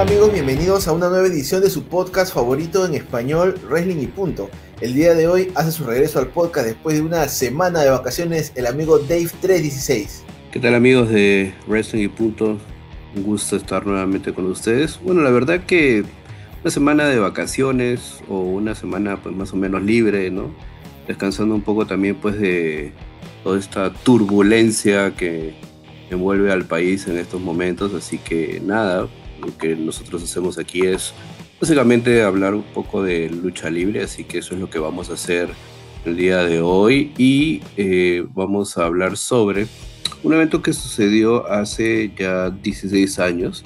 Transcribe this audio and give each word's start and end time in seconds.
amigos? 0.00 0.32
Bienvenidos 0.32 0.88
a 0.88 0.92
una 0.92 1.10
nueva 1.10 1.26
edición 1.26 1.60
de 1.60 1.68
su 1.68 1.84
podcast 1.84 2.32
favorito 2.32 2.86
en 2.86 2.94
español, 2.94 3.60
Wrestling 3.68 4.00
y 4.00 4.06
Punto. 4.06 4.48
El 4.80 4.94
día 4.94 5.12
de 5.12 5.28
hoy 5.28 5.52
hace 5.54 5.72
su 5.72 5.84
regreso 5.84 6.18
al 6.18 6.28
podcast 6.28 6.68
después 6.68 6.96
de 6.96 7.02
una 7.02 7.28
semana 7.28 7.80
de 7.80 7.90
vacaciones 7.90 8.50
el 8.54 8.66
amigo 8.66 8.98
Dave316. 8.98 10.22
¿Qué 10.52 10.58
tal 10.58 10.74
amigos 10.74 11.10
de 11.10 11.52
Wrestling 11.66 12.04
y 12.04 12.08
Punto? 12.08 12.56
Un 13.14 13.22
gusto 13.24 13.56
estar 13.56 13.86
nuevamente 13.86 14.32
con 14.32 14.46
ustedes. 14.46 14.98
Bueno, 15.02 15.20
la 15.20 15.30
verdad 15.30 15.64
que 15.66 16.02
una 16.62 16.70
semana 16.70 17.06
de 17.06 17.18
vacaciones 17.18 18.22
o 18.26 18.40
una 18.40 18.74
semana 18.74 19.22
pues 19.22 19.36
más 19.36 19.52
o 19.52 19.56
menos 19.56 19.82
libre, 19.82 20.30
¿no? 20.30 20.50
Descansando 21.08 21.54
un 21.54 21.62
poco 21.62 21.86
también 21.86 22.16
pues 22.16 22.40
de 22.40 22.94
toda 23.44 23.58
esta 23.58 23.92
turbulencia 23.92 25.14
que 25.14 25.52
envuelve 26.08 26.50
al 26.50 26.64
país 26.64 27.06
en 27.06 27.18
estos 27.18 27.42
momentos, 27.42 27.92
así 27.92 28.16
que 28.16 28.62
nada, 28.64 29.06
lo 29.40 29.56
que 29.56 29.74
nosotros 29.76 30.22
hacemos 30.22 30.58
aquí 30.58 30.82
es 30.82 31.12
básicamente 31.60 32.22
hablar 32.22 32.54
un 32.54 32.62
poco 32.62 33.02
de 33.02 33.28
lucha 33.28 33.70
libre, 33.70 34.02
así 34.02 34.24
que 34.24 34.38
eso 34.38 34.54
es 34.54 34.60
lo 34.60 34.70
que 34.70 34.78
vamos 34.78 35.10
a 35.10 35.14
hacer 35.14 35.50
el 36.04 36.16
día 36.16 36.42
de 36.44 36.60
hoy 36.60 37.12
y 37.18 37.62
eh, 37.76 38.24
vamos 38.32 38.78
a 38.78 38.86
hablar 38.86 39.16
sobre 39.16 39.66
un 40.22 40.32
evento 40.32 40.62
que 40.62 40.72
sucedió 40.72 41.46
hace 41.50 42.12
ya 42.16 42.50
16 42.50 43.18
años 43.18 43.64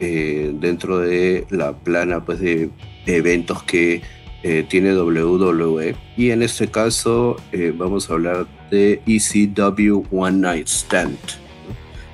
eh, 0.00 0.52
dentro 0.54 0.98
de 0.98 1.46
la 1.50 1.72
plana 1.72 2.24
pues, 2.24 2.40
de, 2.40 2.70
eventos 3.06 3.62
que 3.64 4.02
eh, 4.44 4.64
tiene 4.68 4.96
WWE 4.96 5.96
y 6.16 6.30
en 6.30 6.42
este 6.42 6.68
caso 6.68 7.36
vamos 7.76 8.10
a 8.10 8.14
hablar 8.14 8.46
de 8.70 9.02
ECW 9.06 10.04
One 10.10 10.38
Night 10.38 10.68
Stand. 10.68 11.41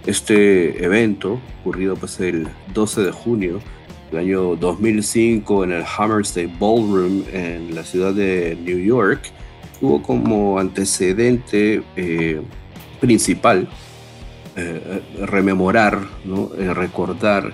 Este 0.06 0.82
evento, 0.84 1.40
ocurrido 1.60 1.96
pues 1.96 2.18
el 2.20 2.48
12 2.72 3.02
de 3.02 3.12
junio 3.12 3.60
del 4.10 4.20
año 4.20 4.56
2005 4.56 5.64
en 5.64 5.72
el 5.72 5.84
Hammerstein 5.84 6.58
Ballroom 6.58 7.24
en 7.32 7.74
la 7.74 7.84
ciudad 7.84 8.14
de 8.14 8.56
New 8.64 8.78
York, 8.78 9.32
tuvo 9.80 10.02
como 10.02 10.58
antecedente 10.58 11.82
eh, 11.96 12.40
principal 13.00 13.68
eh, 14.56 15.02
rememorar, 15.26 16.00
¿no? 16.24 16.50
Eh, 16.58 16.72
recordar 16.74 17.52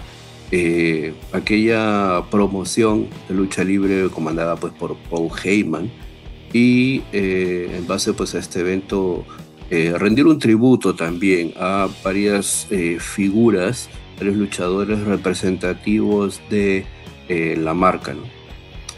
aquella 1.33 2.23
promoción 2.31 3.09
de 3.29 3.35
lucha 3.35 3.65
libre 3.65 4.09
comandada 4.09 4.55
pues, 4.55 4.73
por 4.75 4.95
Paul 5.11 5.29
Heyman 5.43 5.91
y 6.53 7.03
en 7.11 7.85
base 7.89 8.13
pues, 8.13 8.37
a 8.37 8.39
este 8.39 8.61
evento 8.61 9.25
eh, 9.71 9.95
rendir 9.97 10.27
un 10.27 10.39
tributo 10.39 10.95
también 10.95 11.55
a 11.57 11.89
varias 12.03 12.67
eh, 12.71 12.99
figuras, 13.01 13.89
varios 14.19 14.37
luchadores 14.37 15.01
representativos 15.01 16.41
de 16.51 16.85
eh, 17.29 17.57
la 17.59 17.73
marca. 17.73 18.15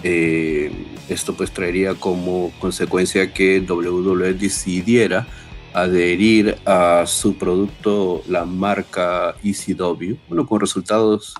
esto 0.02 1.34
pues 1.36 1.50
traería 1.52 1.94
como 1.94 2.52
consecuencia 2.58 3.32
que 3.32 3.60
WWE 3.60 4.34
decidiera 4.34 5.26
adherir 5.72 6.56
a 6.64 7.04
su 7.06 7.36
producto 7.36 8.22
la 8.28 8.44
marca 8.44 9.36
ECW, 9.42 10.16
bueno, 10.28 10.46
con 10.46 10.60
resultados 10.60 11.34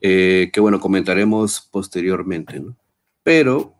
que 0.00 0.60
bueno, 0.60 0.78
comentaremos 0.78 1.68
posteriormente. 1.70 2.62
Pero, 3.22 3.74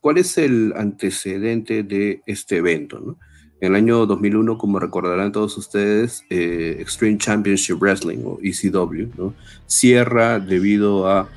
¿cuál 0.00 0.18
es 0.18 0.36
el 0.36 0.72
antecedente 0.76 1.84
de 1.84 2.22
este 2.26 2.56
evento? 2.56 2.98
¿no? 2.98 3.16
En 3.62 3.68
el 3.68 3.76
año 3.76 4.06
2001, 4.06 4.58
como 4.58 4.80
recordarán 4.80 5.30
todos 5.30 5.56
ustedes, 5.56 6.24
eh, 6.30 6.78
Extreme 6.80 7.16
Championship 7.16 7.76
Wrestling 7.80 8.18
o 8.24 8.40
ECW 8.42 9.06
¿no? 9.16 9.34
cierra 9.68 10.40
debido 10.40 11.08
a, 11.08 11.28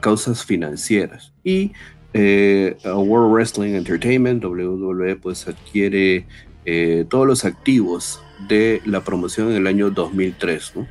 causas 0.00 0.44
financieras. 0.44 1.32
Y 1.42 1.72
eh, 2.12 2.76
World 2.84 3.32
Wrestling 3.32 3.74
Entertainment, 3.74 4.44
WWE, 4.44 5.16
pues 5.16 5.48
adquiere 5.48 6.26
eh, 6.66 7.06
todos 7.08 7.26
los 7.26 7.46
activos 7.46 8.20
de 8.46 8.82
la 8.84 9.02
promoción 9.02 9.50
en 9.50 9.56
el 9.56 9.66
año 9.66 9.90
2003. 9.90 10.72
¿no? 10.76 10.86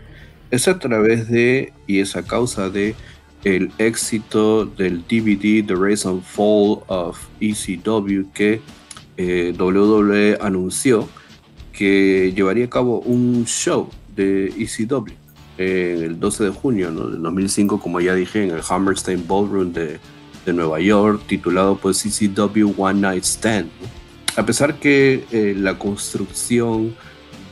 Es 0.50 0.68
a 0.68 0.80
través 0.80 1.30
de, 1.30 1.72
y 1.86 2.00
es 2.00 2.16
a 2.16 2.24
causa 2.24 2.72
de, 2.72 2.96
el 3.44 3.72
éxito 3.78 4.66
del 4.66 5.03
DVD 5.03 5.66
The 5.68 5.75
Rise 5.75 6.09
and 6.09 6.24
Fall 6.24 6.80
of 6.88 7.19
ECW 7.40 8.31
que 8.34 8.59
eh, 9.18 9.53
WWE 9.57 10.38
anunció 10.41 11.07
que 11.72 12.34
llevaría 12.35 12.66
a 12.66 12.69
cabo 12.69 13.00
un 13.00 13.46
show 13.46 13.90
de 14.16 14.47
ECW 14.47 15.13
el 15.57 16.19
12 16.19 16.46
de 16.46 16.50
junio 16.50 16.91
del 16.91 17.22
2005, 17.22 17.79
como 17.79 18.01
ya 18.01 18.16
dije, 18.16 18.44
en 18.44 18.51
el 18.51 18.62
Hammerstein 18.68 19.25
Ballroom 19.28 19.74
de, 19.74 20.00
Nueva 20.46 20.81
York, 20.81 21.22
titulado 21.25 21.78
pues 21.78 22.06
ECW 22.06 22.74
One 22.78 23.00
Night 23.00 23.24
Stand. 23.24 23.69
A 24.35 24.46
pesar 24.46 24.78
que 24.78 25.24
eh, 25.31 25.53
la 25.56 25.80
construcción 25.80 26.95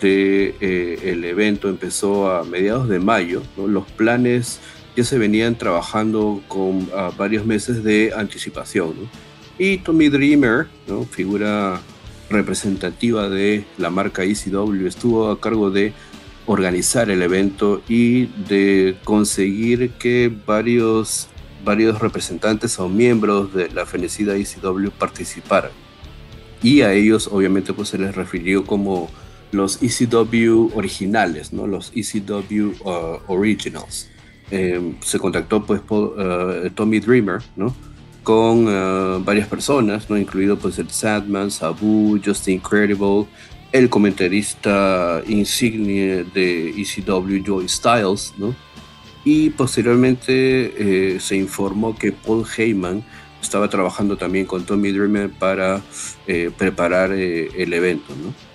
del 0.01 0.55
de, 0.59 0.99
eh, 1.03 1.29
evento 1.29 1.69
empezó 1.69 2.29
a 2.29 2.43
mediados 2.43 2.89
de 2.89 2.99
mayo, 2.99 3.43
los 3.55 3.85
planes 3.91 4.59
ya 4.97 5.05
se 5.05 5.17
venían 5.17 5.55
trabajando 5.57 6.41
con 6.49 6.89
varios 7.17 7.45
meses 7.45 7.81
de 7.81 8.11
anticipación. 8.13 8.93
Y 9.63 9.77
Tommy 9.77 10.09
Dreamer, 10.09 10.65
figura 11.11 11.79
representativa 12.31 13.29
de 13.29 13.63
la 13.77 13.91
marca 13.91 14.23
ECW, 14.23 14.87
estuvo 14.87 15.29
a 15.29 15.39
cargo 15.39 15.69
de 15.69 15.93
organizar 16.47 17.11
el 17.11 17.21
evento 17.21 17.83
y 17.87 18.25
de 18.49 18.97
conseguir 19.03 19.91
que 19.99 20.35
varios, 20.47 21.27
varios 21.63 21.99
representantes 21.99 22.79
o 22.79 22.89
miembros 22.89 23.53
de 23.53 23.69
la 23.69 23.85
fenecida 23.85 24.35
ECW 24.35 24.89
participaran. 24.97 25.69
Y 26.63 26.81
a 26.81 26.93
ellos 26.93 27.29
obviamente 27.31 27.71
pues 27.71 27.89
se 27.89 27.99
les 27.99 28.15
refirió 28.15 28.65
como 28.65 29.11
los 29.51 29.77
ECW 29.83 30.71
originales, 30.73 31.53
¿no? 31.53 31.67
los 31.67 31.91
ECW 31.93 32.73
uh, 32.83 33.19
Originals. 33.27 34.09
Eh, 34.49 34.95
se 35.01 35.19
contactó 35.19 35.63
pues 35.63 35.81
uh, 35.87 36.67
Tommy 36.73 36.99
Dreamer, 36.99 37.43
¿no? 37.55 37.75
Con 38.23 38.65
eh, 38.67 39.21
varias 39.23 39.47
personas, 39.47 40.09
¿no? 40.09 40.17
incluido 40.17 40.57
pues 40.57 40.77
el 40.79 40.89
Sadman, 40.89 41.49
Sabu, 41.51 42.19
Justin 42.23 42.55
Incredible, 42.55 43.25
el 43.71 43.89
comentarista 43.89 45.21
insignia 45.27 46.23
de 46.23 46.69
ECW, 46.69 47.43
Joy 47.43 47.67
Styles, 47.67 48.33
¿no? 48.37 48.55
y 49.23 49.49
posteriormente 49.51 51.13
eh, 51.15 51.19
se 51.19 51.35
informó 51.35 51.95
que 51.95 52.11
Paul 52.11 52.45
Heyman 52.57 53.03
estaba 53.41 53.69
trabajando 53.69 54.17
también 54.17 54.45
con 54.45 54.65
Tommy 54.65 54.91
Dreamer 54.91 55.29
para 55.29 55.81
eh, 56.27 56.51
preparar 56.55 57.11
el 57.11 57.73
evento. 57.73 58.13
¿no? 58.15 58.51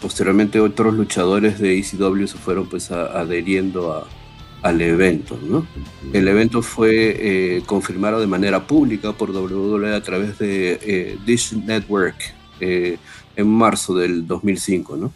posteriormente 0.00 0.60
otros 0.60 0.94
luchadores 0.94 1.58
de 1.58 1.78
ECW 1.78 2.26
se 2.26 2.38
fueron 2.38 2.66
pues 2.70 2.90
adheriendo 2.90 3.92
a, 3.92 4.06
al 4.62 4.80
evento. 4.80 5.38
¿no? 5.42 5.66
El 6.12 6.28
evento 6.28 6.62
fue 6.62 7.16
eh, 7.18 7.62
confirmado 7.66 8.20
de 8.20 8.26
manera 8.26 8.66
pública 8.66 9.12
por 9.12 9.30
WWE 9.30 9.94
a 9.94 10.02
través 10.02 10.38
de 10.38 10.78
eh, 10.82 11.18
Dish 11.24 11.52
Network 11.52 12.16
eh, 12.60 12.98
en 13.36 13.48
marzo 13.48 13.94
del 13.94 14.26
2005. 14.26 14.96
¿no? 14.96 15.12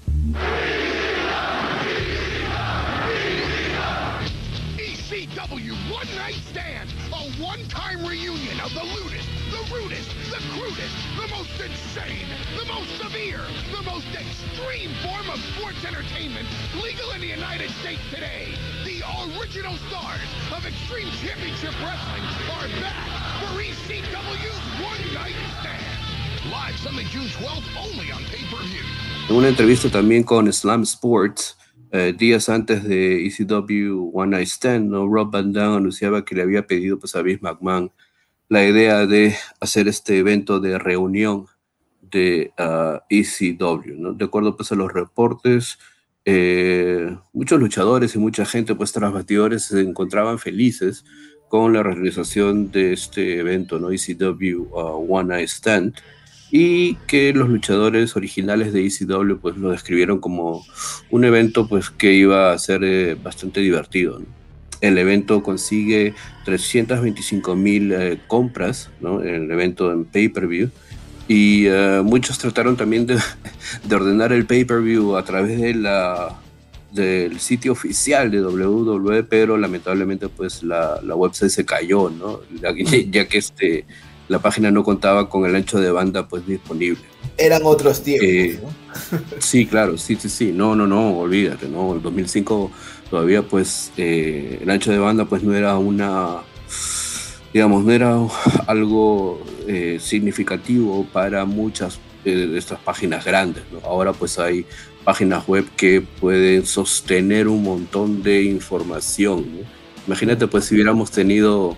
Extreme 14.13 14.91
form 15.03 15.29
of 15.31 15.41
sports 15.57 15.85
entertainment 15.85 16.47
legal 16.83 17.13
in 17.15 17.21
the 17.21 17.27
United 17.27 17.71
States 17.71 18.01
today. 18.11 18.55
Original 19.03 19.75
stars 19.89 20.29
of 20.55 20.65
Extreme 20.67 21.11
Championship 21.19 21.75
Wrestling 21.83 22.25
are 22.55 22.69
back 22.81 23.03
for 23.43 23.59
ECW's 23.59 24.65
One 24.79 25.03
Night 25.15 25.35
Stand. 25.61 26.51
Live 26.51 26.77
Sunday, 26.79 27.05
June 27.11 27.27
12th, 27.27 27.67
only 27.79 28.13
on 28.13 28.23
pay-per-view. 28.31 29.37
Una 29.37 29.49
entrevista 29.49 29.91
también 29.91 30.23
con 30.23 30.53
Slam 30.53 30.83
Sports, 30.83 31.57
eh, 31.91 32.15
días 32.17 32.49
antes 32.49 32.85
de 32.85 33.27
ECW 33.27 34.11
One 34.13 34.37
Night 34.37 34.49
Stand, 34.49 34.91
¿no? 34.91 35.09
Rob 35.09 35.31
Van 35.31 35.53
Dam 35.53 35.77
anunciaba 35.77 36.25
que 36.25 36.35
le 36.35 36.43
había 36.43 36.67
pedido 36.67 36.99
pues, 36.99 37.17
a 37.17 37.23
Vince 37.23 37.43
McMahon 37.43 37.91
la 38.49 38.65
idea 38.65 39.07
de 39.07 39.35
hacer 39.61 39.89
este 39.89 40.19
evento 40.19 40.61
de 40.61 40.79
reunión 40.79 41.47
de 42.03 42.53
uh, 42.59 42.99
ECW. 43.09 43.95
¿no? 43.97 44.13
De 44.13 44.27
acuerdo 44.27 44.57
pues, 44.57 44.71
a 44.73 44.75
los 44.75 44.93
reportes, 44.93 45.79
eh, 46.25 47.17
muchos 47.33 47.59
luchadores 47.61 48.15
y 48.15 48.19
mucha 48.19 48.45
gente, 48.45 48.75
pues 48.75 48.93
tras 48.93 49.13
batidores, 49.13 49.65
se 49.65 49.81
encontraban 49.81 50.39
felices 50.39 51.05
con 51.49 51.73
la 51.73 51.83
realización 51.83 52.71
de 52.71 52.93
este 52.93 53.39
evento, 53.39 53.79
¿no? 53.79 53.91
ECW 53.91 54.69
uh, 54.73 55.07
One 55.15 55.35
Night 55.35 55.49
Stand, 55.49 55.95
y 56.51 56.97
que 57.07 57.33
los 57.33 57.49
luchadores 57.49 58.15
originales 58.15 58.73
de 58.73 58.87
ECW 58.87 59.39
pues 59.41 59.57
lo 59.57 59.71
describieron 59.71 60.21
como 60.21 60.65
un 61.11 61.25
evento 61.25 61.67
pues 61.67 61.91
que 61.91 62.13
iba 62.13 62.53
a 62.53 62.59
ser 62.59 62.85
eh, 62.85 63.15
bastante 63.15 63.61
divertido. 63.61 64.23
el 64.83 64.99
evento 64.99 65.43
consigue 65.43 66.15
325 66.45 67.57
mil 67.57 67.93
eh, 67.93 68.19
compras, 68.27 68.91
¿no? 69.01 69.23
El 69.23 69.51
evento 69.51 69.93
en 69.93 70.05
pay-per-view. 70.05 70.71
Y 71.33 71.67
eh, 71.67 72.03
muchos 72.05 72.37
trataron 72.37 72.77
también 72.77 73.07
de, 73.07 73.19
de 73.85 73.95
ordenar 73.95 74.35
el 74.35 74.45
pay-per-view 74.45 75.17
a 75.17 75.25
través 75.25 75.59
de 75.59 75.73
la, 75.73 76.39
del 76.91 77.41
sitio 77.41 77.73
oficial 77.73 78.31
de 78.31 78.45
WWE, 78.45 79.23
pero 79.23 79.57
lamentablemente 79.57 80.29
pues 80.29 80.63
la, 80.63 81.01
la 81.03 81.15
website 81.17 81.51
se 81.51 81.65
cayó, 81.65 82.11
¿no? 82.11 82.41
Ya, 82.61 82.75
ya, 83.11 83.27
que 83.29 83.39
este, 83.39 83.87
la 84.29 84.41
página 84.41 84.71
no 84.71 84.85
contaba 84.85 85.31
con 85.31 85.47
el 85.47 85.57
ancho 85.57 85.81
de 85.81 85.91
banda 85.91 86.29
pues 86.29 86.47
disponible. 86.47 87.01
Eran 87.39 87.63
otros 87.65 88.03
tiempos, 88.03 88.29
eh, 88.29 88.61
¿no? 88.63 89.19
sí, 89.39 89.65
claro, 89.65 89.97
sí, 89.97 90.19
sí, 90.21 90.29
sí. 90.29 90.53
No, 90.53 90.77
no, 90.77 90.87
no, 90.87 91.17
olvídate, 91.17 91.67
¿no? 91.67 91.95
El 91.95 92.03
2005 92.03 92.71
todavía 93.09 93.41
pues 93.41 93.91
eh, 93.97 94.59
el 94.61 94.69
ancho 94.69 94.93
de 94.93 94.99
banda 94.99 95.25
pues 95.25 95.43
no 95.43 95.55
era 95.55 95.79
una, 95.79 96.43
digamos, 97.53 97.85
no 97.85 97.93
era 97.93 98.17
algo 98.67 99.43
eh, 99.67 99.99
significativo 100.01 101.07
para 101.13 101.45
muchas 101.45 101.99
de 102.25 102.57
estas 102.57 102.79
páginas 102.79 103.25
grandes, 103.25 103.65
¿no? 103.73 103.81
Ahora 103.85 104.13
pues 104.13 104.39
hay 104.39 104.65
páginas 105.05 105.47
web 105.49 105.67
que 105.77 106.01
pueden 106.01 106.65
sostener 106.65 107.49
un 107.49 107.63
montón 107.63 108.23
de 108.23 108.45
información. 108.45 109.45
Imagínate, 110.07 110.47
pues, 110.47 110.67
si 110.67 110.75
hubiéramos 110.75 111.11
tenido 111.11 111.77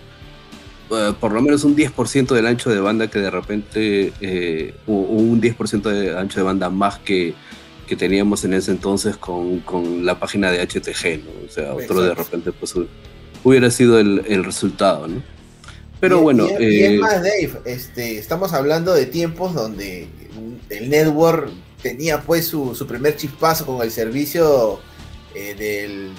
eh, 0.91 1.13
por 1.19 1.33
lo 1.33 1.41
menos 1.41 1.65
un 1.65 1.75
10% 1.77 2.35
del 2.35 2.47
ancho 2.47 2.71
de 2.71 2.81
banda 2.81 3.09
que 3.09 3.19
de 3.19 3.31
repente, 3.31 4.13
eh, 4.21 4.75
un 4.87 5.41
10% 5.41 5.83
de 5.83 6.19
ancho 6.19 6.41
de 6.41 6.45
banda 6.45 6.71
más 6.71 6.99
que, 6.99 7.35
que 7.87 7.97
teníamos 7.97 8.45
en 8.45 8.55
ese 8.55 8.71
entonces 8.71 9.17
con, 9.17 9.61
con, 9.61 10.05
la 10.05 10.19
página 10.19 10.51
de 10.51 10.61
HTG, 10.61 11.25
¿no? 11.25 11.47
O 11.47 11.51
sea, 11.51 11.75
otro 11.75 12.03
de 12.03 12.15
repente, 12.15 12.53
pues, 12.53 12.75
hubiera 13.43 13.71
sido 13.71 13.99
el, 13.99 14.23
el 14.27 14.45
resultado, 14.45 15.09
¿no? 15.09 15.34
Pero 16.05 16.21
bueno. 16.21 16.47
Y, 16.61 16.83
es 16.83 16.91
eh, 16.91 16.99
más, 16.99 17.23
Dave, 17.23 17.51
este, 17.65 18.19
estamos 18.19 18.53
hablando 18.53 18.93
de 18.93 19.07
tiempos 19.07 19.55
donde 19.55 20.07
el 20.69 20.91
network 20.91 21.51
tenía 21.81 22.21
pues 22.21 22.47
su, 22.47 22.75
su 22.75 22.87
primer 22.87 23.17
chispazo 23.17 23.65
con 23.65 23.81
el 23.81 23.91
servicio 23.91 24.81
eh, 25.35 25.55
del 25.55 26.13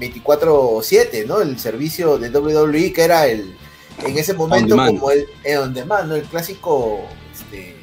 24-7, 0.00 1.08
eh, 1.12 1.24
¿no? 1.28 1.42
El 1.42 1.58
servicio 1.58 2.16
de 2.16 2.30
WWE 2.30 2.90
que 2.94 3.02
era 3.02 3.26
el, 3.26 3.54
en 4.02 4.16
ese 4.16 4.32
momento 4.32 4.76
como 4.76 5.10
el, 5.10 5.26
el 5.44 5.58
on 5.58 5.74
demand, 5.74 6.08
¿no? 6.08 6.14
El 6.14 6.22
clásico, 6.22 7.00
este, 7.34 7.76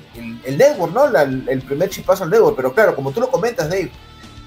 el, 0.46 0.58
network, 0.58 0.94
¿no? 0.96 1.16
el 1.16 1.62
primer 1.62 1.92
chispazo 1.92 2.24
al 2.24 2.32
network, 2.32 2.56
pero 2.56 2.74
claro, 2.74 2.96
como 2.96 3.12
tú 3.12 3.20
lo 3.20 3.30
comentas, 3.30 3.70
Dave, 3.70 3.92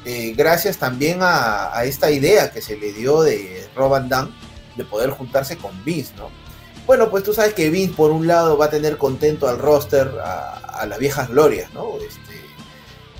eh, 0.04 0.34
gracias 0.36 0.78
también 0.78 1.18
a, 1.22 1.78
a, 1.78 1.84
esta 1.84 2.10
idea 2.10 2.50
que 2.50 2.60
se 2.60 2.76
le 2.76 2.92
dio 2.92 3.22
de 3.22 3.68
Rob 3.76 3.92
Van 3.92 4.08
Damme 4.08 4.32
de 4.74 4.84
poder 4.84 5.10
juntarse 5.10 5.56
con 5.56 5.70
Vince, 5.84 6.12
¿no? 6.16 6.41
Bueno, 6.92 7.08
pues 7.08 7.24
tú 7.24 7.32
sabes 7.32 7.54
que 7.54 7.70
Vince 7.70 7.94
por 7.96 8.10
un 8.10 8.26
lado 8.26 8.58
va 8.58 8.66
a 8.66 8.70
tener 8.70 8.98
contento 8.98 9.48
al 9.48 9.58
roster, 9.58 10.10
a, 10.22 10.58
a 10.58 10.84
las 10.84 10.98
viejas 10.98 11.30
glorias, 11.30 11.72
¿no? 11.72 11.96
Este, 11.96 12.38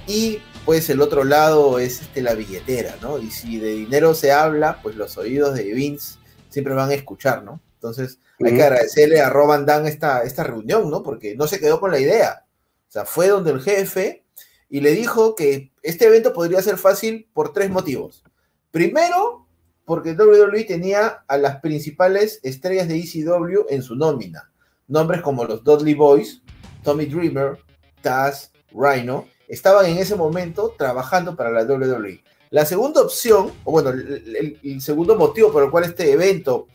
y 0.07 0.43
pues 0.67 0.91
el 0.91 1.01
otro 1.01 1.25
lado 1.25 1.79
es 1.79 2.03
este, 2.03 2.21
la 2.21 2.35
billetera, 2.35 2.97
¿no? 3.01 3.17
Y 3.19 3.31
si 3.31 3.59
de 3.59 3.71
dinero 3.71 4.13
se 4.13 4.31
habla, 4.31 4.79
pues 4.83 4.95
los 4.97 5.17
oídos 5.17 5.55
de 5.55 5.73
Vince 5.73 6.19
siempre 6.51 6.75
van 6.75 6.91
a 6.91 6.95
escuchar, 6.95 7.45
¿no? 7.45 7.63
Entonces 7.77 8.19
hay 8.45 8.55
que 8.55 8.63
agradecerle 8.63 9.23
a 9.23 9.31
Roban 9.31 9.65
Dan 9.65 9.87
esta, 9.87 10.23
esta 10.23 10.45
reunión, 10.45 10.91
¿no? 10.91 11.03
Porque 11.03 11.35
no 11.35 11.47
se 11.47 11.59
quedó 11.59 11.81
con 11.81 11.93
la 11.93 11.99
idea. 11.99 12.45
O 12.91 12.93
sea, 12.93 13.07
fue 13.07 13.29
donde 13.29 13.53
el 13.53 13.63
jefe 13.63 14.23
y 14.69 14.83
le 14.83 14.91
dijo 14.91 15.35
que 15.35 15.73
este 15.83 16.09
evento 16.09 16.35
podría 16.35 16.61
ser 16.61 16.77
fácil 16.77 17.27
por 17.33 17.55
tres 17.55 17.71
motivos. 17.71 18.23
Primero, 18.71 19.42
porque 19.85 20.13
WWE 20.13 20.65
tenía 20.65 21.25
a 21.27 21.37
las 21.39 21.61
principales 21.61 22.41
estrellas 22.43 22.89
de 22.89 22.99
ECW 22.99 23.67
en 23.69 23.83
su 23.83 23.97
nómina. 23.97 24.51
Nombres 24.89 25.23
como 25.23 25.45
los 25.45 25.65
Dudley 25.65 25.95
Boys, 25.95 26.43
Tommy 26.83 27.07
Dreamer, 27.07 27.59
Taz, 28.01 28.53
Rhino, 28.73 29.27
estaban 29.49 29.87
en 29.87 29.99
ese 29.99 30.17
momento 30.17 30.75
trabajando 30.79 31.37
para 31.37 31.51
la 31.51 31.65
WWE. 31.65 32.23
La 32.51 32.67
segunda 32.67 33.01
opción, 33.01 33.51
o 33.65 33.73
bueno, 33.73 33.91
el, 33.91 34.81
segundo 34.81 35.17
motivo 35.17 35.51
por 35.51 35.65
el 35.65 35.71
cual 35.71 35.85
este 35.85 36.13
evento 36.13 36.69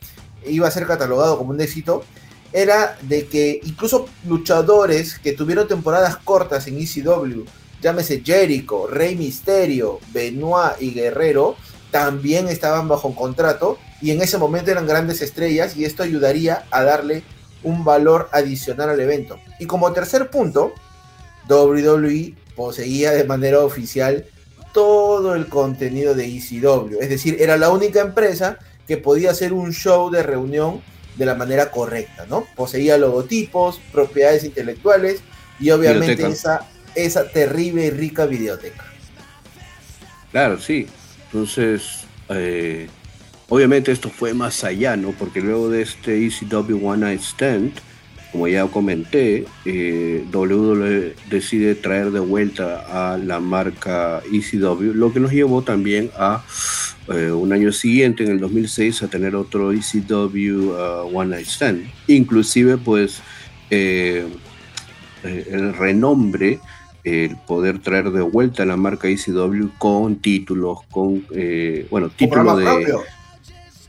iba 0.45 0.67
a 0.67 0.71
ser 0.71 0.87
catalogado 0.87 1.37
como 1.37 1.51
un 1.51 1.61
éxito, 1.61 2.03
era 2.51 2.97
de 3.03 3.27
que 3.27 3.59
incluso 3.63 4.07
luchadores 4.25 5.19
que 5.19 5.33
tuvieron 5.33 5.67
temporadas 5.67 6.17
cortas 6.17 6.67
en 6.67 6.79
ECW, 6.79 7.45
llámese 7.81 8.21
Jericho, 8.23 8.87
Rey 8.87 9.15
Misterio, 9.15 9.99
Benoit 10.11 10.81
y 10.81 10.91
Guerrero, 10.91 11.55
también 11.91 12.47
estaban 12.47 12.87
bajo 12.87 13.15
contrato 13.15 13.77
y 14.01 14.11
en 14.11 14.21
ese 14.21 14.37
momento 14.37 14.71
eran 14.71 14.87
grandes 14.87 15.21
estrellas 15.21 15.75
y 15.75 15.85
esto 15.85 16.03
ayudaría 16.03 16.65
a 16.71 16.83
darle 16.83 17.23
un 17.63 17.83
valor 17.83 18.29
adicional 18.31 18.89
al 18.89 18.99
evento. 18.99 19.39
Y 19.59 19.65
como 19.65 19.91
tercer 19.93 20.29
punto, 20.29 20.73
WWE 21.49 22.35
poseía 22.55 23.11
de 23.11 23.23
manera 23.23 23.59
oficial 23.59 24.25
todo 24.73 25.35
el 25.35 25.47
contenido 25.47 26.13
de 26.13 26.25
ECW. 26.25 26.97
Es 26.99 27.09
decir, 27.09 27.37
era 27.39 27.57
la 27.57 27.69
única 27.69 28.01
empresa 28.01 28.59
que 28.87 28.97
podía 28.97 29.31
hacer 29.31 29.53
un 29.53 29.73
show 29.73 30.09
de 30.09 30.23
reunión 30.23 30.81
de 31.15 31.25
la 31.25 31.35
manera 31.35 31.71
correcta, 31.71 32.25
¿no? 32.29 32.45
Poseía 32.55 32.97
logotipos, 32.97 33.81
propiedades 33.91 34.43
intelectuales 34.43 35.21
y 35.59 35.71
obviamente 35.71 36.27
esa, 36.27 36.67
esa 36.95 37.27
terrible 37.29 37.85
y 37.85 37.89
rica 37.89 38.25
videoteca. 38.25 38.85
Claro, 40.31 40.59
sí. 40.59 40.87
Entonces, 41.31 42.05
eh, 42.29 42.87
obviamente 43.49 43.91
esto 43.91 44.09
fue 44.09 44.33
más 44.33 44.63
allá, 44.63 44.95
¿no? 44.95 45.11
Porque 45.11 45.41
luego 45.41 45.69
de 45.69 45.81
este 45.81 46.25
ECW 46.25 46.87
One 46.87 47.05
Night 47.05 47.21
Stand, 47.21 47.73
como 48.31 48.47
ya 48.47 48.67
comenté, 48.67 49.45
eh, 49.65 50.25
WWE 50.31 51.15
decide 51.29 51.75
traer 51.75 52.11
de 52.11 52.19
vuelta 52.19 53.13
a 53.13 53.17
la 53.17 53.39
marca 53.39 54.21
ECW, 54.31 54.93
lo 54.93 55.13
que 55.13 55.19
nos 55.19 55.31
llevó 55.31 55.61
también 55.61 56.11
a 56.17 56.43
eh, 57.07 57.31
un 57.31 57.53
año 57.53 57.71
siguiente, 57.71 58.23
en 58.23 58.31
el 58.31 58.39
2006, 58.39 59.03
a 59.03 59.07
tener 59.07 59.35
otro 59.35 59.71
ECW 59.71 60.71
uh, 60.71 61.17
One 61.17 61.35
Night 61.35 61.47
Stand. 61.47 61.89
Inclusive, 62.07 62.77
pues, 62.77 63.21
eh, 63.69 64.27
el 65.23 65.73
renombre, 65.73 66.59
el 67.07 67.37
poder 67.37 67.79
traer 67.79 68.11
de 68.11 68.21
vuelta 68.21 68.65
la 68.65 68.77
marca 68.77 69.07
ECW 69.07 69.69
con 69.77 70.17
títulos, 70.17 70.79
con, 70.89 71.25
bueno, 71.89 72.09
título 72.09 72.55
de... 72.57 72.95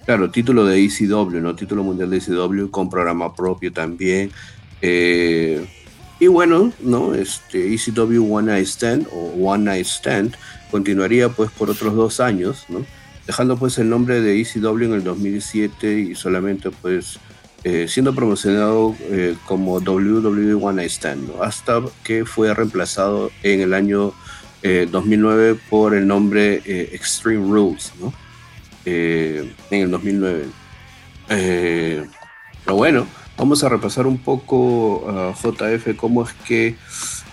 Claro, 0.09 0.31
título 0.31 0.65
de 0.65 0.83
ECW, 0.83 1.39
¿no? 1.39 1.55
Título 1.55 1.83
mundial 1.83 2.09
de 2.09 2.17
ECW 2.17 2.71
con 2.71 2.89
programa 2.89 3.35
propio 3.35 3.71
también. 3.71 4.31
Eh, 4.81 5.67
y 6.19 6.29
bueno, 6.29 6.73
¿no? 6.81 7.15
Este 7.15 7.75
ECW 7.75 8.35
One 8.35 8.51
Night 8.51 8.67
Stand 8.67 9.07
o 9.13 9.51
One 9.51 9.65
Night 9.65 9.85
Stand 9.85 10.35
continuaría 10.71 11.29
pues 11.29 11.51
por 11.51 11.69
otros 11.69 11.95
dos 11.95 12.21
años, 12.21 12.65
¿no? 12.71 12.87
Dejando 13.27 13.59
pues 13.59 13.77
el 13.77 13.91
nombre 13.91 14.23
de 14.23 14.41
ECW 14.41 14.85
en 14.85 14.95
el 14.95 15.05
2007 15.05 16.01
y 16.01 16.15
solamente 16.15 16.71
pues 16.71 17.19
eh, 17.65 17.87
siendo 17.89 18.15
promocionado 18.15 18.95
eh, 19.11 19.37
como 19.47 19.79
WWE 19.79 20.55
One 20.55 20.77
Night 20.77 20.91
Stand. 20.91 21.31
Hasta 21.43 21.83
que 22.05 22.25
fue 22.25 22.55
reemplazado 22.55 23.31
en 23.43 23.61
el 23.61 23.75
año 23.75 24.13
2009 24.61 25.57
por 25.71 25.95
el 25.95 26.09
nombre 26.09 26.61
Extreme 26.67 27.49
Rules. 27.49 27.93
Eh, 28.91 29.53
en 29.71 29.83
el 29.83 29.91
2009. 29.91 30.47
Eh, 31.29 32.07
pero 32.65 32.77
bueno, 32.77 33.07
vamos 33.37 33.63
a 33.63 33.69
repasar 33.69 34.07
un 34.07 34.17
poco, 34.17 35.05
uh, 35.05 35.35
JF, 35.35 35.95
cómo 35.95 36.25
es 36.25 36.33
que 36.47 36.75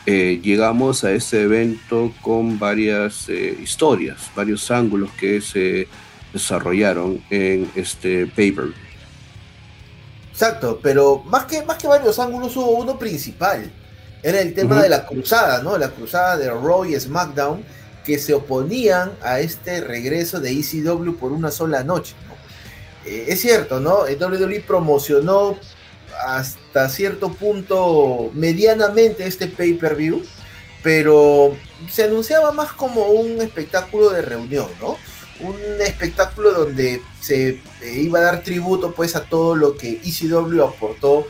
eh, 0.05 0.41
llegamos 0.43 1.05
a 1.05 1.13
este 1.13 1.43
evento 1.43 2.11
con 2.21 2.59
varias 2.59 3.29
historias, 3.29 4.29
varios 4.35 4.69
ángulos 4.69 5.11
que 5.11 5.39
se 5.39 5.87
desarrollaron 6.33 7.21
en 7.29 7.71
este 7.75 8.25
paper. 8.27 8.73
Exacto, 10.35 10.81
pero 10.83 11.23
más 11.27 11.45
que, 11.45 11.63
más 11.63 11.77
que 11.77 11.87
varios 11.87 12.19
ángulos 12.19 12.57
hubo 12.57 12.71
uno 12.71 12.99
principal. 12.99 13.71
Era 14.21 14.41
el 14.41 14.53
tema 14.53 14.81
de 14.81 14.89
la 14.89 15.05
cruzada, 15.05 15.63
¿no? 15.63 15.77
La 15.77 15.91
cruzada 15.91 16.35
de 16.35 16.49
Raw 16.49 16.83
y 16.83 16.99
SmackDown 16.99 17.63
que 18.03 18.19
se 18.19 18.33
oponían 18.33 19.13
a 19.21 19.39
este 19.39 19.79
regreso 19.79 20.41
de 20.41 20.51
ECW 20.51 21.15
por 21.15 21.31
una 21.31 21.51
sola 21.51 21.85
noche. 21.85 22.15
Eh, 23.05 23.27
es 23.29 23.39
cierto, 23.39 23.79
¿no? 23.79 24.07
El 24.07 24.21
WWE 24.21 24.59
promocionó 24.67 25.57
hasta 26.27 26.89
cierto 26.89 27.31
punto 27.31 28.29
medianamente 28.33 29.25
este 29.25 29.47
pay-per-view, 29.47 30.21
pero 30.83 31.55
se 31.89 32.03
anunciaba 32.03 32.51
más 32.51 32.73
como 32.73 33.05
un 33.07 33.39
espectáculo 33.39 34.09
de 34.09 34.21
reunión, 34.21 34.67
¿no? 34.81 34.97
Un 35.41 35.55
espectáculo 35.81 36.51
donde 36.53 37.01
se 37.19 37.49
eh, 37.49 37.61
iba 37.97 38.19
a 38.19 38.23
dar 38.23 38.43
tributo 38.43 38.93
pues 38.93 39.15
a 39.15 39.25
todo 39.25 39.55
lo 39.55 39.75
que 39.75 40.01
ECW 40.03 40.63
aportó 40.63 41.27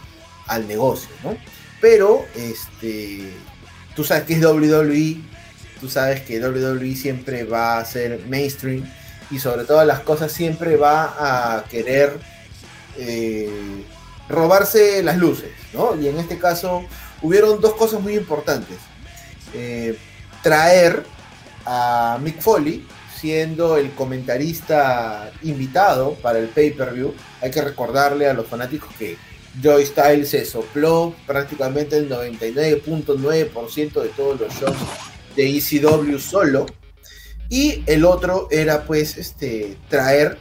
al 0.47 0.67
negocio, 0.67 1.09
¿no? 1.24 1.35
Pero, 1.81 2.25
este, 2.35 3.33
tú 3.95 4.03
sabes 4.03 4.24
que 4.24 4.33
es 4.33 4.45
WWE, 4.45 5.17
tú 5.79 5.89
sabes 5.89 6.21
que 6.21 6.39
WWE 6.39 6.95
siempre 6.95 7.43
va 7.43 7.79
a 7.79 7.85
ser 7.85 8.25
mainstream 8.27 8.83
y 9.31 9.39
sobre 9.39 9.65
todas 9.65 9.88
las 9.88 10.01
cosas 10.01 10.31
siempre 10.31 10.77
va 10.77 11.57
a 11.57 11.63
querer 11.65 12.19
eh, 12.97 13.83
robarse 14.29 15.03
las 15.03 15.17
luces, 15.17 15.51
¿no? 15.74 16.00
Y 16.00 16.07
en 16.07 16.17
este 16.17 16.38
caso 16.38 16.85
hubieron 17.21 17.59
dos 17.62 17.74
cosas 17.75 18.01
muy 18.01 18.15
importantes. 18.15 18.77
Eh, 19.53 19.97
traer 20.41 21.03
a 21.65 22.19
Mick 22.21 22.41
Foley, 22.41 22.85
siendo 23.25 23.75
el 23.77 23.89
comentarista 23.94 25.32
invitado 25.41 26.13
para 26.22 26.38
el 26.38 26.48
pay-per-view. 26.50 27.12
Hay 27.41 27.50
que 27.50 27.60
recordarle 27.60 28.29
a 28.29 28.36
los 28.36 28.46
fanáticos 28.46 28.94
que 29.00 29.17
Joy 29.63 29.84
Styles 29.84 30.29
se 30.29 30.46
sopló 30.46 31.15
prácticamente 31.25 31.98
el 31.98 32.08
99.9% 32.08 34.03
de 34.03 34.10
todos 34.10 34.39
los 34.39 34.53
shows 34.53 34.77
de 35.36 35.58
ECW 35.58 36.20
solo. 36.20 36.67
Y 37.50 37.84
el 37.88 38.05
otro 38.05 38.48
era 38.51 38.84
pues 38.84 39.17
este 39.17 39.75
traer 39.89 40.38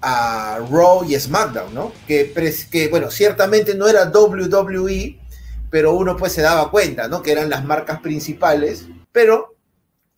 a 0.00 0.60
Raw 0.70 1.02
y 1.02 1.18
SmackDown, 1.18 1.74
¿no? 1.74 1.92
Que, 2.06 2.32
que 2.70 2.86
bueno, 2.86 3.10
ciertamente 3.10 3.74
no 3.74 3.88
era 3.88 4.08
WWE, 4.08 5.18
pero 5.68 5.94
uno 5.94 6.16
pues 6.16 6.30
se 6.30 6.42
daba 6.42 6.70
cuenta, 6.70 7.08
¿no? 7.08 7.22
Que 7.24 7.32
eran 7.32 7.50
las 7.50 7.64
marcas 7.64 7.98
principales, 7.98 8.84
pero 9.10 9.56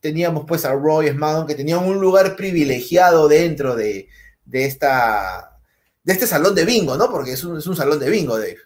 teníamos 0.02 0.44
pues 0.46 0.64
a 0.64 0.72
Raw 0.72 1.02
y 1.02 1.08
SmackDown 1.08 1.46
que 1.46 1.54
tenían 1.54 1.84
un 1.84 2.00
lugar 2.00 2.34
privilegiado 2.34 3.28
dentro 3.28 3.76
de, 3.76 4.08
esta, 4.50 5.58
de 6.02 6.12
este 6.12 6.26
salón 6.26 6.56
de 6.56 6.64
bingo, 6.64 6.96
¿no? 6.96 7.08
Porque 7.08 7.32
es 7.32 7.44
un, 7.44 7.56
es 7.56 7.66
un 7.68 7.76
salón 7.76 8.00
de 8.00 8.10
bingo, 8.10 8.36
Dave. 8.36 8.58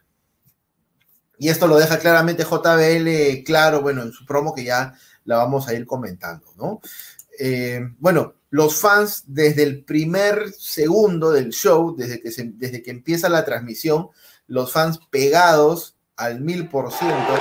Y 1.39 1.51
esto 1.51 1.67
lo 1.69 1.77
deja 1.77 1.99
claramente 1.99 2.45
JBL 2.45 3.45
claro, 3.45 3.83
bueno, 3.83 4.03
en 4.03 4.13
su 4.13 4.25
promo 4.25 4.55
que 4.55 4.65
ya 4.65 4.95
la 5.25 5.37
vamos 5.37 5.69
a 5.69 5.75
ir 5.75 5.87
comentando, 5.87 6.47
¿no? 6.57 6.81
Eh, 7.39 7.87
bueno, 7.99 8.37
los 8.49 8.77
fans 8.77 9.25
desde 9.27 9.65
el 9.65 9.85
primer 9.85 10.55
segundo 10.59 11.33
del 11.33 11.51
show, 11.51 11.95
desde 11.95 12.23
que, 12.23 12.31
desde 12.55 12.83
que 12.83 12.91
empieza 12.91 13.29
la 13.29 13.45
transmisión, 13.45 14.09
los 14.47 14.73
fans 14.73 15.01
pegados 15.11 15.99
al 16.17 16.41
mil 16.41 16.71
por 16.71 16.91
ciento 16.91 17.35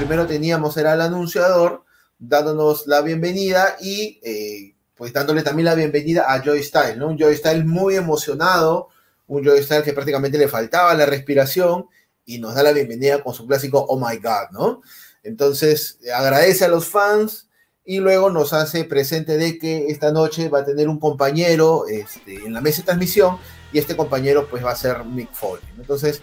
primero 0.00 0.26
teníamos 0.26 0.78
era 0.78 0.94
el 0.94 1.02
anunciador 1.02 1.84
dándonos 2.18 2.86
la 2.86 3.02
bienvenida 3.02 3.76
y 3.82 4.18
eh, 4.22 4.74
pues 4.94 5.12
dándole 5.12 5.42
también 5.42 5.66
la 5.66 5.74
bienvenida 5.74 6.32
a 6.32 6.42
Joy 6.42 6.62
Style, 6.62 6.98
¿no? 6.98 7.08
Un 7.08 7.18
Joy 7.18 7.36
Style 7.36 7.66
muy 7.66 7.96
emocionado, 7.96 8.88
un 9.26 9.44
Joy 9.44 9.62
Style 9.62 9.82
que 9.82 9.92
prácticamente 9.92 10.38
le 10.38 10.48
faltaba 10.48 10.94
la 10.94 11.04
respiración 11.04 11.84
y 12.24 12.38
nos 12.38 12.54
da 12.54 12.62
la 12.62 12.72
bienvenida 12.72 13.22
con 13.22 13.34
su 13.34 13.46
clásico 13.46 13.84
Oh 13.90 13.98
My 13.98 14.16
God, 14.16 14.52
¿no? 14.52 14.80
Entonces 15.22 15.98
agradece 16.14 16.64
a 16.64 16.68
los 16.68 16.88
fans 16.88 17.50
y 17.84 17.98
luego 17.98 18.30
nos 18.30 18.54
hace 18.54 18.84
presente 18.84 19.36
de 19.36 19.58
que 19.58 19.88
esta 19.88 20.12
noche 20.12 20.48
va 20.48 20.60
a 20.60 20.64
tener 20.64 20.88
un 20.88 20.98
compañero 20.98 21.86
este, 21.88 22.36
en 22.46 22.54
la 22.54 22.62
mesa 22.62 22.78
de 22.78 22.86
transmisión 22.86 23.36
y 23.70 23.78
este 23.78 23.96
compañero 23.96 24.48
pues 24.48 24.64
va 24.64 24.70
a 24.70 24.76
ser 24.76 25.04
Mick 25.04 25.34
Foley. 25.34 25.62
Entonces 25.78 26.22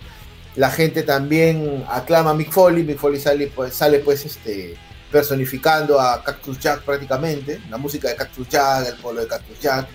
la 0.58 0.72
gente 0.72 1.04
también 1.04 1.86
aclama 1.88 2.32
a 2.32 2.34
Mick 2.34 2.52
Foley, 2.52 2.84
Mick 2.84 2.98
Foley 2.98 3.22
sale 3.22 3.48
pues, 3.48 3.80
pues 4.04 4.26
este, 4.26 4.76
personificando 5.12 6.02
a 6.02 6.24
Cactus 6.24 6.60
Jack 6.60 6.82
prácticamente, 6.82 7.62
la 7.70 7.78
música 7.78 8.10
de 8.10 8.16
Cactus 8.16 8.50
Jack, 8.50 8.88
el 8.88 8.96
polo 8.96 9.22
de 9.22 9.28
Cactus 9.28 9.60
Jack, 9.60 9.88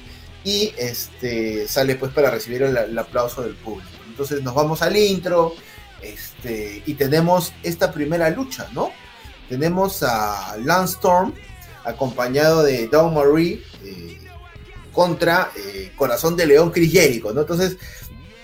y 0.44 0.72
este, 0.78 1.66
sale 1.66 1.96
pues 1.96 2.12
para 2.12 2.30
recibir 2.30 2.62
el, 2.62 2.96
aplauso 2.96 3.42
del 3.42 3.56
público. 3.56 3.90
Entonces 4.06 4.40
nos 4.44 4.54
vamos 4.54 4.82
al 4.82 4.96
intro 4.96 5.52
este, 6.00 6.80
y 6.86 6.94
tenemos 6.94 7.52
esta 7.64 7.90
primera 7.90 8.30
lucha, 8.30 8.68
¿no? 8.72 8.92
Tenemos 9.48 10.04
a 10.04 10.56
Lance 10.58 10.94
Storm 10.94 11.34
acompañado 11.84 12.62
de 12.62 12.86
Dawn 12.86 13.12
Marie 13.12 13.64
eh, 13.84 14.18
contra 14.92 15.50
eh, 15.56 15.90
Corazón 15.96 16.36
de 16.36 16.46
León 16.46 16.70
Chris 16.70 16.92
Jericho. 16.92 17.30
Entonces, 17.30 17.78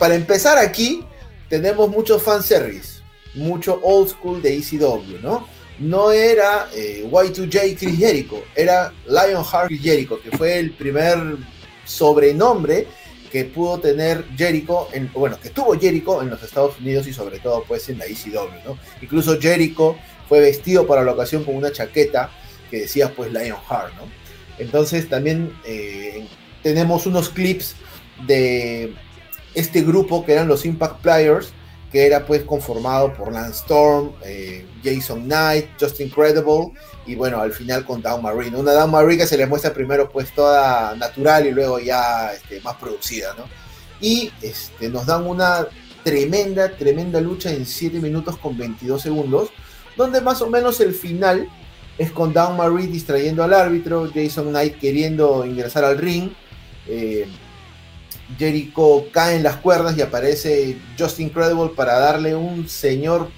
para 0.01 0.17
empezar 0.17 0.59
aquí, 0.59 1.05
tenemos 1.49 1.89
mucho 1.89 2.19
fanservice, 2.19 3.01
mucho 3.35 3.81
old 3.83 4.09
school 4.09 4.43
de 4.43 4.57
ECW, 4.57 5.21
¿no? 5.23 5.47
No 5.79 6.11
era 6.11 6.69
eh, 6.75 7.09
Y2J 7.11 7.77
Chris 7.79 7.99
Jericho, 7.99 8.43
era 8.55 8.93
Lionheart 9.07 9.69
Chris 9.69 9.83
Jericho, 9.83 10.21
que 10.21 10.37
fue 10.37 10.59
el 10.59 10.73
primer 10.73 11.37
sobrenombre 11.85 12.87
que 13.31 13.45
pudo 13.45 13.79
tener 13.79 14.25
Jericho, 14.37 14.89
en, 14.93 15.11
bueno, 15.13 15.39
que 15.41 15.51
tuvo 15.51 15.79
Jericho 15.79 16.21
en 16.23 16.31
los 16.31 16.43
Estados 16.43 16.79
Unidos 16.81 17.07
y 17.07 17.13
sobre 17.13 17.39
todo 17.39 17.63
pues 17.67 17.89
en 17.89 17.99
la 17.99 18.07
ECW, 18.07 18.65
¿no? 18.65 18.79
Incluso 19.01 19.39
Jericho 19.41 19.97
fue 20.29 20.41
vestido 20.41 20.87
para 20.87 21.05
la 21.05 21.13
ocasión 21.13 21.45
con 21.45 21.55
una 21.55 21.71
chaqueta 21.71 22.31
que 22.71 22.81
decía 22.81 23.13
pues 23.15 23.31
Lionheart, 23.33 23.95
¿no? 23.95 24.09
Entonces 24.59 25.09
también 25.09 25.53
eh, 25.65 26.27
tenemos 26.63 27.07
unos 27.07 27.29
clips 27.29 27.77
de 28.27 28.95
este 29.59 29.83
grupo 29.83 30.25
que 30.25 30.33
eran 30.33 30.49
los 30.49 30.65
Impact 30.65 31.01
Players, 31.03 31.53
que 31.91 32.07
era 32.07 32.25
pues 32.27 32.43
conformado 32.45 33.13
por 33.15 33.33
Lance 33.33 33.61
Storm, 33.61 34.13
eh, 34.25 34.67
Jason 34.85 35.25
Knight, 35.25 35.67
Just 35.81 36.01
Incredible 36.01 36.73
y 37.07 37.15
bueno, 37.15 37.41
al 37.41 37.53
final 37.53 37.85
con 37.85 38.03
Down 38.03 38.23
Marine. 38.23 38.57
Una 38.57 38.73
Down 38.73 38.91
Marine 38.91 39.19
que 39.19 39.27
se 39.27 39.37
le 39.37 39.47
muestra 39.47 39.73
primero 39.73 40.09
pues 40.09 40.33
toda 40.33 40.95
natural 40.97 41.47
y 41.47 41.53
luego 41.53 41.79
ya 41.79 42.33
este, 42.33 42.61
más 42.61 42.77
producida, 42.77 43.35
¿no? 43.37 43.45
Y 44.01 44.31
este, 44.43 44.91
nos 44.91 45.07
dan 45.07 45.27
una 45.27 45.67
tremenda, 46.05 46.71
tremenda 46.77 47.21
lucha 47.21 47.51
en 47.51 47.67
7 47.67 47.99
minutos 47.99 48.37
con 48.37 48.57
22 48.57 49.03
segundos, 49.03 49.49
donde 49.97 50.21
más 50.21 50.41
o 50.43 50.49
menos 50.49 50.81
el 50.81 50.95
final 50.95 51.49
es 51.97 52.13
con 52.13 52.33
Down 52.33 52.57
Marine 52.57 52.93
distrayendo 52.93 53.43
al 53.43 53.55
árbitro, 53.55 54.09
Jason 54.15 54.51
Knight 54.51 54.79
queriendo 54.79 55.45
ingresar 55.45 55.85
al 55.85 55.99
ring. 55.99 56.31
Eh, 56.87 57.27
Jericho 58.37 59.07
cae 59.13 59.37
en 59.37 59.43
las 59.43 59.57
cuerdas 59.57 59.97
y 59.97 60.03
aparece 60.03 60.77
Just 60.99 61.21
Incredible 61.21 61.71
para 61.75 61.99
darle 61.99 62.35
un 62.35 62.69
señor 62.69 63.31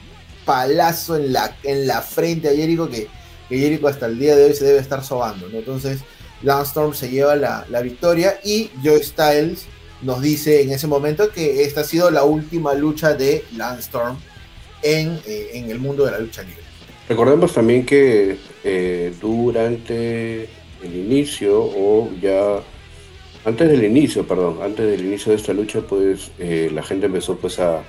palazo 0.45 1.17
en 1.17 1.33
la, 1.33 1.57
en 1.63 1.87
la 1.87 2.03
frente 2.03 2.49
a 2.49 2.53
Jericho 2.53 2.89
que, 2.89 3.09
Jericho 3.49 3.89
hasta 3.89 4.07
el 4.07 4.19
día 4.19 4.37
de 4.37 4.47
hoy 4.47 4.55
se 4.55 4.65
debe 4.65 4.79
estar 4.79 5.05
sobando. 5.05 5.47
Entonces 5.53 6.01
Lance 6.43 6.69
Storm 6.69 6.95
se 6.95 7.09
lleva 7.09 7.37
la, 7.37 7.81
victoria 7.83 8.41
y 8.45 8.71
Joe 8.83 9.03
Styles 9.03 9.67
nos 10.03 10.23
dice 10.23 10.63
en 10.63 10.71
ese 10.71 10.87
momento 10.87 11.31
que 11.31 11.63
esta 11.63 11.83
ha 11.83 11.85
sido 11.85 12.11
la 12.11 12.25
última 12.25 12.75
lucha 12.75 13.15
de 13.15 13.45
Lance 13.57 13.83
Storm 13.83 14.17
en, 14.83 15.21
eh, 15.27 15.51
en 15.55 15.71
el 15.71 15.79
mundo 15.79 16.07
de 16.07 16.13
la 16.13 16.19
lucha 16.19 16.43
libre. 16.43 16.63
Recordemos 17.09 17.53
también 17.53 17.85
que 17.85 18.39
eh, 18.65 19.13
durante 19.21 20.45
el 20.83 20.95
inicio 20.95 21.61
o 21.61 22.09
ya 22.23 22.61
antes 23.45 23.69
del 23.69 23.85
inicio, 23.85 24.27
perdón, 24.27 24.59
antes 24.63 24.87
del 24.87 25.01
inicio 25.01 25.33
de 25.33 25.39
esta 25.39 25.53
lucha, 25.53 25.81
pues 25.81 26.31
eh, 26.39 26.71
la 26.73 26.83
gente 26.83 27.07
empezó 27.07 27.37
pues 27.37 27.59
a, 27.59 27.83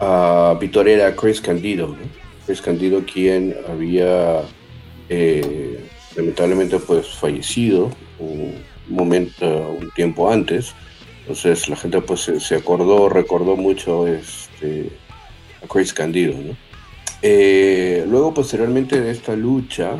a 0.00 0.50
a 0.50 1.16
Chris 1.16 1.40
Candido, 1.40 1.96
Chris 2.44 2.60
Candido 2.60 3.04
quien 3.04 3.54
había 3.68 4.42
eh, 5.08 5.84
lamentablemente 6.16 6.78
pues 6.78 7.06
fallecido 7.06 7.90
un 8.18 8.54
momento, 8.88 9.46
un 9.80 9.90
tiempo 9.92 10.30
antes. 10.30 10.74
Entonces 11.20 11.68
la 11.68 11.76
gente 11.76 12.00
pues 12.00 12.30
se, 12.38 12.54
acordó, 12.54 13.08
recordó 13.08 13.56
mucho 13.56 14.06
este, 14.06 14.90
a 15.62 15.66
Chris 15.68 15.94
Candido, 15.94 16.34
eh, 17.22 18.04
luego 18.08 18.34
posteriormente 18.34 19.00
de 19.00 19.10
esta 19.12 19.34
lucha 19.34 19.96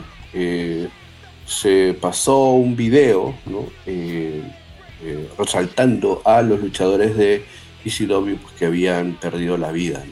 se 1.47 1.97
pasó 2.01 2.51
un 2.51 2.75
video, 2.75 3.35
¿no? 3.47 3.67
Eh, 5.07 5.29
resaltando 5.37 6.23
a 6.25 6.41
los 6.41 6.61
luchadores 6.61 7.15
de 7.15 7.45
ECW 7.85 8.37
pues, 8.37 8.55
que 8.59 8.65
habían 8.65 9.15
perdido 9.21 9.59
la 9.59 9.71
vida. 9.71 10.03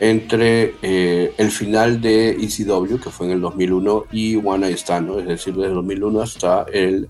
entre 0.00 0.74
eh, 0.82 1.32
el 1.38 1.50
final 1.52 2.00
de 2.00 2.30
ECW, 2.30 2.98
que 2.98 3.10
fue 3.10 3.26
en 3.26 3.32
el 3.34 3.40
2001, 3.40 4.06
y 4.10 4.34
One 4.34 4.58
Night 4.58 4.78
Stand, 4.78 5.20
es 5.20 5.26
decir, 5.26 5.54
desde 5.54 5.68
el 5.68 5.74
2001 5.74 6.20
hasta 6.20 6.66
el 6.72 7.08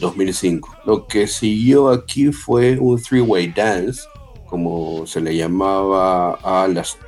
2005. 0.00 0.70
Eh, 0.72 0.80
Lo 0.86 1.06
que 1.06 1.28
siguió 1.28 1.88
aquí 1.88 2.32
fue 2.32 2.78
un 2.80 3.00
three-way 3.00 3.52
dance, 3.54 4.02
como 4.46 5.06
se 5.06 5.20
le 5.20 5.36
llamaba 5.36 6.34
a 6.42 6.66
las 6.66 6.98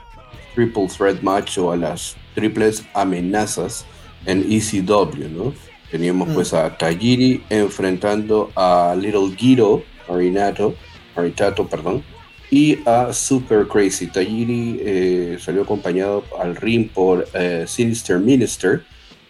triple 0.54 0.86
threat 0.86 1.20
match 1.20 1.58
o 1.58 1.72
a 1.72 1.76
las 1.76 2.16
triples 2.36 2.84
amenazas 2.94 3.84
en 4.24 4.46
ECW, 4.50 5.28
¿no? 5.28 5.65
Teníamos 5.90 6.28
pues 6.34 6.52
mm. 6.52 6.56
a 6.56 6.78
Tajiri 6.78 7.44
enfrentando 7.48 8.50
a 8.56 8.96
Little 8.98 9.34
Guido 9.36 9.82
Marinato, 10.08 10.74
Maritato, 11.14 11.66
perdón, 11.66 12.02
y 12.50 12.78
a 12.86 13.12
Super 13.12 13.66
Crazy. 13.66 14.06
Tajiri 14.06 14.80
eh, 14.80 15.38
salió 15.40 15.62
acompañado 15.62 16.24
al 16.38 16.56
ring 16.56 16.88
por 16.88 17.28
eh, 17.34 17.64
Sinister 17.66 18.18
Minister, 18.18 18.82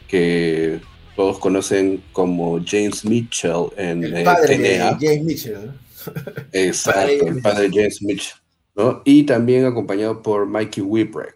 que 0.09 0.81
todos 1.15 1.39
conocen 1.39 2.03
como 2.13 2.61
James 2.65 3.05
Mitchell 3.05 3.69
en 3.77 4.05
el 4.05 4.25
padre 4.25 4.59
De 4.59 4.79
James 4.79 5.25
Mitchell. 5.25 5.71
Exacto, 6.53 7.27
el 7.27 7.41
padre 7.41 7.69
de 7.69 7.77
James 7.77 8.03
Mitchell. 8.03 8.37
¿no? 8.75 9.03
Y 9.05 9.25
también 9.25 9.65
acompañado 9.65 10.23
por 10.23 10.47
Mikey 10.47 10.83
Whipwreck. 10.83 11.35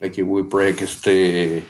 Mikey 0.00 0.22
Whipwreck, 0.22 0.82
este 0.82 1.64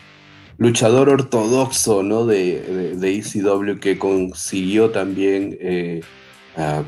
luchador 0.58 1.08
ortodoxo 1.08 2.02
¿no? 2.02 2.26
de, 2.26 2.94
de, 2.96 3.14
ECW 3.16 3.78
que 3.78 3.98
consiguió 3.98 4.90
también 4.90 5.56
eh, 5.60 6.00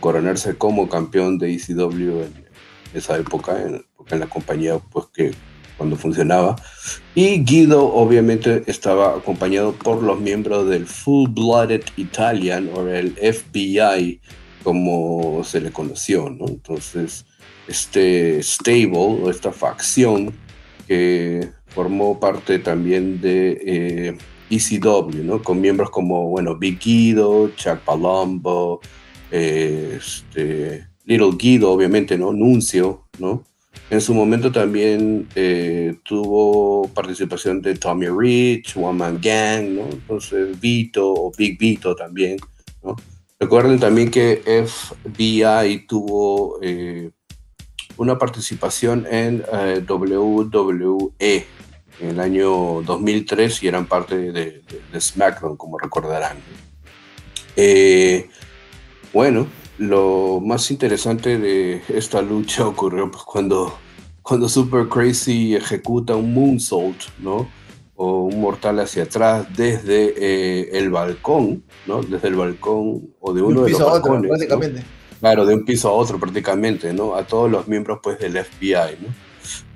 coronarse 0.00 0.56
como 0.56 0.88
campeón 0.88 1.38
de 1.38 1.54
ECW 1.54 2.22
en 2.22 2.44
esa 2.94 3.18
época, 3.18 3.62
en, 3.62 3.84
en 4.10 4.20
la 4.20 4.26
compañía 4.26 4.78
pues 4.78 5.06
que 5.12 5.32
cuando 5.78 5.96
funcionaba. 5.96 6.56
Y 7.14 7.44
Guido 7.44 7.86
obviamente 7.86 8.64
estaba 8.66 9.16
acompañado 9.16 9.72
por 9.72 10.02
los 10.02 10.20
miembros 10.20 10.68
del 10.68 10.86
Full 10.86 11.30
Blooded 11.30 11.82
Italian 11.96 12.68
o 12.74 12.86
el 12.86 13.12
FBI, 13.12 14.20
como 14.62 15.42
se 15.44 15.60
le 15.60 15.70
conoció, 15.70 16.28
¿no? 16.28 16.48
Entonces, 16.48 17.24
este 17.68 18.42
stable 18.42 18.96
o 18.96 19.30
esta 19.30 19.52
facción 19.52 20.34
que 20.86 21.48
formó 21.68 22.18
parte 22.18 22.58
también 22.58 23.20
de 23.20 24.16
ECW, 24.50 25.10
eh, 25.10 25.20
e 25.20 25.24
¿no? 25.24 25.42
Con 25.42 25.60
miembros 25.60 25.90
como, 25.90 26.28
bueno, 26.28 26.56
Big 26.56 26.78
Guido, 26.78 27.50
Chuck 27.56 27.78
Palumbo, 27.80 28.80
eh, 29.30 29.98
este, 29.98 30.86
Little 31.04 31.32
Guido, 31.38 31.70
obviamente, 31.70 32.16
¿no? 32.16 32.32
Nuncio, 32.32 33.04
¿no? 33.18 33.44
En 33.90 34.00
su 34.00 34.12
momento 34.12 34.52
también 34.52 35.28
eh, 35.34 35.96
tuvo 36.02 36.88
participación 36.88 37.62
de 37.62 37.74
Tommy 37.74 38.08
Rich, 38.08 38.76
One 38.76 38.98
Man 38.98 39.18
Gang, 39.22 39.68
¿no? 39.70 39.84
Entonces 39.90 40.60
Vito 40.60 41.10
o 41.10 41.32
Big 41.36 41.58
Vito 41.58 41.94
también, 41.94 42.38
¿no? 42.82 42.96
Recuerden 43.40 43.78
también 43.78 44.10
que 44.10 44.42
FBI 44.44 45.86
tuvo 45.86 46.58
una 47.96 48.18
participación 48.18 49.06
en 49.08 49.44
WWE 49.88 51.12
en 52.00 52.10
el 52.10 52.20
año 52.20 52.82
2003 52.82 53.62
y 53.62 53.68
eran 53.68 53.86
parte 53.86 54.32
de, 54.32 54.62
SmackDown, 54.98 55.56
como 55.56 55.78
recordarán. 55.78 56.38
bueno, 59.12 59.46
lo 59.78 60.40
más 60.44 60.70
interesante 60.70 61.38
de 61.38 61.82
esta 61.88 62.20
lucha 62.20 62.66
ocurrió 62.66 63.10
pues, 63.10 63.22
cuando, 63.24 63.78
cuando 64.22 64.48
Super 64.48 64.88
Crazy 64.88 65.54
ejecuta 65.54 66.16
un 66.16 66.34
moonsault, 66.34 67.00
¿no? 67.20 67.48
O 68.00 68.24
un 68.24 68.40
mortal 68.40 68.78
hacia 68.78 69.04
atrás 69.04 69.46
desde 69.56 70.14
eh, 70.16 70.68
el 70.78 70.90
balcón, 70.90 71.64
¿no? 71.86 72.02
Desde 72.02 72.28
el 72.28 72.36
balcón 72.36 73.10
o 73.18 73.32
de 73.32 73.42
uno 73.42 73.62
de, 73.62 73.70
los 73.70 73.80
balcones. 73.80 74.28
prácticamente. 74.28 74.84
Claro, 75.18 75.44
de 75.44 75.54
un 75.54 75.64
piso 75.64 75.88
a 75.88 75.92
otro 75.92 76.18
prácticamente, 76.20 76.92
¿no? 76.92 77.16
A 77.16 77.26
todos 77.26 77.50
los 77.50 77.66
miembros 77.66 77.98
pues 78.00 78.20
del 78.20 78.36
FBI, 78.36 78.98
¿no? 79.00 79.27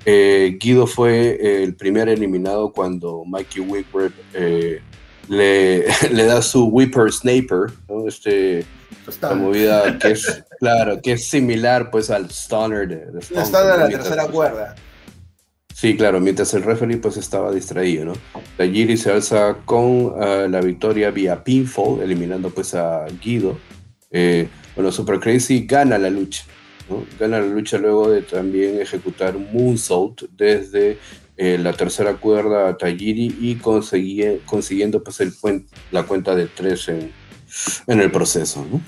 Eh, 0.05 0.57
Guido 0.59 0.87
fue 0.87 1.63
el 1.63 1.75
primer 1.75 2.09
eliminado 2.09 2.71
cuando 2.71 3.23
Mikey 3.25 3.61
Whipper 3.61 4.11
eh, 4.33 4.81
le, 5.29 5.85
le, 6.11 6.25
da 6.25 6.41
su 6.41 6.65
Whipper 6.65 7.11
Sniper, 7.11 7.71
¿no? 7.87 8.07
Este 8.07 8.65
la 9.21 9.35
movida 9.35 9.97
que 9.97 10.11
es, 10.11 10.43
claro, 10.59 11.01
que 11.01 11.13
es 11.13 11.27
similar 11.27 11.91
pues 11.91 12.09
al 12.09 12.29
Stoner 12.29 12.87
de, 12.87 13.11
de 13.11 13.19
Stone, 13.19 13.45
Stoner 13.45 13.73
de 13.73 13.77
la 13.79 13.89
tercera 13.89 14.27
cuerda. 14.27 14.75
Sí, 15.73 15.97
claro, 15.97 16.19
mientras 16.19 16.53
el 16.53 16.63
referee 16.63 16.97
pues 16.97 17.17
estaba 17.17 17.51
distraído, 17.51 18.05
¿no? 18.05 18.13
Tajiri 18.57 18.95
se 18.95 19.11
alza 19.11 19.57
con 19.65 20.05
uh, 20.05 20.47
la 20.47 20.61
victoria 20.61 21.09
vía 21.09 21.43
pinfall, 21.43 22.01
eliminando 22.01 22.51
pues 22.51 22.75
a 22.75 23.05
Guido. 23.21 23.57
Eh, 24.11 24.47
bueno, 24.75 24.91
Super 24.91 25.19
Crazy 25.19 25.65
gana 25.65 25.97
la 25.97 26.09
lucha, 26.09 26.43
¿no? 26.89 27.05
Gana 27.19 27.39
la 27.39 27.47
lucha 27.47 27.77
luego 27.77 28.09
de 28.09 28.21
también 28.21 28.81
ejecutar 28.81 29.35
un 29.35 29.51
moonsault 29.53 30.23
desde 30.31 30.97
eh, 31.35 31.57
la 31.57 31.73
tercera 31.73 32.15
cuerda 32.15 32.69
a 32.69 32.77
Tajiri 32.77 33.37
y 33.39 33.55
consiguiendo 33.55 35.03
pues 35.03 35.19
el, 35.19 35.33
la 35.91 36.03
cuenta 36.03 36.35
de 36.35 36.47
tres 36.47 36.87
en, 36.89 37.11
en 37.87 38.01
el 38.01 38.11
proceso, 38.11 38.65
¿no? 38.71 38.81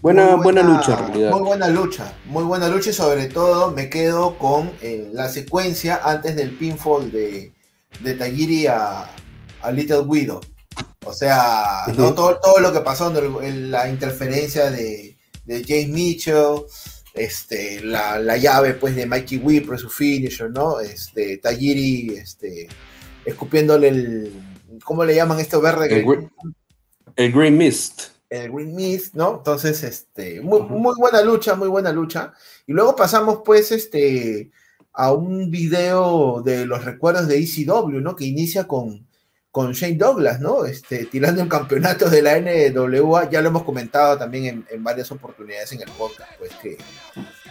Buena, 0.00 0.36
buena, 0.36 0.62
lucha, 0.62 0.92
en 0.92 0.98
realidad. 0.98 1.30
Muy 1.30 1.40
buena 1.40 1.68
lucha, 1.68 2.12
muy 2.26 2.44
buena 2.44 2.68
lucha 2.68 2.90
y 2.90 2.92
sobre 2.92 3.26
todo 3.26 3.70
me 3.70 3.88
quedo 3.88 4.36
con 4.36 4.70
eh, 4.82 5.08
la 5.14 5.30
secuencia 5.30 5.98
antes 6.04 6.36
del 6.36 6.50
pinfall 6.50 7.10
de, 7.10 7.54
de 8.00 8.14
Tagiri 8.14 8.66
a, 8.66 9.10
Little 9.72 10.04
Guido. 10.06 10.42
O 11.06 11.12
sea, 11.14 11.84
todo, 11.96 12.38
todo 12.38 12.58
lo 12.60 12.70
que 12.70 12.80
pasó 12.80 13.10
en 13.42 13.70
la 13.70 13.88
interferencia 13.88 14.70
de, 14.70 15.13
James 15.46 15.88
Mitchell, 15.88 16.64
este, 17.14 17.80
la, 17.82 18.36
llave 18.36 18.74
pues 18.74 18.96
de 18.96 19.06
Mikey 19.06 19.38
Whipper, 19.38 19.78
su 19.78 19.88
finisher, 19.88 20.50
¿no? 20.50 20.80
Este, 20.80 21.38
Tagiri, 21.38 22.14
este, 22.16 22.68
escupiéndole 23.24 23.88
el, 23.88 24.32
¿cómo 24.84 25.04
le 25.04 25.14
llaman 25.14 25.40
esto 25.40 25.60
verde? 25.60 26.04
El 27.16 27.32
Green 27.32 27.56
Mist. 27.56 28.14
El 28.28 28.50
Green 28.50 28.74
Mist, 28.74 29.14
¿no? 29.14 29.36
Entonces, 29.38 29.82
este, 29.84 30.40
muy, 30.40 30.62
muy 30.62 30.94
buena 30.98 31.22
lucha, 31.22 31.54
muy 31.54 31.68
buena 31.68 31.92
lucha. 31.92 32.32
Y 32.66 32.72
luego 32.72 32.96
pasamos, 32.96 33.40
pues, 33.44 33.70
este, 33.70 34.50
a 34.92 35.12
un 35.12 35.50
video 35.50 36.42
de 36.42 36.66
los 36.66 36.84
recuerdos 36.84 37.28
de 37.28 37.38
ECW, 37.38 38.00
¿no? 38.00 38.16
Que 38.16 38.24
inicia 38.24 38.66
con, 38.66 39.06
con 39.54 39.70
Shane 39.70 39.94
Douglas, 39.94 40.40
¿no? 40.40 40.64
Este, 40.64 41.06
tirando 41.06 41.40
el 41.40 41.48
campeonato 41.48 42.10
de 42.10 42.22
la 42.22 42.40
NWA, 42.40 43.30
ya 43.30 43.40
lo 43.40 43.50
hemos 43.50 43.62
comentado 43.62 44.18
también 44.18 44.66
en, 44.68 44.82
varias 44.82 45.12
oportunidades 45.12 45.70
en 45.70 45.82
el 45.82 45.90
podcast, 45.92 46.32
pues 46.40 46.50
que, 46.60 46.76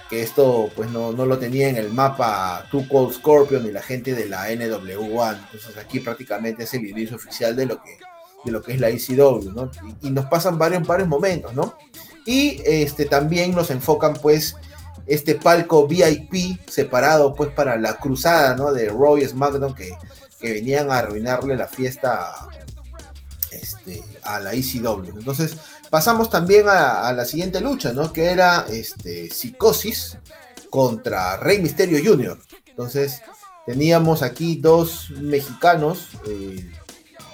que 0.09 0.21
esto 0.21 0.69
pues 0.75 0.91
no, 0.91 1.13
no, 1.13 1.25
lo 1.25 1.39
tenía 1.39 1.69
en 1.69 1.77
el 1.77 1.93
mapa 1.93 2.67
Two 2.69 2.89
Cold 2.89 3.13
Scorpion 3.13 3.65
y 3.65 3.71
la 3.71 3.81
gente 3.81 4.13
de 4.15 4.27
la 4.27 4.53
NWA, 4.53 5.39
entonces 5.45 5.77
aquí 5.77 6.01
prácticamente 6.01 6.63
es 6.63 6.73
el 6.73 6.85
inicio 6.85 7.15
oficial 7.15 7.55
de 7.55 7.67
lo 7.67 7.81
que 7.81 7.97
de 8.43 8.51
lo 8.51 8.61
que 8.61 8.73
es 8.73 8.81
la 8.81 8.89
ECW, 8.89 9.53
¿no? 9.55 9.71
Y, 10.01 10.09
nos 10.09 10.25
pasan 10.25 10.57
varios, 10.57 10.85
varios 10.85 11.07
momentos, 11.07 11.53
¿no? 11.53 11.77
Y 12.25 12.61
este, 12.65 13.05
también 13.05 13.55
nos 13.55 13.71
enfocan, 13.71 14.11
pues, 14.21 14.57
este 15.05 15.35
palco 15.35 15.87
VIP 15.87 16.59
separado, 16.67 17.33
pues, 17.33 17.49
para 17.51 17.77
la 17.77 17.95
cruzada, 17.95 18.57
¿no? 18.57 18.73
De 18.73 18.89
Roy 18.89 19.25
SmackDown 19.25 19.73
que, 19.73 19.91
que 20.43 20.51
venían 20.51 20.91
a 20.91 20.97
arruinarle 20.97 21.55
la 21.55 21.69
fiesta 21.69 22.49
este, 23.49 24.03
a 24.23 24.41
la 24.41 24.53
ECW. 24.53 25.17
Entonces, 25.17 25.55
pasamos 25.89 26.29
también 26.29 26.65
a, 26.67 27.13
la 27.13 27.23
siguiente 27.23 27.61
lucha, 27.61 27.93
¿no? 27.93 28.11
Que 28.11 28.25
era 28.25 28.65
este, 28.69 29.29
Psicosis 29.29 30.17
contra 30.69 31.37
Rey 31.37 31.61
Misterio 31.61 31.97
Jr. 32.03 32.37
Entonces, 32.67 33.21
teníamos 33.65 34.21
aquí 34.21 34.57
dos 34.57 35.11
mexicanos. 35.11 36.09
Eh, 36.27 36.69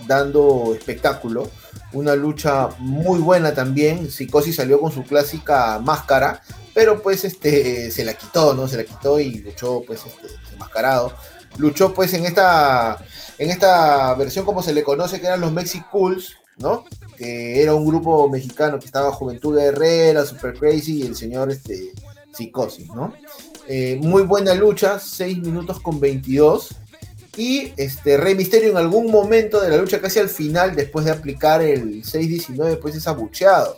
dando 0.07 0.73
espectáculo. 0.75 1.49
Una 1.93 2.15
lucha 2.15 2.69
muy 2.79 3.19
buena 3.19 3.53
también. 3.53 4.09
Psicosis 4.11 4.55
salió 4.55 4.79
con 4.79 4.91
su 4.91 5.03
clásica 5.03 5.79
máscara, 5.79 6.41
pero 6.73 7.01
pues 7.01 7.25
este 7.25 7.91
se 7.91 8.05
la 8.05 8.13
quitó, 8.13 8.53
¿no? 8.53 8.67
Se 8.67 8.77
la 8.77 8.83
quitó 8.83 9.19
y 9.19 9.39
luchó 9.39 9.81
pues 9.85 10.01
este 10.05 10.27
enmascarado. 10.53 11.13
Luchó 11.57 11.93
pues 11.93 12.13
en 12.13 12.25
esta 12.25 13.03
en 13.37 13.49
esta 13.49 14.13
versión 14.15 14.45
como 14.45 14.61
se 14.61 14.73
le 14.73 14.83
conoce 14.83 15.19
que 15.19 15.27
eran 15.27 15.41
los 15.41 15.51
Mexicools, 15.51 16.35
¿no? 16.57 16.85
Que 17.17 17.61
era 17.61 17.73
un 17.73 17.85
grupo 17.85 18.29
mexicano 18.29 18.79
que 18.79 18.85
estaba 18.85 19.11
Juventud 19.11 19.57
Herrera, 19.57 20.25
Super 20.25 20.53
Crazy 20.53 20.99
y 20.99 21.07
el 21.07 21.15
señor 21.15 21.51
este 21.51 21.93
Psicosis, 22.33 22.87
¿no? 22.87 23.13
Eh, 23.67 23.99
muy 24.01 24.23
buena 24.23 24.53
lucha, 24.55 24.99
6 24.99 25.39
minutos 25.39 25.79
con 25.79 25.99
22. 25.99 26.75
Y 27.37 27.71
este, 27.77 28.17
Rey 28.17 28.35
Misterio 28.35 28.71
en 28.71 28.77
algún 28.77 29.11
momento 29.11 29.61
de 29.61 29.69
la 29.69 29.77
lucha, 29.77 30.01
casi 30.01 30.19
al 30.19 30.29
final, 30.29 30.75
después 30.75 31.05
de 31.05 31.11
aplicar 31.11 31.61
el 31.61 32.03
6-19, 32.03 32.79
pues 32.79 32.95
es 32.95 33.07
abucheado. 33.07 33.77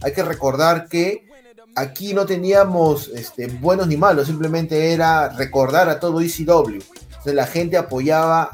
Hay 0.00 0.12
que 0.12 0.22
recordar 0.22 0.88
que 0.88 1.26
aquí 1.74 2.14
no 2.14 2.24
teníamos 2.24 3.08
este, 3.08 3.48
buenos 3.48 3.88
ni 3.88 3.96
malos, 3.96 4.28
simplemente 4.28 4.92
era 4.92 5.28
recordar 5.30 5.88
a 5.88 5.98
todo 5.98 6.20
ECW. 6.20 6.78
Entonces 7.22 7.34
la 7.36 7.46
gente 7.46 7.76
apoyaba 7.76 8.50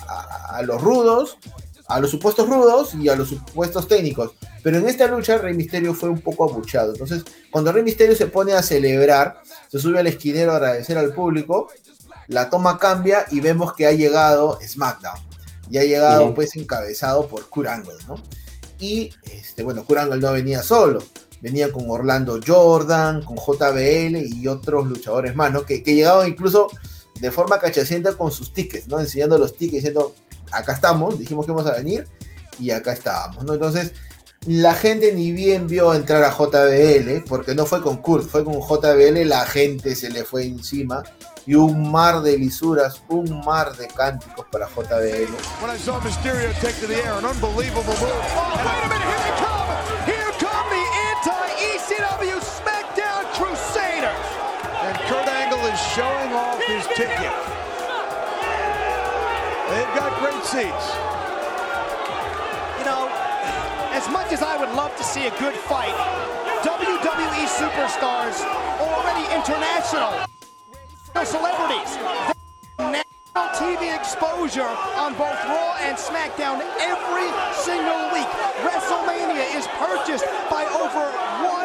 a, 0.51 0.61
los 0.61 0.83
rudos, 0.83 1.39
a 1.87 2.01
los 2.01 2.11
supuestos 2.11 2.47
rudos 2.47 2.95
y 2.95 3.09
a 3.09 3.17
los 3.17 3.31
supuestos 3.31 3.89
técnicos. 3.89 4.33
Pero 4.63 4.77
en 4.77 4.87
esta 4.87 5.07
lucha 5.07 5.39
Rey 5.39 5.55
Misterio 5.55 5.95
fue 5.95 6.11
un 6.11 6.21
poco 6.21 6.45
abuchado. 6.45 6.93
Entonces, 6.93 7.25
cuando 7.51 7.73
Rey 7.73 7.83
Misterio 7.83 8.15
se 8.15 8.27
pone 8.27 8.53
a 8.53 8.63
celebrar, 8.63 9.41
se 9.71 9.79
sube 9.79 10.01
al 10.01 10.07
esquinero 10.07 10.53
a 10.53 10.57
agradecer 10.57 10.99
al 10.99 11.15
público, 11.15 11.71
la 12.27 12.51
toma 12.51 12.79
cambia 12.79 13.25
y 13.31 13.41
vemos 13.41 13.73
que 13.73 13.87
ha 13.87 13.93
llegado 13.93 14.59
SmackDown. 14.63 15.19
Y 15.71 15.79
ha 15.79 15.85
llegado 15.85 16.35
pues 16.35 16.55
encabezado 16.55 17.27
por 17.27 17.49
Kurangle, 17.49 17.95
¿no? 18.07 18.17
Y 18.79 19.15
este, 19.33 19.63
bueno, 19.63 19.83
Kurangle 19.87 20.21
no 20.21 20.33
venía 20.33 20.63
solo, 20.63 21.03
venía 21.41 21.73
con 21.73 21.89
Orlando 21.89 22.39
Jordan, 22.47 23.23
con 23.23 23.39
JBL 23.39 24.17
y 24.17 24.47
otros 24.47 24.87
luchadores 24.87 25.35
más, 25.35 25.55
¿no? 25.55 25.65
Que, 25.65 25.83
que 25.83 25.95
llegaban 25.95 26.29
incluso 26.29 26.69
de 27.21 27.31
forma 27.31 27.59
cachacienta 27.59 28.15
con 28.15 28.31
sus 28.31 28.53
tickets, 28.53 28.89
¿no? 28.89 29.01
Enseñando 29.01 29.39
los 29.39 29.53
tickets, 29.53 29.85
diciendo, 29.85 30.15
acá 30.51 30.73
estamos, 30.73 31.19
dijimos 31.19 31.47
que 31.47 31.53
íbamos 31.53 31.71
a 31.71 31.77
venir 31.77 32.07
y 32.59 32.71
acá 32.71 32.93
estábamos, 32.93 33.45
¿no? 33.45 33.55
Entonces, 33.55 33.93
la 34.47 34.75
gente 34.75 35.13
ni 35.13 35.33
bien 35.33 35.67
vio 35.67 35.93
entrar 35.93 36.23
a 36.23 36.31
JBL, 36.31 37.25
porque 37.29 37.55
no 37.55 37.67
fue 37.67 37.83
con 37.83 37.99
Kurt, 37.99 38.29
fue 38.29 38.45
con 38.45 38.61
JBL, 38.61 39.29
la 39.29 39.45
gente 39.45 39.95
se 39.95 40.11
le 40.11 40.25
fue 40.25 40.45
encima 40.45 41.03
y 41.45 41.55
un 41.55 41.91
mar 41.91 42.23
de 42.23 42.39
lisuras, 42.39 43.03
un 43.09 43.41
mar 43.45 43.77
de 43.77 43.89
cánticos 43.89 44.47
para 44.51 44.67
JBL. 44.69 45.33
When 45.61 45.75
I 45.75 45.79
saw 45.79 46.01
Mysterio 46.01 46.53
take 46.61 46.79
to 46.81 46.87
the 46.87 46.97
air, 46.97 47.15
an 47.15 47.25
unbelievable 47.25 47.95
move. 48.01 48.13
Oh, 48.37 48.55
wait 48.65 48.85
a 48.85 48.89
minute, 48.89 49.49
here! 49.49 49.58
Showing 55.99 56.33
off 56.33 56.63
his 56.63 56.87
ticket. 56.95 57.35
They've 59.67 59.95
got 59.99 60.15
great 60.23 60.45
seats. 60.47 60.87
You 62.79 62.87
know, 62.87 63.11
as 63.91 64.07
much 64.07 64.31
as 64.31 64.41
I 64.41 64.55
would 64.63 64.71
love 64.79 64.95
to 64.97 65.03
see 65.03 65.27
a 65.27 65.35
good 65.43 65.55
fight, 65.67 65.91
WWE 66.63 67.45
superstars 67.51 68.39
already 68.79 69.27
international 69.35 70.23
celebrities. 71.27 71.91
National 72.79 73.51
TV 73.59 73.91
exposure 73.91 74.71
on 75.03 75.19
both 75.19 75.35
Raw 75.51 75.83
and 75.83 75.99
SmackDown 75.99 76.63
every 76.79 77.27
single 77.59 78.07
week. 78.15 78.31
WrestleMania 78.63 79.51
is 79.59 79.67
purchased 79.83 80.27
by 80.47 80.63
over 80.79 81.11
1 81.43 81.43
million 81.43 81.58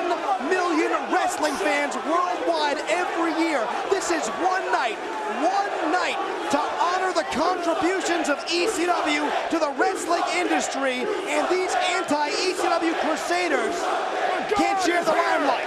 wrestling 1.33 1.55
fans 1.65 1.95
worldwide 2.05 2.77
every 2.89 3.33
year. 3.43 3.65
This 3.89 4.11
is 4.11 4.27
one 4.37 4.61
night, 4.71 4.97
one 5.41 5.91
night 5.91 6.13
to 6.51 6.59
honor 6.61 7.11
the 7.11 7.25
contributions 7.33 8.29
of 8.29 8.37
ECW 8.45 9.25
to 9.49 9.57
the 9.57 9.73
wrestling 9.73 10.21
industry, 10.37 11.09
and 11.25 11.49
these 11.49 11.73
anti-ECW 11.89 12.93
crusaders 13.01 13.73
can't 14.53 14.79
share 14.85 15.03
the 15.03 15.09
limelight. 15.09 15.65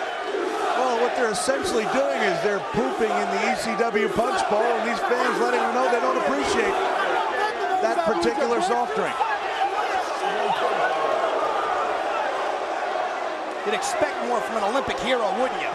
Well, 0.78 1.02
what 1.02 1.16
they're 1.16 1.32
essentially 1.32 1.86
doing 1.90 2.20
is 2.22 2.40
they're 2.46 2.62
pooping 2.70 3.10
in 3.10 3.28
the 3.34 3.42
ECW 3.50 4.14
punch 4.14 4.48
bowl, 4.48 4.62
and 4.62 4.88
these 4.88 5.00
fans 5.00 5.40
letting 5.40 5.58
them 5.58 5.74
know 5.74 5.90
they 5.90 5.98
don't 5.98 6.18
appreciate 6.18 6.76
that 7.82 8.06
particular 8.06 8.62
soft 8.62 8.94
drink. 8.94 9.35
You'd 13.66 13.74
expect 13.74 14.14
more 14.30 14.38
from 14.46 14.62
an 14.62 14.64
Olympic 14.70 14.94
hero, 15.02 15.26
wouldn't 15.42 15.58
you? 15.58 15.74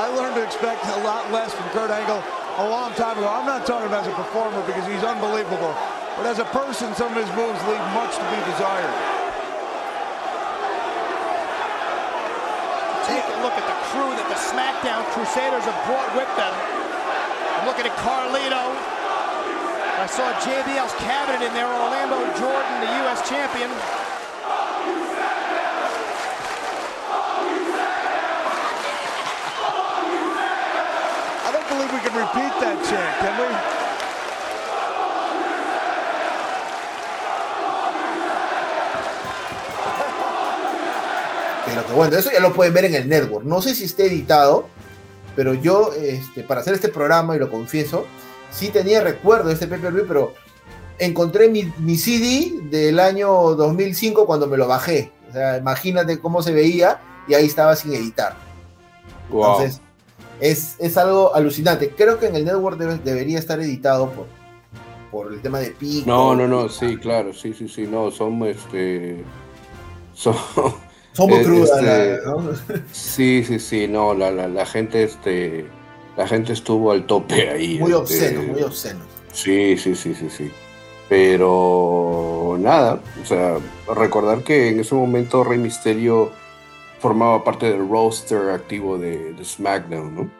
I 0.00 0.08
learned 0.16 0.32
to 0.40 0.44
expect 0.44 0.80
a 0.96 1.04
lot 1.04 1.28
less 1.28 1.52
from 1.52 1.68
Kurt 1.76 1.92
Angle 1.92 2.24
a 2.24 2.64
long 2.72 2.96
time 2.96 3.20
ago. 3.20 3.28
I'm 3.28 3.44
not 3.44 3.68
talking 3.68 3.84
about 3.84 4.08
as 4.08 4.12
a 4.12 4.16
performer 4.16 4.64
because 4.64 4.88
he's 4.88 5.04
unbelievable, 5.04 5.76
but 6.16 6.24
as 6.24 6.40
a 6.40 6.48
person, 6.56 6.96
some 6.96 7.12
of 7.12 7.20
his 7.20 7.28
moves 7.36 7.60
leave 7.68 7.84
much 7.92 8.16
to 8.16 8.24
be 8.32 8.40
desired. 8.48 8.96
Take 13.04 13.28
a 13.28 13.38
look 13.44 13.52
at 13.60 13.66
the 13.68 13.78
crew 13.92 14.16
that 14.16 14.28
the 14.32 14.40
SmackDown 14.40 15.04
Crusaders 15.12 15.68
have 15.68 15.80
brought 15.84 16.08
with 16.16 16.32
them. 16.40 16.54
I'm 17.60 17.68
looking 17.68 17.84
at 17.84 17.92
Carlito. 18.00 18.72
I 20.00 20.08
saw 20.08 20.32
JBL's 20.40 20.96
cabinet 21.04 21.44
in 21.44 21.52
there, 21.52 21.68
Orlando 21.68 22.24
Jordan, 22.40 22.74
the 22.80 22.92
U.S. 23.04 23.20
champion. 23.28 23.68
Repeat 32.16 32.52
that 32.60 32.76
chant, 32.88 33.18
can 33.20 33.34
we? 33.40 33.46
bueno, 41.94 42.16
eso 42.16 42.30
ya 42.32 42.40
lo 42.40 42.52
pueden 42.54 42.72
ver 42.74 42.86
en 42.86 42.94
el 42.94 43.08
network. 43.08 43.44
No 43.44 43.60
sé 43.60 43.74
si 43.74 43.84
esté 43.84 44.06
editado, 44.06 44.66
pero 45.34 45.54
yo, 45.54 45.92
este, 45.92 46.42
para 46.42 46.60
hacer 46.60 46.74
este 46.74 46.88
programa, 46.88 47.36
y 47.36 47.38
lo 47.38 47.50
confieso, 47.50 48.06
sí 48.50 48.68
tenía 48.68 49.02
recuerdo 49.02 49.48
de 49.48 49.54
este 49.54 49.66
pay 49.66 49.80
pero 50.08 50.34
encontré 50.98 51.48
mi, 51.48 51.96
CD 51.96 52.60
del 52.70 52.98
año 52.98 53.30
2005 53.54 54.26
cuando 54.26 54.46
me 54.46 54.56
lo 54.56 54.66
bajé. 54.66 55.12
O 55.28 55.32
sea, 55.32 55.58
imagínate 55.58 56.18
cómo 56.18 56.42
se 56.42 56.52
veía 56.52 57.00
y 57.28 57.34
ahí 57.34 57.46
estaba 57.46 57.76
sin 57.76 57.92
editar. 57.92 58.34
Entonces, 59.30 59.80
es, 60.40 60.96
algo 60.96 61.34
alucinante. 61.34 61.90
Creo 61.90 62.18
que 62.18 62.26
en 62.26 62.36
el 62.36 62.44
network 62.44 62.78
debería 62.78 63.38
estar 63.38 63.60
editado 63.60 64.10
por, 64.10 64.26
por 65.10 65.32
el 65.32 65.40
tema 65.40 65.60
de 65.60 65.70
pico. 65.70 66.06
No, 66.06 66.34
no, 66.34 66.46
no, 66.46 66.68
sí, 66.68 66.96
claro, 66.96 67.32
sí, 67.32 67.54
sí, 67.54 67.68
sí, 67.68 67.86
no, 67.86 68.10
son 68.10 68.42
este. 68.44 69.24
Son, 70.14 70.34
son 71.12 71.30
muy 71.30 71.38
este, 71.38 72.20
Sí, 72.92 73.44
sí, 73.46 73.58
sí, 73.58 73.88
no, 73.88 74.14
la, 74.14 74.30
la, 74.30 74.66
gente, 74.66 75.02
este, 75.02 75.66
la 76.16 76.26
gente 76.26 76.52
estuvo 76.52 76.92
al 76.92 77.06
tope 77.06 77.50
ahí. 77.50 77.78
Muy 77.78 77.92
este, 77.92 77.94
obsceno, 77.94 78.42
muy 78.42 78.62
obsceno. 78.62 79.00
Sí, 79.32 79.76
sí, 79.76 79.94
sí, 79.94 80.14
sí, 80.14 80.28
sí. 80.30 80.50
Pero 81.08 82.56
nada, 82.58 83.00
o 83.22 83.26
sea, 83.26 83.58
recordar 83.94 84.42
que 84.42 84.70
en 84.70 84.80
ese 84.80 84.94
momento 84.94 85.44
Rey 85.44 85.58
Misterio 85.58 86.32
formaba 86.98 87.44
parte 87.44 87.70
del 87.70 87.88
roster 87.88 88.50
activo 88.50 88.98
de, 88.98 89.34
SmackDown, 89.42 90.14
¿no? 90.14 90.30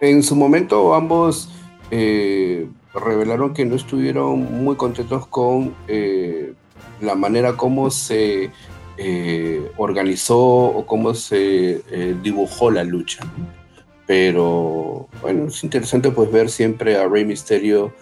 En 0.00 0.22
su 0.22 0.36
momento 0.36 0.94
ambos 0.94 1.48
eh, 1.90 2.68
revelaron 2.94 3.54
que 3.54 3.64
no 3.64 3.76
estuvieron 3.76 4.64
muy 4.64 4.76
contentos 4.76 5.26
con 5.26 5.74
eh, 5.88 6.52
la 7.00 7.14
manera 7.14 7.56
como 7.56 7.90
se 7.90 8.50
eh, 8.98 9.70
organizó 9.76 10.38
o 10.38 10.86
cómo 10.86 11.14
se 11.14 11.82
dibujó 12.22 12.70
la 12.70 12.84
lucha. 12.84 13.24
Pero 14.06 15.08
bueno, 15.20 15.46
es 15.46 15.64
interesante 15.64 16.10
pues 16.10 16.30
ver 16.30 16.48
siempre 16.50 16.96
a 16.96 17.08
Rey 17.08 17.24
Mysterio 17.24 17.92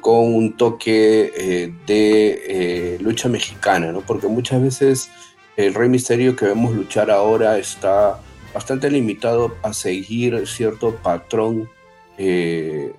con 0.00 0.32
un 0.32 0.56
toque 0.56 1.72
de 1.86 2.98
lucha 3.00 3.28
mexicana, 3.28 3.90
¿no? 3.90 4.00
Porque 4.02 4.28
muchas 4.28 4.62
veces 4.62 5.10
el 5.58 5.74
Rey 5.74 5.88
Misterio 5.88 6.36
que 6.36 6.46
vemos 6.46 6.72
luchar 6.72 7.10
ahora 7.10 7.58
está 7.58 8.20
bastante 8.54 8.88
limitado 8.90 9.56
a 9.62 9.72
seguir 9.72 10.46
cierto 10.46 10.94
patrón 10.94 11.68
de 12.16 12.94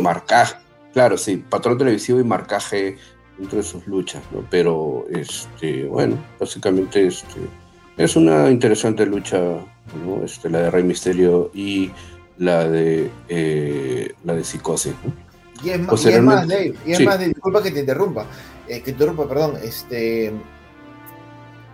marcaje. 0.00 0.56
Claro, 0.94 1.18
sí, 1.18 1.36
patrón 1.36 1.76
televisivo 1.76 2.18
y 2.18 2.24
marcaje 2.24 2.96
dentro 3.36 3.58
de 3.58 3.62
sus 3.62 3.86
luchas, 3.86 4.22
¿no? 4.32 4.42
Pero, 4.50 5.04
este, 5.10 5.84
bueno, 5.84 6.16
básicamente 6.38 7.06
este, 7.06 7.38
es 7.98 8.16
una 8.16 8.50
interesante 8.50 9.04
lucha, 9.04 9.38
¿no? 9.38 10.24
Este, 10.24 10.48
la 10.48 10.62
de 10.62 10.70
Rey 10.70 10.82
Misterio 10.82 11.50
y 11.52 11.90
la 12.38 12.66
de, 12.66 13.10
eh, 13.28 14.14
la 14.24 14.34
de 14.34 14.42
Psicosis, 14.42 14.94
Y 15.62 15.68
es 15.68 15.80
más, 15.80 16.04
y 16.06 16.08
es 16.08 16.22
más 16.22 16.48
Dave, 16.48 16.74
y 16.86 16.92
es 16.92 17.00
más, 17.02 17.18
disculpa 17.20 17.62
que 17.62 17.70
te 17.70 17.80
interrumpa, 17.80 18.24
eh, 18.66 18.78
que 18.78 18.84
te 18.84 18.90
interrumpa, 18.92 19.28
perdón, 19.28 19.58
este, 19.62 20.32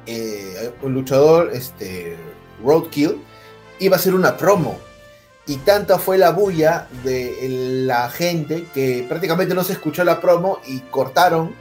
eh, 0.06 0.72
un 0.82 0.94
luchador, 0.94 1.50
este, 1.52 2.16
Roadkill, 2.64 3.18
iba 3.78 3.96
a 3.96 3.98
hacer 3.98 4.14
una 4.14 4.36
promo 4.36 4.78
y 5.46 5.56
tanta 5.58 5.98
fue 5.98 6.18
la 6.18 6.30
bulla 6.30 6.88
de 7.04 7.82
la 7.86 8.10
gente 8.10 8.66
que 8.74 9.04
prácticamente 9.08 9.54
no 9.54 9.62
se 9.62 9.74
escuchó 9.74 10.02
la 10.04 10.20
promo 10.20 10.58
y 10.66 10.80
cortaron 10.80 11.54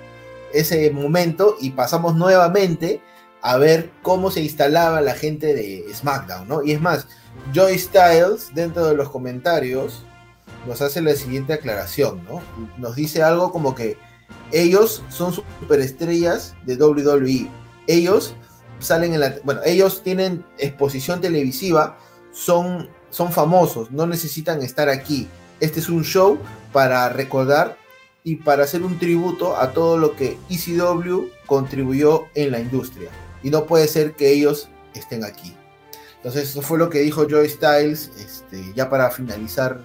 ese 0.54 0.90
momento 0.90 1.58
y 1.60 1.72
pasamos 1.72 2.16
nuevamente 2.16 3.02
a 3.42 3.58
ver 3.58 3.92
cómo 4.02 4.32
se 4.32 4.42
instalaba 4.42 5.02
la 5.02 5.14
gente 5.14 5.54
de 5.54 5.86
SmackDown, 5.94 6.48
¿no? 6.48 6.64
Y 6.64 6.72
es 6.72 6.82
más, 6.82 7.08
Joy 7.54 7.78
Styles 7.78 8.50
dentro 8.56 8.88
de 8.88 8.96
los 8.96 9.10
comentarios 9.10 10.04
nos 10.66 10.82
hace 10.82 11.02
la 11.02 11.14
siguiente 11.16 11.54
aclaración, 11.54 12.24
¿no? 12.26 12.42
Nos 12.78 12.96
dice 12.96 13.22
algo 13.22 13.52
como 13.52 13.76
que 13.76 13.98
ellos 14.52 15.04
son 15.10 15.32
superestrellas 15.32 16.56
de 16.66 16.76
WWE. 16.76 17.65
Ellos 17.88 18.36
salen 18.80 19.14
en 19.14 19.20
la... 19.20 19.36
Bueno, 19.44 19.62
ellos 19.66 20.04
tienen 20.04 20.46
exposición 20.58 21.22
televisiva, 21.22 21.98
son, 22.32 22.90
son 23.10 23.32
famosos, 23.32 23.92
no 23.92 24.06
necesitan 24.06 24.62
estar 24.62 24.90
aquí. 24.90 25.28
Este 25.60 25.80
es 25.80 25.90
un 25.90 26.04
show 26.04 26.38
para 26.72 27.10
recordar 27.10 27.78
y 28.24 28.38
para 28.38 28.64
hacer 28.64 28.84
un 28.84 28.98
tributo 28.98 29.56
a 29.56 29.72
todo 29.72 29.98
lo 29.98 30.16
que 30.16 30.38
ECW 30.50 31.30
contribuyó 31.46 32.26
en 32.34 32.52
la 32.52 32.60
industria. 32.60 33.10
Y 33.44 33.50
no 33.52 33.66
puede 33.66 33.88
ser 33.88 34.14
que 34.14 34.32
ellos 34.32 34.68
estén 34.94 35.24
aquí. 35.24 35.56
Entonces, 36.18 36.50
eso 36.50 36.64
fue 36.64 36.80
lo 36.80 36.90
que 36.90 37.00
dijo 37.00 37.28
Joy 37.30 37.48
Styles, 37.48 38.12
este, 38.18 38.74
ya 38.76 38.90
para 38.90 39.12
finalizar 39.12 39.80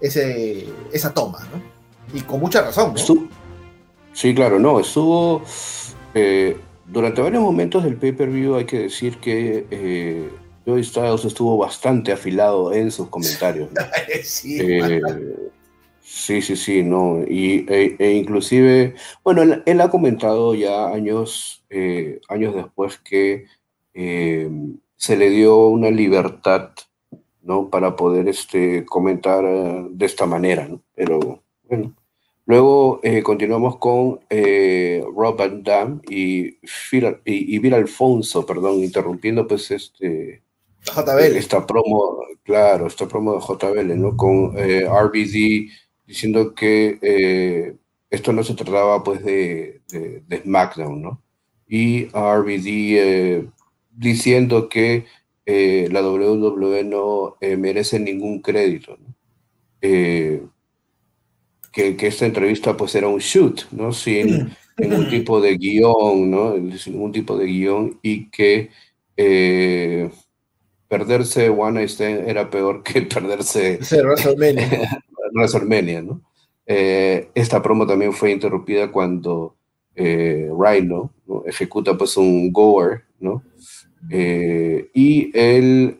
ese, 0.00 0.68
esa 0.92 1.12
toma, 1.12 1.40
¿no? 1.52 2.16
Y 2.16 2.22
con 2.22 2.38
mucha 2.38 2.62
razón, 2.62 2.94
¿no? 2.94 3.28
Sí, 4.12 4.34
claro, 4.34 4.60
no, 4.60 4.78
estuvo... 4.78 5.42
Eh, 6.14 6.56
durante 6.86 7.22
varios 7.22 7.42
momentos 7.42 7.84
del 7.84 7.96
pay-per-view 7.96 8.56
hay 8.56 8.64
que 8.64 8.80
decir 8.80 9.18
que 9.18 9.66
eh, 9.70 10.28
Joey 10.66 10.84
Styles 10.84 11.24
estuvo 11.24 11.56
bastante 11.56 12.12
afilado 12.12 12.72
en 12.72 12.90
sus 12.90 13.08
comentarios. 13.08 13.70
sí, 14.22 14.58
eh, 14.60 15.00
sí, 16.00 16.42
sí, 16.42 16.56
sí, 16.56 16.82
no. 16.82 17.22
Y, 17.26 17.66
e, 17.68 17.96
e 17.98 18.12
inclusive, 18.12 18.94
bueno, 19.22 19.42
él, 19.64 19.80
ha 19.80 19.90
comentado 19.90 20.54
ya 20.54 20.88
años, 20.88 21.64
eh, 21.70 22.20
años 22.28 22.54
después 22.54 22.98
que 22.98 23.46
se 23.94 25.16
le 25.16 25.30
dio 25.30 25.68
una 25.68 25.90
libertad, 25.90 26.70
¿no? 27.42 27.70
Para 27.70 27.94
poder 27.94 28.28
este, 28.28 28.84
comentar 28.84 29.44
de 29.90 30.06
esta 30.06 30.26
manera, 30.26 30.66
¿no? 30.66 30.82
Pero, 30.94 31.42
bueno. 31.68 31.94
Luego 32.46 33.00
eh, 33.02 33.22
continuamos 33.22 33.78
con 33.78 34.20
eh, 34.28 35.02
Rob 35.16 35.38
Van 35.38 35.62
Dam 35.62 36.02
y, 36.08 36.58
y, 37.24 37.58
Vir 37.58 37.74
Alfonso, 37.74 38.44
perdón, 38.44 38.84
interrumpiendo 38.84 39.46
pues 39.46 39.70
este... 39.70 40.42
JBL. 40.82 41.36
Esta 41.36 41.66
promo, 41.66 42.18
claro, 42.42 42.86
esta 42.86 43.08
promo 43.08 43.34
de 43.34 43.40
JBL, 43.40 43.98
¿no? 43.98 44.14
Con 44.14 44.52
eh, 44.58 44.86
RBD 44.86 45.70
diciendo 46.06 46.54
que 46.54 46.98
eh, 47.00 47.76
esto 48.10 48.34
no 48.34 48.44
se 48.44 48.52
trataba 48.52 49.02
pues 49.02 49.24
de, 49.24 49.80
de, 49.90 50.42
SmackDown, 50.42 51.00
¿no? 51.00 51.22
Y 51.66 52.08
RBD 52.08 53.48
diciendo 53.90 54.68
que 54.68 55.06
la 55.46 56.06
WWE 56.06 56.84
no 56.84 57.36
merece 57.56 57.98
ningún 57.98 58.42
crédito, 58.42 58.98
¿no? 58.98 59.14
Que, 61.74 61.96
esta 62.06 62.24
entrevista 62.24 62.76
pues 62.76 62.94
era 62.94 63.08
un 63.08 63.18
shoot, 63.18 63.62
¿no? 63.72 63.92
Sin 63.92 64.54
ningún 64.78 65.08
tipo 65.08 65.40
de 65.40 65.56
guion, 65.56 66.30
¿no? 66.30 66.54
Sin 66.78 66.94
ningún 66.94 67.12
tipo 67.12 67.36
de 67.36 67.46
guion 67.46 67.98
y 68.00 68.30
que 68.30 68.70
eh, 69.16 70.10
perderse 70.88 71.48
One 71.48 71.80
Night 71.80 72.00
era 72.00 72.48
peor 72.48 72.82
que 72.82 73.02
perderse 73.02 73.80
WrestleMania. 75.34 76.02
¿no? 76.02 76.20
Eh, 76.66 77.28
esta 77.34 77.60
promo 77.60 77.86
también 77.86 78.12
fue 78.12 78.30
interrumpida 78.30 78.90
cuando 78.90 79.56
eh, 79.96 80.48
Rhino 80.56 81.12
ejecuta 81.46 81.96
pues 81.96 82.16
un 82.16 82.52
goer, 82.52 83.02
¿no? 83.18 83.42
y 84.10 85.30
él, 85.32 85.98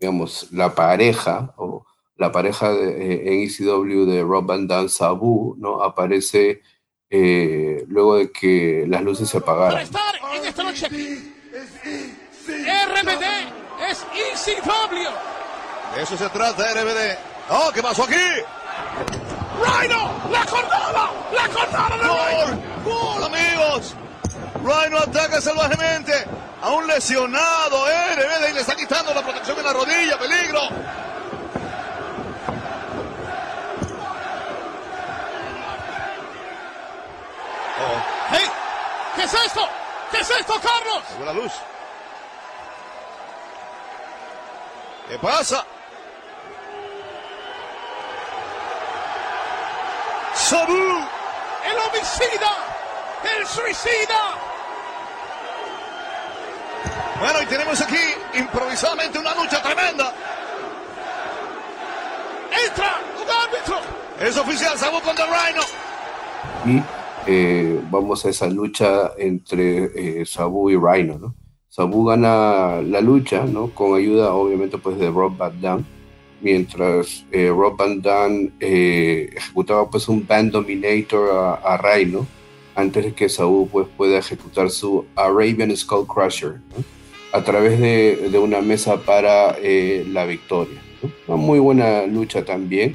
digamos, 0.00 0.48
la 0.50 0.74
pareja 0.74 1.54
o 1.56 1.84
la 2.22 2.30
pareja 2.30 2.72
de, 2.72 3.26
en 3.26 3.40
ECW 3.42 4.06
de 4.06 4.22
Rob 4.22 4.46
Van 4.46 4.68
Dam, 4.68 4.88
Sabu, 4.88 5.56
¿no? 5.58 5.82
Aparece 5.82 6.62
eh, 7.10 7.84
luego 7.88 8.16
de 8.16 8.30
que 8.30 8.84
las 8.86 9.02
luces 9.02 9.28
se 9.28 9.38
apagaran. 9.38 9.72
Para 9.72 9.82
estar 9.82 10.14
en 10.36 10.44
esta 10.44 10.62
noche 10.62 10.86
aquí, 10.86 11.34
RBD 12.46 13.24
es 13.90 14.06
ECW. 14.46 15.10
De 15.96 16.02
eso 16.02 16.16
se 16.16 16.28
trata, 16.28 16.62
RBD. 16.72 17.18
¡Oh, 17.50 17.72
qué 17.74 17.82
pasó 17.82 18.04
aquí! 18.04 18.14
¡Rhino! 19.58 20.12
¡La 20.30 20.46
cortada! 20.46 21.10
¡La 21.34 21.48
cortada 21.48 21.96
de 21.96 22.06
¡Gol! 22.06 22.60
¡Gol, 22.84 23.24
amigos! 23.24 23.96
Rhino 24.62 24.98
ataca 24.98 25.40
salvajemente 25.40 26.12
a 26.62 26.70
un 26.70 26.86
lesionado. 26.86 27.84
RBD 28.14 28.50
y 28.50 28.54
le 28.54 28.60
está 28.60 28.76
quitando 28.76 29.12
la 29.12 29.22
protección 29.22 29.58
en 29.58 29.64
la 29.64 29.72
rodilla. 29.72 30.16
¡Peligro! 30.18 30.60
¡Hey! 38.30 38.50
¿Qué 39.16 39.22
es 39.22 39.34
esto? 39.34 39.68
¿Qué 40.10 40.20
es 40.20 40.30
esto, 40.30 40.54
Carlos? 40.54 41.02
la 41.24 41.32
luz. 41.32 41.52
¿Qué 45.08 45.18
pasa? 45.18 45.64
Sabu. 50.34 50.72
El 50.72 51.78
homicida. 51.78 52.52
El 53.38 53.46
suicida. 53.46 54.52
Bueno, 57.20 57.42
y 57.42 57.46
tenemos 57.46 57.80
aquí 57.80 58.14
improvisadamente 58.34 59.18
una 59.18 59.34
lucha 59.34 59.62
tremenda. 59.62 60.12
Entra 62.66 62.96
un 63.16 63.30
árbitro. 63.30 63.80
Es 64.18 64.36
oficial, 64.36 64.76
Sabu 64.78 65.00
contra 65.00 65.26
Rhino. 65.26 65.62
Y 66.66 66.82
eh, 67.26 67.61
vamos 67.92 68.24
a 68.24 68.30
esa 68.30 68.48
lucha 68.48 69.12
entre 69.18 70.20
eh, 70.20 70.26
Sabu 70.26 70.70
y 70.70 70.76
Rhino, 70.76 71.18
¿no? 71.18 71.34
Sabu 71.68 72.04
gana 72.06 72.82
la 72.82 73.00
lucha, 73.00 73.44
¿no? 73.44 73.70
Con 73.70 73.94
ayuda, 73.94 74.34
obviamente, 74.34 74.78
pues 74.78 74.98
de 74.98 75.10
Rob 75.10 75.36
Van 75.36 75.60
Dam, 75.60 75.84
mientras 76.40 77.24
eh, 77.30 77.48
Rob 77.48 77.76
Van 77.76 78.02
Dam 78.02 78.50
ejecutaba 78.58 79.88
pues 79.88 80.08
un 80.08 80.26
Band 80.26 80.52
Dominator 80.52 81.58
a, 81.62 81.76
Rhino, 81.76 82.26
antes 82.74 83.04
de 83.04 83.12
que 83.12 83.28
Sabu 83.28 83.68
pues 83.68 83.86
pueda 83.96 84.18
ejecutar 84.18 84.70
su 84.70 85.04
Arabian 85.14 85.74
Skull 85.76 86.06
Crusher, 86.06 86.60
¿no? 86.76 86.84
a 87.32 87.42
través 87.42 87.78
de, 87.80 88.28
de, 88.30 88.38
una 88.38 88.60
mesa 88.60 88.98
para 88.98 89.56
la 89.58 90.26
victoria. 90.26 90.78
Una 91.26 91.36
muy 91.36 91.58
buena 91.58 92.06
lucha 92.06 92.44
también. 92.44 92.94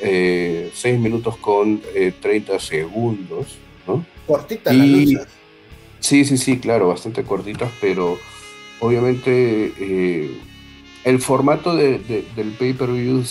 Eh, 0.00 0.70
6 0.74 0.98
minutos 0.98 1.36
con 1.36 1.80
30 2.20 2.58
segundos. 2.58 3.58
Cortitas 4.26 4.74
y, 4.74 5.16
Sí, 6.00 6.24
sí, 6.24 6.36
sí, 6.36 6.58
claro, 6.58 6.88
bastante 6.88 7.24
cortitas, 7.24 7.70
pero 7.80 8.18
obviamente 8.80 9.72
eh, 9.78 10.38
el 11.04 11.20
formato 11.20 11.74
de, 11.74 11.98
del 12.36 12.52
pay-per-view 12.52 13.24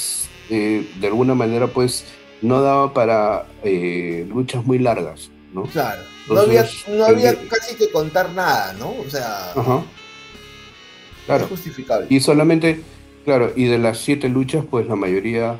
eh, 0.49 0.85
de 0.99 1.07
alguna 1.07 1.35
manera 1.35 1.67
pues 1.67 2.05
no 2.41 2.61
daba 2.61 2.93
para 2.93 3.45
eh, 3.63 4.25
luchas 4.29 4.65
muy 4.65 4.79
largas, 4.79 5.31
¿no? 5.53 5.63
Claro, 5.63 6.03
no 6.27 6.39
había, 6.39 6.65
no 6.89 7.05
había 7.05 7.35
casi 7.47 7.75
que 7.75 7.89
contar 7.91 8.31
nada, 8.31 8.73
¿no? 8.73 8.89
O 8.89 9.09
sea, 9.09 9.53
claro. 11.25 11.47
justificable. 11.47 12.07
Y 12.09 12.19
solamente, 12.19 12.81
claro, 13.23 13.53
y 13.55 13.65
de 13.65 13.77
las 13.77 13.99
siete 13.99 14.27
luchas, 14.27 14.65
pues 14.69 14.85
la 14.87 14.95
mayoría, 14.95 15.57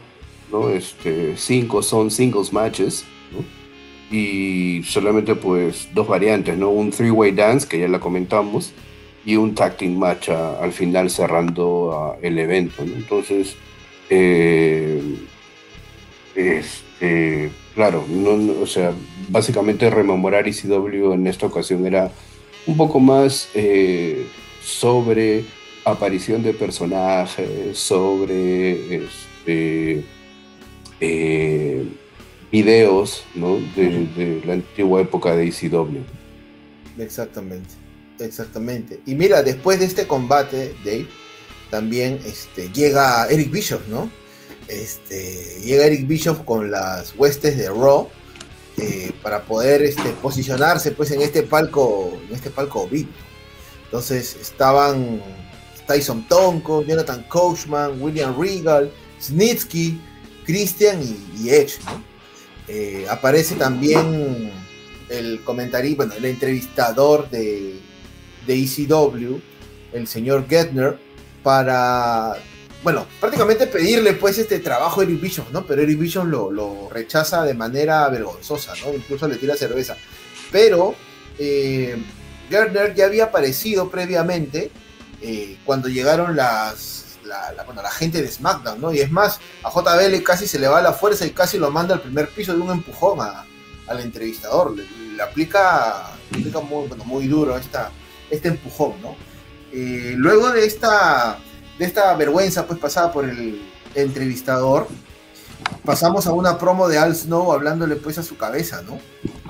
¿no? 0.52 0.70
Este, 0.70 1.38
cinco 1.38 1.82
son 1.82 2.12
singles 2.12 2.52
matches, 2.52 3.06
¿no? 3.32 3.65
Y 4.12 4.84
solamente 4.84 5.36
pues 5.36 5.90
dos 5.94 6.08
variantes, 6.08 6.58
¿no? 6.58 6.70
Un 6.70 6.92
three-way 6.92 7.32
dance, 7.32 7.68
que 7.68 7.80
ya 7.80 7.88
la 7.88 8.00
comentamos, 8.00 8.74
y 9.26 9.36
un 9.38 9.56
tag 9.56 9.82
match 9.90 10.30
al 10.30 10.72
final 10.72 11.10
cerrando 11.10 12.18
el 12.22 12.38
evento, 12.38 12.84
Entonces, 12.84 13.56
eh, 14.10 15.02
este, 16.36 17.52
claro, 17.74 18.06
no, 18.08 18.62
o 18.62 18.68
sea, 18.68 18.94
básicamente 19.30 19.90
rememorar 19.90 20.48
ECW 20.48 21.14
en 21.14 21.28
esta 21.28 21.48
ocasión 21.48 21.86
era 21.86 22.12
un 22.68 22.78
poco 22.78 23.00
más 23.00 23.50
eh, 23.56 24.28
sobre 24.62 25.46
aparición 25.86 26.44
de 26.44 26.54
personajes, 26.54 27.78
sobre 27.78 28.96
este, 28.96 30.04
eh, 31.00 31.88
videos 32.56 33.26
¿no? 33.36 33.60
de, 33.76 34.42
la 34.46 34.54
antigua 34.54 35.02
época 35.02 35.36
de 35.36 35.48
ECW. 35.50 36.04
Exactamente, 36.98 37.74
exactamente. 38.20 39.02
Y 39.06 39.14
mira, 39.16 39.44
después 39.44 39.80
de 39.80 39.86
este 39.86 40.08
combate, 40.08 40.74
Dave, 40.86 41.08
también 41.70 42.18
este, 42.26 42.70
llega 42.70 43.28
Eric 43.28 43.52
Bishop, 43.52 43.82
¿no? 43.90 44.10
Este, 44.70 45.60
llega 45.66 45.86
Eric 45.86 46.08
Bishop 46.08 46.46
con 46.46 46.72
las 46.72 47.14
huestes 47.18 47.58
de 47.58 47.68
Raw 47.68 48.08
eh, 48.78 49.12
para 49.22 49.44
poder 49.44 49.82
este, 49.84 50.10
posicionarse 50.22 50.92
pues 50.92 51.12
en 51.12 51.22
este 51.22 51.44
palco, 51.44 52.18
en 52.30 52.36
este 52.36 52.52
palco 52.52 52.88
VIP. 52.88 53.10
Entonces 53.84 54.38
estaban 54.42 55.22
Tyson 55.86 56.26
Tonko, 56.30 56.84
Jonathan 56.84 57.22
Coachman, 57.28 58.02
William 58.02 58.34
Regal, 58.40 58.90
Snitsky, 59.22 60.00
Christian 60.46 61.02
y, 61.04 61.44
y 61.44 61.50
Edge, 61.50 61.80
¿no? 61.86 62.15
Eh, 62.68 63.06
aparece 63.10 63.56
también 63.56 64.52
el 65.10 65.42
comentarista, 65.44 65.98
bueno, 65.98 66.14
el 66.16 66.26
entrevistador 66.26 67.30
de, 67.30 67.80
de 68.48 68.54
ECW, 68.54 69.40
el 69.94 70.08
señor 70.08 70.48
Getner, 70.50 70.98
para, 71.44 72.34
bueno, 72.84 73.06
prácticamente 73.20 73.68
pedirle 73.68 74.14
pues 74.14 74.38
este 74.40 74.60
trabajo 74.60 75.02
a 75.02 75.04
Eric 75.04 75.22
Bischoff, 75.22 75.52
¿no? 75.52 75.66
Pero 75.66 75.84
Eric 75.84 76.00
Bischoff 76.00 76.26
lo, 76.26 76.52
lo 76.52 76.90
rechaza 76.90 77.44
de 77.44 77.54
manera 77.54 78.10
vergonzosa, 78.10 78.74
¿no? 78.84 78.94
Incluso 78.94 79.28
le 79.28 79.36
tira 79.36 79.56
cerveza. 79.56 79.96
Pero 80.52 80.96
eh, 81.38 81.98
Gertner 82.50 82.96
ya 82.96 83.06
había 83.06 83.26
aparecido 83.26 83.90
previamente 83.90 84.72
eh, 85.22 85.58
cuando 85.66 85.88
llegaron 85.88 86.36
las, 86.36 87.05
la, 87.26 87.52
la, 87.54 87.92
gente 87.92 88.22
de 88.22 88.32
SmackDown, 88.32 88.80
¿no? 88.80 88.94
Y 88.94 89.00
es 89.00 89.12
más, 89.12 89.40
a 89.64 89.70
JBL 89.70 90.22
casi 90.24 90.48
se 90.48 90.60
le 90.60 90.68
va 90.68 90.82
la 90.82 90.94
fuerza 90.94 91.26
y 91.26 91.32
casi 91.32 91.58
lo 91.58 91.72
manda 91.72 91.96
al 91.96 92.02
primer 92.02 92.30
piso 92.30 92.54
de 92.54 92.60
un 92.60 92.72
empujón 92.72 93.20
al 93.88 94.00
entrevistador. 94.00 94.76
Le, 94.76 95.22
aplica, 95.22 96.12
muy, 96.70 96.90
muy 97.06 97.28
duro 97.28 97.58
esta, 97.58 97.92
este 98.30 98.50
empujón, 98.50 99.02
¿no? 99.02 99.16
Eh, 99.72 100.14
luego 100.18 100.52
de 100.52 100.66
esta, 100.66 101.38
de 101.78 101.86
esta 101.86 102.14
vergüenza 102.16 102.66
pues 102.66 102.80
pasada 102.80 103.12
por 103.12 103.26
el 103.26 103.62
entrevistador, 103.94 104.88
pasamos 105.84 106.28
a 106.28 106.34
una 106.34 106.58
promo 106.58 106.88
de 106.88 106.98
Al 106.98 107.16
Snow 107.16 107.52
hablándole 107.52 107.96
pues 107.96 108.18
a 108.18 108.24
su 108.24 108.38
cabeza, 108.38 108.82
¿no? 108.82 109.00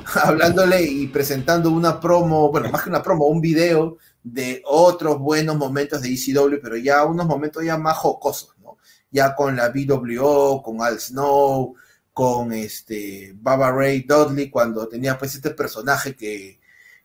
hablándole 0.23 0.81
y 0.83 1.07
presentando 1.07 1.69
una 1.71 1.99
promo, 1.99 2.51
bueno, 2.51 2.69
más 2.69 2.83
que 2.83 2.89
una 2.89 3.03
promo, 3.03 3.25
un 3.25 3.41
video 3.41 3.97
de 4.25 4.63
otros 4.65 5.19
buenos 5.19 5.55
momentos 5.55 6.01
de 6.01 6.11
ECW, 6.11 6.59
pero 6.59 6.75
ya 6.77 7.05
unos 7.05 7.27
momentos 7.27 7.63
ya 7.63 7.77
más 7.77 7.95
jocosos, 7.97 8.55
¿no? 8.59 8.77
Ya 9.11 9.35
con 9.35 9.55
la 9.55 9.69
BWO, 9.69 10.63
con 10.63 10.81
Al 10.81 10.99
Snow, 10.99 11.75
con 12.11 12.51
este 12.51 13.33
Baba 13.35 13.71
Ray 13.71 14.01
Dudley, 14.01 14.49
cuando 14.49 14.87
tenía 14.87 15.15
pues 15.15 15.35
este 15.35 15.51
personaje 15.51 16.15
que, 16.15 16.59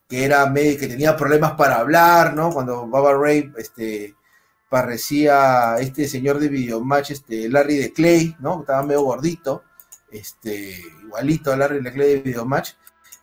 que 0.08 0.24
era 0.24 0.46
medio, 0.46 0.78
que 0.78 0.88
tenía 0.88 1.14
problemas 1.14 1.52
para 1.52 1.76
hablar, 1.76 2.34
¿no? 2.34 2.50
Cuando 2.52 2.86
Baba 2.86 3.12
Ray 3.12 3.52
este, 3.58 4.16
parecía 4.70 5.76
este 5.78 6.08
señor 6.08 6.38
de 6.38 6.48
videomatch, 6.48 7.10
este 7.10 7.50
Larry 7.50 7.76
de 7.76 7.92
Clay, 7.92 8.34
¿no? 8.40 8.60
Estaba 8.60 8.82
medio 8.82 9.02
gordito, 9.02 9.64
este, 10.10 10.74
igualito 11.04 11.52
a 11.52 11.56
Larry 11.58 11.82
de 11.82 11.92
Clay 11.92 12.08
de 12.14 12.20
videomatch. 12.20 12.70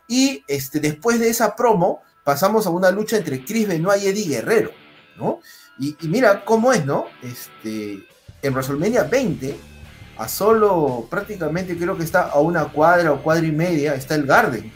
Y 0.06 0.44
este, 0.46 0.78
después 0.78 1.18
de 1.18 1.30
esa 1.30 1.56
promo, 1.56 2.02
pasamos 2.28 2.66
a 2.66 2.70
una 2.70 2.90
lucha 2.90 3.16
entre 3.16 3.42
Chris 3.42 3.66
Benoit 3.66 4.02
y 4.02 4.08
Eddie 4.08 4.28
Guerrero, 4.28 4.70
¿no? 5.16 5.40
Y, 5.78 5.96
mira 6.02 6.44
cómo 6.44 6.74
es, 6.74 6.84
¿no? 6.84 7.06
Este, 7.22 8.06
en 8.42 8.52
WrestleMania 8.52 9.04
20, 9.04 9.56
a 10.18 10.28
solo 10.28 11.06
prácticamente 11.08 11.74
creo 11.78 11.96
que 11.96 12.04
está 12.04 12.28
a 12.28 12.38
una 12.40 12.66
cuadra 12.66 13.12
o 13.12 13.22
cuadra 13.22 13.46
y 13.46 13.52
media, 13.52 13.94
está 13.94 14.14
el 14.14 14.26
Garden, 14.26 14.70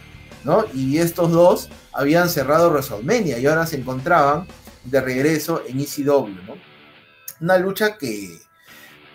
¿no? 0.45 0.65
Y 0.73 0.97
estos 0.97 1.31
dos 1.31 1.69
habían 1.93 2.31
cerrado 2.31 2.71
WrestleMania 2.71 3.39
y 3.39 3.47
ahora 3.47 3.67
se 3.67 3.77
encontraban 3.77 4.49
de 4.85 5.03
regreso 5.03 5.63
en 5.69 5.79
ECW, 5.79 6.29
¿no? 6.29 6.55
Una 7.43 7.59
lucha 7.59 7.99
que 7.99 8.41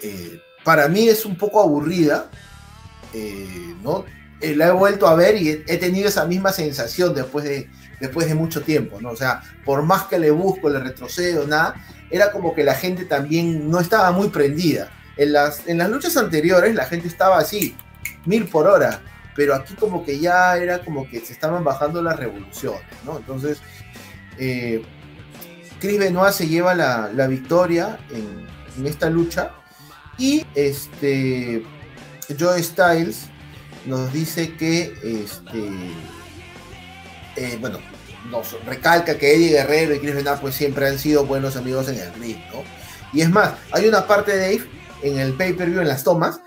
eh, 0.04 0.41
para 0.63 0.88
mí 0.89 1.08
es 1.08 1.26
un 1.26 1.39
poco 1.39 1.60
aburrida, 1.60 2.30
eh, 3.15 3.73
¿no? 3.82 4.06
Eh, 4.41 4.56
la 4.56 4.67
he 4.67 4.71
vuelto 4.71 5.08
a 5.08 5.15
ver 5.15 5.41
y 5.41 5.50
he, 5.50 5.78
tenido 5.78 6.08
esa 6.08 6.26
misma 6.26 6.52
sensación 6.54 7.15
después 7.15 7.43
de, 7.43 7.67
después 8.00 8.28
de 8.28 8.36
mucho 8.36 8.62
tiempo, 8.62 9.02
¿no? 9.02 9.10
O 9.10 9.16
sea, 9.16 9.42
por 9.66 9.84
más 9.84 10.04
que 10.04 10.20
le 10.20 10.32
busco, 10.32 10.70
le 10.70 10.80
retrocedo, 10.80 11.48
nada, 11.48 11.76
era 12.10 12.32
como 12.32 12.54
que 12.54 12.64
la 12.64 12.76
gente 12.76 13.06
también 13.06 13.70
no 13.70 13.80
estaba 13.80 14.12
muy 14.12 14.30
prendida. 14.30 14.90
En 15.18 15.34
las, 15.34 15.68
en 15.68 15.80
las 15.80 15.90
luchas 15.90 16.16
anteriores 16.18 16.76
la 16.76 16.86
gente 16.86 17.08
estaba 17.08 17.40
así, 17.40 17.76
mil 18.26 18.46
por 18.46 18.68
hora, 18.68 19.02
pero 19.36 19.56
aquí 19.56 19.74
como 19.76 20.06
que 20.06 20.20
ya 20.20 20.58
era 20.58 20.80
como 20.80 21.10
que 21.10 21.20
se 21.22 21.34
estaban 21.34 21.64
bajando 21.64 22.02
las 22.02 22.18
revoluciones, 22.18 22.86
¿no? 23.04 23.18
Entonces, 23.18 23.60
eh, 24.38 24.84
Chris 25.80 26.00
Benoit 26.00 26.34
se 26.34 26.48
lleva 26.48 26.76
la, 26.76 27.28
victoria 27.28 28.00
en, 28.12 28.48
en, 28.78 28.88
esta 28.88 29.10
lucha 29.10 29.52
y 30.18 30.46
este 30.56 31.64
Joe 32.40 32.62
Styles 32.62 33.30
nos 33.86 34.12
dice 34.12 34.54
que, 34.56 34.94
este, 35.04 35.70
eh, 37.38 37.58
bueno, 37.62 37.80
nos 38.30 38.62
recalca 38.65 39.17
que 39.17 39.36
Eddie 39.36 39.52
Guerrero 39.52 39.95
y 39.95 40.00
Chris 40.00 40.15
Benoit 40.15 40.39
pues 40.39 40.56
siempre 40.56 40.88
han 40.88 41.00
sido 41.00 41.26
buenos 41.26 41.56
amigos 41.56 41.88
en 41.88 42.00
el 42.00 42.13
ring, 42.15 42.38
¿no? 42.52 42.63
Y 43.13 43.21
es 43.21 43.30
más, 43.30 43.54
hay 43.71 43.88
una 43.88 44.06
parte 44.06 44.36
de 44.36 44.39
Dave 44.39 44.69
en 45.04 45.19
el 45.19 45.34
pay-per-view, 45.34 45.82
en 45.82 45.88
las 45.88 46.04
tomas, 46.04 46.41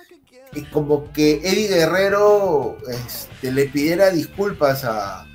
y 0.52 0.62
como 0.62 1.12
que 1.12 1.40
Eddie 1.44 1.68
Guerrero 1.68 2.76
este, 2.88 3.52
le 3.52 3.66
pidiera 3.66 4.10
disculpas 4.10 4.84
a, 4.84 5.26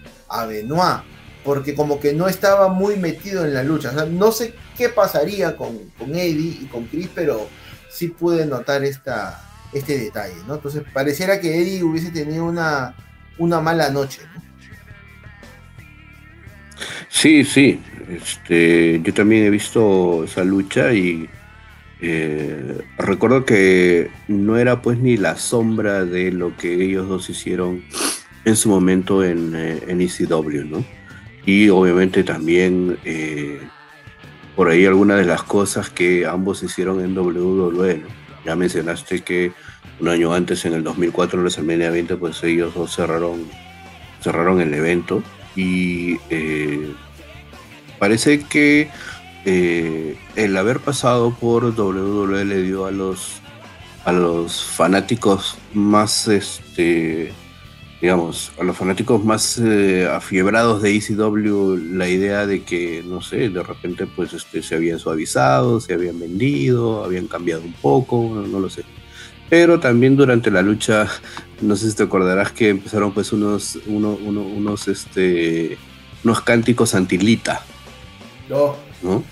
Benoit, 0.47 1.03
porque 1.45 1.73
como 1.73 1.99
que 2.01 2.11
no 2.11 2.27
estaba 2.27 2.67
muy 2.67 2.97
metido 2.97 3.45
en 3.45 3.53
la 3.53 3.63
lucha. 3.63 3.91
O 3.91 3.93
sea, 3.93 4.05
no 4.05 4.33
sé 4.33 4.53
qué 4.77 4.89
pasaría 4.89 5.55
con, 5.55 5.77
con 5.97 6.13
Eddie 6.13 6.59
y 6.61 6.65
con 6.65 6.85
Chris, 6.87 7.09
pero 7.15 7.47
sí 7.89 8.09
pude 8.09 8.45
notar 8.45 8.83
esta, 8.83 9.41
este 9.71 9.97
detalle, 9.97 10.35
¿no? 10.47 10.55
Entonces 10.55 10.83
pareciera 10.93 11.39
que 11.39 11.61
Eddie 11.61 11.83
hubiese 11.83 12.11
tenido 12.11 12.43
una, 12.43 12.95
una 13.37 13.61
mala 13.61 13.89
noche, 13.89 14.21
¿no? 14.33 14.44
Sí, 17.09 17.43
sí. 17.43 17.79
Este, 18.09 19.01
yo 19.03 19.13
también 19.13 19.45
he 19.45 19.49
visto 19.49 20.23
esa 20.23 20.43
lucha 20.43 20.93
y 20.93 21.27
eh, 22.01 22.77
recuerdo 22.97 23.45
que 23.45 24.11
no 24.27 24.57
era 24.57 24.81
pues 24.81 24.99
ni 24.99 25.17
la 25.17 25.37
sombra 25.37 26.05
de 26.05 26.31
lo 26.31 26.55
que 26.55 26.73
ellos 26.83 27.07
dos 27.07 27.29
hicieron 27.29 27.83
en 28.43 28.55
su 28.55 28.69
momento 28.69 29.23
en, 29.23 29.55
eh, 29.55 29.81
en 29.87 30.01
ECW, 30.01 30.65
¿no? 30.65 30.85
Y 31.45 31.69
obviamente 31.69 32.23
también 32.23 32.97
eh, 33.05 33.59
por 34.55 34.69
ahí 34.69 34.85
algunas 34.85 35.17
de 35.17 35.25
las 35.25 35.43
cosas 35.43 35.89
que 35.89 36.25
ambos 36.25 36.63
hicieron 36.63 37.03
en 37.03 37.17
WWE, 37.17 37.97
¿no? 37.97 38.07
Ya 38.45 38.55
mencionaste 38.55 39.21
que 39.21 39.51
un 39.99 40.09
año 40.09 40.33
antes, 40.33 40.65
en 40.65 40.73
el 40.73 40.83
2004, 40.83 41.37
en 41.39 41.43
WrestleMania 41.43 41.89
20, 41.89 42.17
pues 42.17 42.43
ellos 42.43 42.73
dos 42.75 42.95
cerraron, 42.95 43.45
cerraron 44.21 44.61
el 44.61 44.73
evento. 44.73 45.23
Y 45.55 46.17
eh, 46.29 46.93
parece 47.99 48.41
que 48.41 48.89
eh, 49.45 50.17
el 50.35 50.57
haber 50.57 50.79
pasado 50.79 51.33
por 51.33 51.65
WWE 51.65 52.45
le 52.45 52.63
dio 52.63 52.85
a 52.85 52.91
los, 52.91 53.41
a 54.03 54.11
los 54.11 54.63
fanáticos 54.63 55.57
más, 55.73 56.27
este, 56.27 57.31
digamos, 58.01 58.51
a 58.59 58.63
los 58.63 58.75
fanáticos 58.75 59.23
más 59.23 59.57
eh, 59.57 60.07
afiebrados 60.11 60.81
de 60.81 60.95
ECW 60.95 61.77
la 61.93 62.09
idea 62.09 62.45
de 62.45 62.63
que, 62.63 63.03
no 63.05 63.21
sé, 63.21 63.49
de 63.49 63.63
repente 63.63 64.07
pues 64.07 64.33
este, 64.33 64.61
se 64.63 64.75
habían 64.75 64.99
suavizado, 64.99 65.79
se 65.79 65.93
habían 65.93 66.19
vendido, 66.19 67.03
habían 67.03 67.27
cambiado 67.27 67.61
un 67.61 67.73
poco, 67.73 68.43
no, 68.47 68.59
lo 68.59 68.69
sé. 68.69 68.83
Pero 69.49 69.79
también 69.79 70.15
durante 70.15 70.49
la 70.49 70.63
lucha, 70.63 71.07
no 71.65 71.75
sé 71.75 71.89
si 71.89 71.95
te 71.95 72.03
acordarás 72.03 72.51
que 72.51 72.69
empezaron 72.69 73.13
pues 73.13 73.33
unos, 73.33 73.79
unos, 73.87 74.87
este, 74.87 75.77
unos 76.23 76.41
cánticos 76.41 76.95
antilita. 76.95 77.61
No. 78.49 78.75
¿No? 79.01 79.23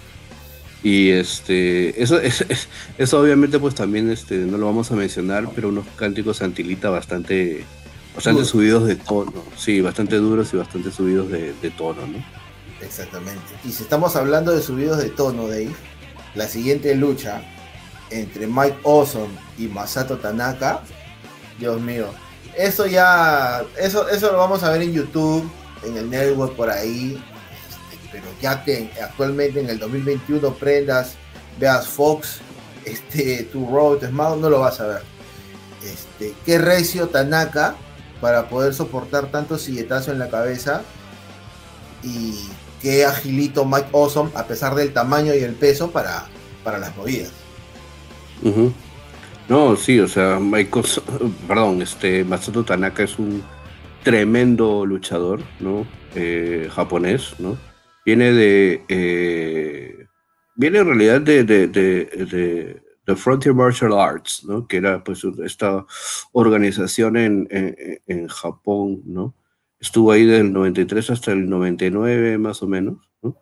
Y 0.84 1.12
este, 1.12 2.02
eso, 2.02 2.19
es, 2.19 2.46
eso 2.98 3.22
obviamente 3.22 3.58
pues 3.60 3.76
también 3.76 4.12
este, 4.12 4.38
no 4.39 4.58
lo 4.58 4.65
vamos 4.65 4.91
a 4.91 4.96
mencionar, 4.96 5.50
pero 5.56 5.69
unos 5.69 5.86
cánticos 5.96 6.41
antilita 6.41 6.89
bastante 6.89 7.65
Bastante 8.15 8.46
subidos 8.46 8.86
de 8.86 8.96
tono, 8.96 9.43
sí, 9.58 9.82
bastante 9.82 10.17
duros 10.17 10.54
y 10.54 10.58
bastante 10.58 10.91
subidos 10.91 11.32
de, 11.32 11.74
tono, 11.76 12.06
¿no? 12.06 12.24
Exactamente. 12.80 13.41
Y 13.65 13.72
si 13.72 13.84
estamos 13.84 14.15
hablando 14.15 14.52
de 14.52 14.62
subidos 14.62 15.00
de 15.00 15.10
tono, 15.10 15.48
Dave, 15.48 15.74
la 16.36 16.48
siguiente 16.48 16.93
lucha 16.96 17.41
entre 18.12 18.46
Mike 18.46 18.78
Awesome 18.84 19.34
y 19.58 19.65
Masato 19.65 20.17
Tanaka, 20.17 20.82
Dios 21.60 21.82
mío, 21.82 22.13
eso 22.58 22.86
ya, 22.86 23.63
eso, 23.78 24.08
eso 24.10 24.32
lo 24.32 24.38
vamos 24.38 24.64
a 24.64 24.70
ver 24.72 24.82
en 24.82 24.93
YouTube, 24.93 25.49
en 25.84 25.97
el 25.97 26.10
network 26.10 26.56
por 26.56 26.70
ahí, 26.70 27.24
pero 28.12 28.26
ya 28.41 28.64
que 28.64 28.91
actualmente 29.01 29.60
en 29.60 29.70
el 29.70 29.80
2021 29.80 30.54
prendas, 30.54 31.16
veas 31.60 31.88
Fox, 31.88 32.41
este, 32.86 33.43
tu 33.51 33.68
Road, 33.68 34.10
más 34.10 34.38
no 34.38 34.49
lo 34.49 34.60
vas 34.60 34.80
a 34.80 34.88
ver. 34.88 35.01
Este, 35.84 36.34
qué 36.45 36.58
recio 36.58 37.10
Tanaka 37.10 37.76
para 38.22 38.47
poder 38.47 38.74
soportar 38.74 39.32
tanto 39.32 39.58
silletazo 39.58 40.12
en 40.12 40.20
la 40.20 40.30
cabeza. 40.30 40.82
Y 42.04 42.49
qué 42.82 43.06
agilito 43.06 43.66
Mike 43.66 43.89
Awesome, 43.93 44.32
a 44.36 44.45
pesar 44.45 44.76
del 44.76 44.93
tamaño 44.93 45.34
y 45.34 45.39
el 45.39 45.56
peso, 45.56 45.91
para, 45.91 46.26
para 46.64 46.78
las 46.78 46.95
movidas. 46.95 47.32
No, 49.50 49.76
sí, 49.76 50.00
o 50.00 50.08
sea, 50.08 50.39
Mike 50.39 50.82
perdón, 51.48 51.82
este 51.82 52.24
Masato 52.24 52.64
Tanaka 52.64 53.04
es 53.04 53.20
un 53.20 53.44
tremendo 54.04 54.86
luchador, 54.86 55.41
¿no? 55.60 55.86
Eh, 56.16 56.70
japonés, 56.72 57.36
¿no? 57.39 57.58
Viene 58.06 58.32
de. 58.32 58.84
Eh, 58.88 60.08
viene 60.56 60.80
en 60.80 60.86
realidad 60.88 61.22
de, 61.22 61.44
de 61.44 62.84
The 63.06 63.16
Frontier 63.16 63.54
Martial 63.54 63.94
Arts, 63.94 64.46
¿no? 64.46 64.68
que 64.68 64.78
era 64.78 65.04
pues 65.04 65.24
esta 65.44 65.86
organización 66.32 67.18
en, 67.18 67.48
en, 68.08 68.28
Japón, 68.28 69.02
¿no? 69.06 69.36
Estuvo 69.80 70.12
ahí 70.12 70.26
del 70.26 70.54
93 70.54 71.10
hasta 71.10 71.34
el 71.34 71.50
99 71.50 72.38
más 72.38 72.64
o 72.64 72.68
menos, 72.68 73.12
¿no? 73.22 73.38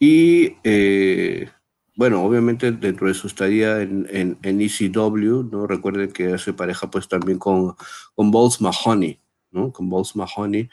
Y 0.00 0.56
eh, 0.64 1.48
bueno, 1.96 2.24
obviamente 2.24 2.72
dentro 2.72 3.06
de 3.06 3.14
su 3.14 3.26
estadía 3.28 3.80
en, 3.80 4.06
en, 4.10 4.38
en, 4.42 4.60
ECW, 4.60 5.44
¿no? 5.50 5.66
Recuerden 5.66 6.12
que 6.12 6.34
hace 6.34 6.52
pareja 6.52 6.90
pues 6.90 7.08
también 7.08 7.38
con, 7.38 7.76
con 8.14 8.30
Balls 8.30 8.60
Mahoney, 8.60 9.20
¿no? 9.50 9.72
Con 9.72 9.88
Balls 9.88 10.16
Mahoney. 10.16 10.68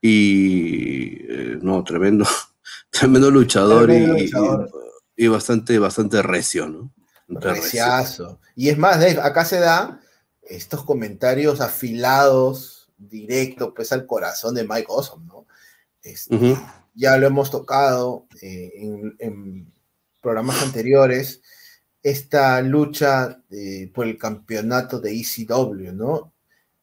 Y 0.00 1.16
eh, 1.28 1.58
no, 1.60 1.84
tremendo, 1.84 2.24
tremendo 2.90 3.30
luchador, 3.30 3.90
y, 3.90 4.30
Y, 5.16 5.28
bastante, 5.28 5.78
bastante 5.78 6.22
recio, 6.22 6.68
¿no? 6.68 6.92
Reciazo. 7.28 8.40
Y 8.56 8.68
es 8.68 8.78
más, 8.78 8.98
Dave, 8.98 9.20
acá 9.20 9.44
se 9.44 9.60
da 9.60 10.00
estos 10.42 10.84
comentarios 10.84 11.60
afilados, 11.60 12.90
directos, 12.96 13.72
pues 13.74 13.92
al 13.92 14.06
corazón 14.06 14.54
de 14.54 14.66
Mike 14.66 14.86
Awesome, 14.88 15.26
¿no? 15.26 15.46
Este, 16.02 16.56
ya 16.94 17.16
lo 17.16 17.26
hemos 17.26 17.50
tocado 17.50 18.26
eh, 18.40 18.72
en, 19.18 19.72
programas 20.22 20.62
anteriores, 20.62 21.42
esta 22.02 22.60
lucha 22.62 23.42
eh, 23.50 23.90
por 23.92 24.06
el 24.06 24.16
campeonato 24.16 25.00
de 25.00 25.12
ECW, 25.20 25.92
¿no? 25.92 26.32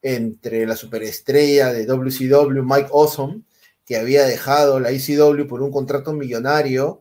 Entre 0.02 0.66
la 0.66 0.76
superestrella 0.76 1.72
de 1.72 1.86
WCW, 1.86 2.62
Mike 2.62 2.90
Awesome, 2.92 3.42
que 3.84 3.96
había 3.96 4.24
dejado 4.24 4.78
la 4.78 4.90
ECW 4.90 5.46
por 5.48 5.62
un 5.62 5.72
contrato 5.72 6.12
millonario, 6.12 7.00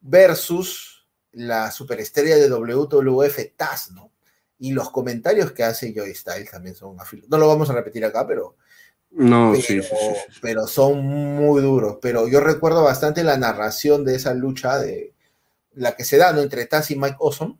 versus 0.00 1.06
la 1.32 1.70
superestrella 1.70 2.36
de 2.36 2.48
WWF, 2.48 3.38
Taz, 3.56 3.90
¿no? 3.90 4.12
Y 4.58 4.72
los 4.72 4.90
comentarios 4.90 5.52
que 5.52 5.64
hace 5.64 5.92
Joey 5.94 6.14
Styles 6.14 6.50
también 6.50 6.74
son 6.74 6.96
No 7.28 7.38
lo 7.38 7.48
vamos 7.48 7.68
a 7.68 7.74
repetir 7.74 8.04
acá, 8.04 8.26
pero 8.26 8.56
no, 9.10 9.52
pero, 9.52 9.62
sí, 9.62 9.82
sí, 9.82 9.88
sí, 9.88 10.38
pero 10.40 10.66
son 10.66 11.04
muy 11.04 11.62
duros. 11.62 11.98
Pero 12.00 12.28
yo 12.28 12.40
recuerdo 12.40 12.82
bastante 12.82 13.22
la 13.22 13.36
narración 13.36 14.04
de 14.04 14.14
esa 14.14 14.32
lucha 14.32 14.78
de 14.78 15.12
la 15.76 15.94
que 15.94 16.04
se 16.04 16.16
da 16.16 16.32
¿no? 16.32 16.40
entre 16.40 16.66
Taz 16.66 16.90
y 16.90 16.96
Mike 16.96 17.16
Awesome, 17.20 17.56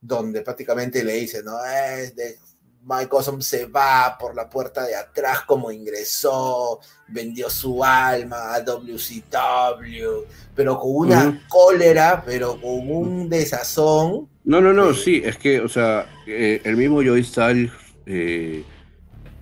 donde 0.00 0.42
prácticamente 0.42 1.04
le 1.04 1.14
dice, 1.14 1.42
¿no? 1.42 1.64
Es 1.64 2.14
de, 2.14 2.38
Mike 2.86 3.08
Awesome 3.10 3.42
se 3.42 3.66
va 3.66 4.16
por 4.18 4.34
la 4.34 4.48
puerta 4.48 4.84
de 4.84 4.94
atrás 4.94 5.42
como 5.46 5.70
ingresó, 5.70 6.80
vendió 7.08 7.48
su 7.48 7.82
alma 7.82 8.54
a 8.54 8.60
WCW, 8.60 10.26
pero 10.54 10.78
con 10.78 10.90
una 10.94 11.46
cólera, 11.48 12.22
pero 12.24 12.60
con 12.60 12.90
un 12.90 13.28
desazón. 13.28 14.28
No, 14.44 14.60
no, 14.60 14.72
no, 14.74 14.92
sí, 14.92 15.22
es 15.24 15.38
que, 15.38 15.60
o 15.60 15.68
sea, 15.68 16.06
eh, 16.26 16.60
el 16.64 16.76
mismo 16.76 16.96
Joey 16.96 17.24
Styles 17.24 17.72
eh, 18.04 18.64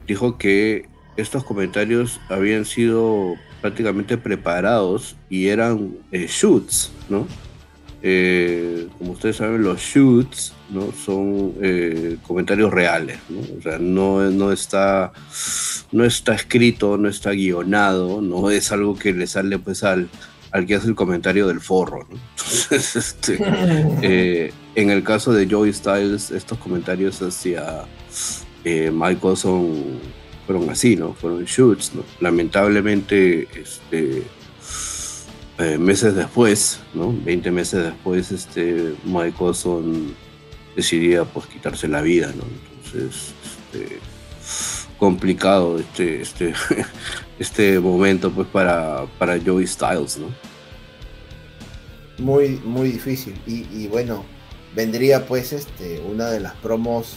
dijo 0.07 0.39
que 0.39 0.89
estos 1.17 1.45
comentarios 1.45 2.21
habían 2.29 2.65
sido 2.65 3.35
prácticamente 3.61 4.17
preparados 4.17 5.17
y 5.29 5.49
eran 5.49 5.99
eh, 6.13 6.27
shoots, 6.29 6.93
¿no? 7.09 7.27
Eh, 8.03 8.89
como 8.99 9.13
ustedes 9.13 9.37
saben, 9.37 9.63
los 9.63 9.81
shoots 9.81 10.53
¿no? 10.71 10.93
son 10.93 11.55
eh, 11.63 12.17
comentarios 12.23 12.73
reales, 12.73 13.19
¿no? 13.29 13.41
O 13.41 13.63
sea, 13.63 13.79
no, 13.79 14.31
no, 14.31 14.51
está, 14.51 15.13
no 15.93 16.05
está 16.05 16.35
escrito, 16.35 16.99
no 16.99 17.09
está 17.09 17.31
guionado, 17.31 18.21
no 18.21 18.51
es 18.51 18.73
algo 18.73 18.99
que 18.99 19.13
le 19.13 19.27
sale 19.27 19.59
pues 19.59 19.85
al, 19.85 20.09
al 20.51 20.67
que 20.67 20.75
hace 20.75 20.89
el 20.89 20.97
comentario 20.97 21.47
del 21.47 21.61
forro. 21.61 22.07
¿no? 22.11 22.17
Entonces, 22.37 22.97
este, 22.97 24.53
en 24.75 24.91
el 24.91 25.05
caso 25.05 25.33
de 25.33 25.49
Joey 25.49 25.73
Styles, 25.73 26.33
estos 26.33 26.59
comentarios 26.59 27.23
hacia 27.23 27.85
Michael 28.65 29.37
son 29.37 30.01
fueron 30.47 30.69
así, 30.71 30.97
¿no? 30.97 31.15
Fueron 31.15 31.45
shoots, 31.45 31.93
¿no? 31.95 32.03
Lamentablemente, 32.21 33.49
este, 33.55 34.25
eh, 35.59 35.79
meses 35.79 36.15
después, 36.15 36.81
¿no? 36.95 37.15
20 37.25 37.51
meses 37.51 37.85
después, 37.85 38.33
este, 38.33 38.95
Mike 39.05 39.37
Olson 39.39 40.15
decidía, 40.75 41.25
pues, 41.25 41.47
quitarse 41.47 41.89
la 41.89 42.01
vida, 42.01 42.33
¿no? 42.35 42.45
Entonces, 42.85 43.33
este, 43.45 43.99
complicado 44.99 45.79
este, 45.79 46.23
este, 46.23 46.55
este 47.39 47.79
momento, 47.81 48.31
pues, 48.31 48.49
para, 48.49 49.05
para 49.19 49.39
Joey 49.39 49.67
Styles, 49.67 50.19
¿no? 50.19 50.29
Muy, 52.19 52.61
muy 52.65 52.91
difícil. 52.91 53.35
Y, 53.47 53.67
y 53.73 53.89
bueno, 53.89 54.25
vendría, 54.75 55.27
pues, 55.27 55.53
este, 55.53 56.01
una 56.01 56.31
de 56.31 56.41
las 56.41 56.55
promos 56.57 57.15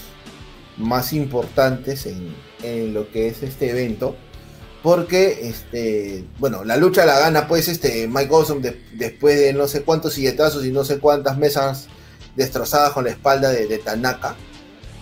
más 0.77 1.13
importantes 1.13 2.05
en, 2.05 2.33
en 2.63 2.93
lo 2.93 3.09
que 3.11 3.27
es 3.27 3.43
este 3.43 3.69
evento. 3.69 4.15
Porque, 4.85 5.49
este, 5.49 6.25
bueno, 6.37 6.63
la 6.63 6.77
lucha 6.77 7.07
la 7.07 7.17
gana 7.17 7.47
pues 7.47 7.67
este 7.67 8.07
Mike 8.07 8.31
Awesome 8.31 8.75
después 8.93 9.39
de 9.39 9.51
no 9.51 9.67
sé 9.67 9.81
cuántos 9.81 10.13
silletazos 10.13 10.63
y 10.63 10.71
no 10.71 10.83
sé 10.83 10.99
cuántas 10.99 11.39
mesas 11.39 11.87
destrozadas 12.35 12.93
con 12.93 13.05
la 13.05 13.09
espalda 13.09 13.49
de, 13.49 13.79
Tanaka. 13.79 14.35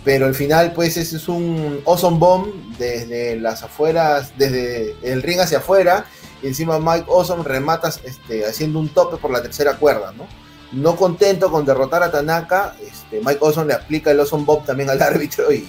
Pero 0.02 0.24
al 0.24 0.34
final, 0.34 0.72
pues 0.72 0.96
ese 0.96 1.16
es 1.16 1.28
un 1.28 1.82
Awesome 1.84 2.18
Bomb 2.18 2.78
desde 2.78 3.36
las 3.36 3.62
afueras, 3.62 4.32
desde 4.38 4.96
el 5.02 5.22
ring 5.22 5.40
hacia 5.40 5.58
afuera. 5.58 6.06
Y 6.42 6.46
encima 6.46 6.78
Mike 6.78 7.04
Awesome 7.06 7.42
remata 7.42 7.92
este, 8.04 8.46
haciendo 8.46 8.78
un 8.78 8.88
tope 8.88 9.18
por 9.18 9.32
la 9.32 9.42
tercera 9.42 9.76
cuerda, 9.76 10.12
¿no? 10.12 10.26
No 10.72 10.96
contento 10.96 11.50
con 11.50 11.66
derrotar 11.66 12.02
a 12.02 12.10
Tanaka, 12.10 12.74
este, 12.80 13.20
Mike 13.22 13.40
Awesome 13.42 13.66
le 13.66 13.74
aplica 13.74 14.12
el 14.12 14.20
Awesome 14.20 14.46
Bomb 14.46 14.64
también 14.64 14.88
al 14.88 15.02
árbitro 15.02 15.52
y 15.52 15.68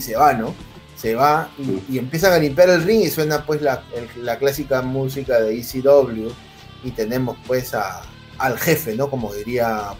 se 0.00 0.14
va, 0.14 0.32
¿no? 0.32 0.54
Se 0.98 1.14
va 1.14 1.50
y, 1.58 1.96
empiezan 1.96 2.32
a 2.32 2.38
limpiar 2.38 2.68
el 2.70 2.82
ring 2.82 3.02
y 3.02 3.10
suena 3.10 3.46
pues 3.46 3.62
la, 3.62 3.84
clásica 4.38 4.82
música 4.82 5.40
de 5.40 5.58
ECW 5.58 6.30
y 6.82 6.90
tenemos 6.90 7.36
pues 7.46 7.72
a, 7.74 8.02
al 8.38 8.58
jefe, 8.58 8.96
¿no? 8.96 9.08
Como 9.08 9.32
diría 9.32 9.94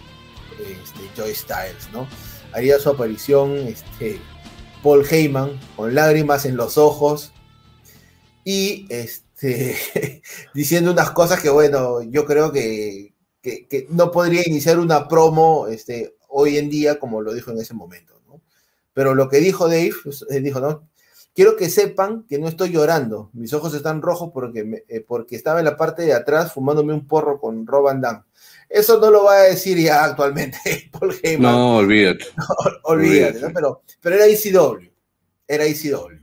este, 0.58 1.00
Joy 1.16 1.34
Styles, 1.34 1.88
¿no? 1.92 2.08
Haría 2.52 2.78
su 2.80 2.90
aparición 2.90 3.56
este, 3.58 4.20
Paul 4.82 5.06
Heyman 5.08 5.58
con 5.76 5.94
lágrimas 5.94 6.44
en 6.46 6.56
los 6.56 6.76
ojos 6.78 7.32
y 8.44 8.86
este, 8.90 9.76
diciendo 10.54 10.90
unas 10.90 11.10
cosas 11.12 11.40
que 11.40 11.50
bueno, 11.50 12.02
yo 12.02 12.26
creo 12.26 12.50
que, 12.50 13.14
que, 13.40 13.86
no 13.90 14.10
podría 14.10 14.42
iniciar 14.46 14.80
una 14.80 15.06
promo 15.06 15.68
este, 15.68 16.16
hoy 16.28 16.58
en 16.58 16.70
día 16.70 16.98
como 16.98 17.22
lo 17.22 17.34
dijo 17.34 17.52
en 17.52 17.58
ese 17.58 17.74
momento. 17.74 18.17
Pero 18.98 19.14
lo 19.14 19.28
que 19.28 19.36
dijo 19.36 19.68
Dave, 19.68 19.92
pues, 20.02 20.26
dijo, 20.42 20.58
¿no? 20.58 20.88
Quiero 21.32 21.54
que 21.54 21.70
sepan 21.70 22.24
que 22.28 22.36
no 22.36 22.48
estoy 22.48 22.70
llorando. 22.70 23.30
Mis 23.32 23.52
ojos 23.52 23.72
están 23.72 24.02
rojos 24.02 24.32
porque, 24.34 24.84
eh, 24.88 25.04
porque 25.06 25.36
estaba 25.36 25.60
en 25.60 25.66
la 25.66 25.76
parte 25.76 26.02
de 26.02 26.14
atrás 26.14 26.52
fumándome 26.52 26.92
un 26.92 27.06
porro 27.06 27.38
con 27.38 27.64
Rob 27.64 27.84
Van 27.84 28.00
Damme. 28.00 28.24
Eso 28.68 28.98
no 28.98 29.12
lo 29.12 29.22
va 29.22 29.34
a 29.34 29.42
decir 29.42 29.78
ya 29.78 30.02
actualmente 30.02 30.58
Paul 30.90 31.14
Heyman. 31.22 31.52
No, 31.52 31.76
olvídate. 31.76 32.24
olvídate, 32.82 33.40
¿no? 33.40 33.52
Pero, 33.54 33.82
pero 34.00 34.16
era 34.16 34.26
ECW. 34.26 34.90
Era 35.46 35.64
ECW. 35.64 36.18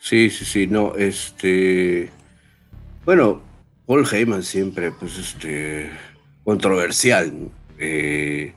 Sí, 0.00 0.28
sí, 0.28 0.44
sí, 0.44 0.66
no, 0.66 0.96
este. 0.96 2.10
Bueno, 3.04 3.42
Paul 3.86 4.04
Heyman 4.10 4.42
siempre, 4.42 4.90
pues, 4.90 5.16
este. 5.18 5.88
controversial. 6.42 7.32
Eh, 7.78 8.54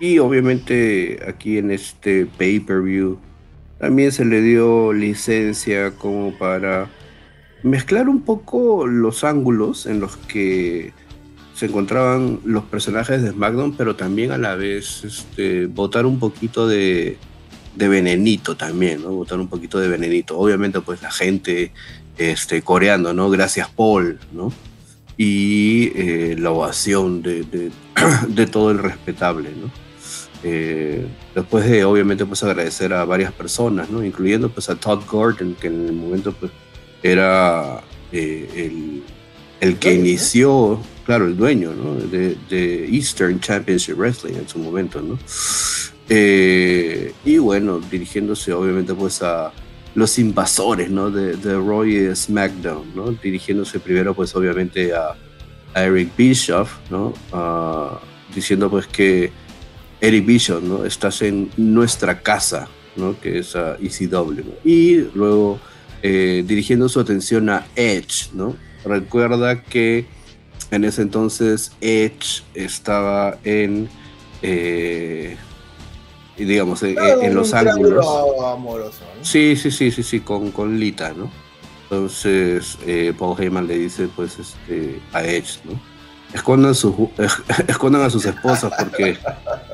y 0.00 0.18
obviamente 0.18 1.20
aquí 1.26 1.58
en 1.58 1.70
este 1.70 2.26
pay-per-view 2.26 3.18
también 3.78 4.12
se 4.12 4.24
le 4.24 4.40
dio 4.42 4.92
licencia 4.92 5.92
como 5.92 6.36
para 6.36 6.88
mezclar 7.62 8.08
un 8.08 8.22
poco 8.22 8.86
los 8.86 9.24
ángulos 9.24 9.86
en 9.86 10.00
los 10.00 10.16
que 10.16 10.92
se 11.54 11.66
encontraban 11.66 12.40
los 12.44 12.64
personajes 12.64 13.22
de 13.22 13.30
SmackDown, 13.30 13.76
pero 13.76 13.96
también 13.96 14.30
a 14.30 14.38
la 14.38 14.54
vez 14.54 15.02
este, 15.04 15.66
botar 15.66 16.06
un 16.06 16.20
poquito 16.20 16.68
de, 16.68 17.18
de 17.74 17.88
venenito 17.88 18.56
también, 18.56 19.02
¿no? 19.02 19.10
Botar 19.10 19.40
un 19.40 19.48
poquito 19.48 19.80
de 19.80 19.88
venenito. 19.88 20.38
Obviamente, 20.38 20.80
pues 20.80 21.02
la 21.02 21.10
gente 21.10 21.72
este, 22.16 22.62
coreando, 22.62 23.12
¿no? 23.12 23.28
Gracias, 23.28 23.68
Paul, 23.70 24.20
¿no? 24.32 24.52
Y 25.16 25.90
eh, 25.96 26.36
la 26.38 26.52
ovación 26.52 27.22
de, 27.22 27.42
de, 27.42 27.72
de 28.28 28.46
todo 28.46 28.70
el 28.70 28.78
respetable, 28.78 29.50
¿no? 29.50 29.87
Eh, 30.44 31.04
después 31.34 31.68
de 31.68 31.84
obviamente 31.84 32.24
pues 32.24 32.42
agradecer 32.44 32.92
a 32.92 33.04
varias 33.04 33.32
personas, 33.32 33.90
¿no? 33.90 34.04
incluyendo 34.04 34.48
pues 34.48 34.70
a 34.70 34.76
Todd 34.76 35.02
Gordon, 35.10 35.56
que 35.60 35.66
en 35.66 35.86
el 35.86 35.92
momento 35.92 36.32
pues 36.32 36.52
era 37.02 37.82
eh, 38.12 38.48
el, 38.54 39.02
el, 39.60 39.78
que 39.78 39.94
inició, 39.94 40.80
claro, 41.04 41.26
el 41.26 41.36
dueño 41.36 41.72
¿no? 41.74 41.94
de, 41.94 42.36
de, 42.48 42.84
Eastern 42.86 43.40
Championship 43.40 43.96
Wrestling 43.96 44.34
en 44.34 44.48
su 44.48 44.58
momento, 44.58 45.00
¿no? 45.02 45.18
Eh, 46.08 47.12
y 47.24 47.38
bueno, 47.38 47.80
dirigiéndose 47.80 48.52
obviamente 48.52 48.94
pues 48.94 49.22
a 49.22 49.52
los 49.94 50.18
invasores, 50.18 50.88
¿no? 50.90 51.10
De, 51.10 51.36
de 51.36 51.54
Roy 51.54 52.14
SmackDown, 52.14 52.94
¿no? 52.94 53.10
Dirigiéndose 53.10 53.80
primero 53.80 54.14
pues 54.14 54.34
obviamente 54.34 54.94
a, 54.94 55.16
a 55.74 55.82
Eric 55.82 56.16
Bischoff, 56.16 56.78
¿no? 56.90 57.12
Uh, 57.32 57.98
diciendo 58.34 58.70
pues 58.70 58.86
que 58.86 59.32
Eric 60.00 60.26
Bishop, 60.26 60.62
¿no? 60.62 60.84
Estás 60.84 61.22
en 61.22 61.50
nuestra 61.56 62.20
casa, 62.22 62.68
¿no? 62.96 63.18
Que 63.20 63.38
es 63.38 63.54
ECW. 63.54 64.44
Y 64.64 65.08
luego 65.14 65.58
eh, 66.02 66.44
dirigiendo 66.46 66.88
su 66.88 67.00
atención 67.00 67.48
a 67.48 67.66
Edge, 67.74 68.30
¿no? 68.32 68.56
recuerda 68.84 69.62
que 69.62 70.06
en 70.70 70.84
ese 70.84 71.02
entonces 71.02 71.72
Edge 71.80 72.42
estaba 72.54 73.38
en, 73.44 73.88
eh, 74.42 75.36
digamos, 76.36 76.82
en, 76.82 77.34
los 77.34 77.54
ángulos. 77.54 78.06
Sí, 79.22 79.56
sí, 79.56 79.70
sí, 79.70 79.90
sí, 79.90 80.02
sí, 80.02 80.20
con, 80.20 80.50
con 80.50 80.78
Lita, 80.78 81.12
¿no? 81.16 81.30
Entonces 81.84 82.78
eh, 82.86 83.14
Paul 83.18 83.40
Heyman 83.40 83.66
le 83.66 83.78
dice, 83.78 84.08
pues, 84.14 84.38
este, 84.38 85.00
a 85.12 85.24
Edge, 85.24 85.60
¿no? 85.64 85.80
Escondan, 86.32 86.74
su, 86.74 87.10
escondan 87.68 88.02
a 88.02 88.10
sus 88.10 88.24
esposas 88.26 88.72
porque, 88.78 89.16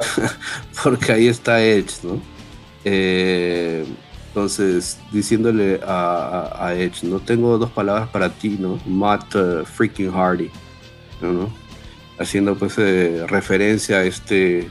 porque 0.82 1.12
ahí 1.12 1.28
está 1.28 1.62
Edge, 1.62 1.94
¿no? 2.05 2.20
Eh, 2.84 3.84
entonces, 4.34 4.98
diciéndole 5.12 5.78
a, 5.86 6.74
Edge, 6.76 7.05
no 7.05 7.20
tengo 7.20 7.57
dos 7.57 7.70
palabras 7.70 8.09
para 8.09 8.30
ti, 8.30 8.57
¿no? 8.59 8.80
Matt 8.84 9.32
uh, 9.36 9.64
freaking 9.64 10.11
Hardy, 10.11 10.50
¿no? 11.22 11.48
Haciendo 12.18 12.57
pues 12.57 12.74
eh, 12.78 13.24
referencia 13.28 13.98
a 13.98 14.05
este 14.05 14.68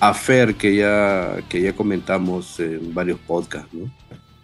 affair 0.00 0.56
que 0.56 0.74
ya, 0.74 1.36
que 1.48 1.62
ya 1.62 1.72
comentamos 1.72 2.58
en 2.58 2.92
varios 2.92 3.20
podcasts, 3.20 3.72
¿no? 3.72 3.88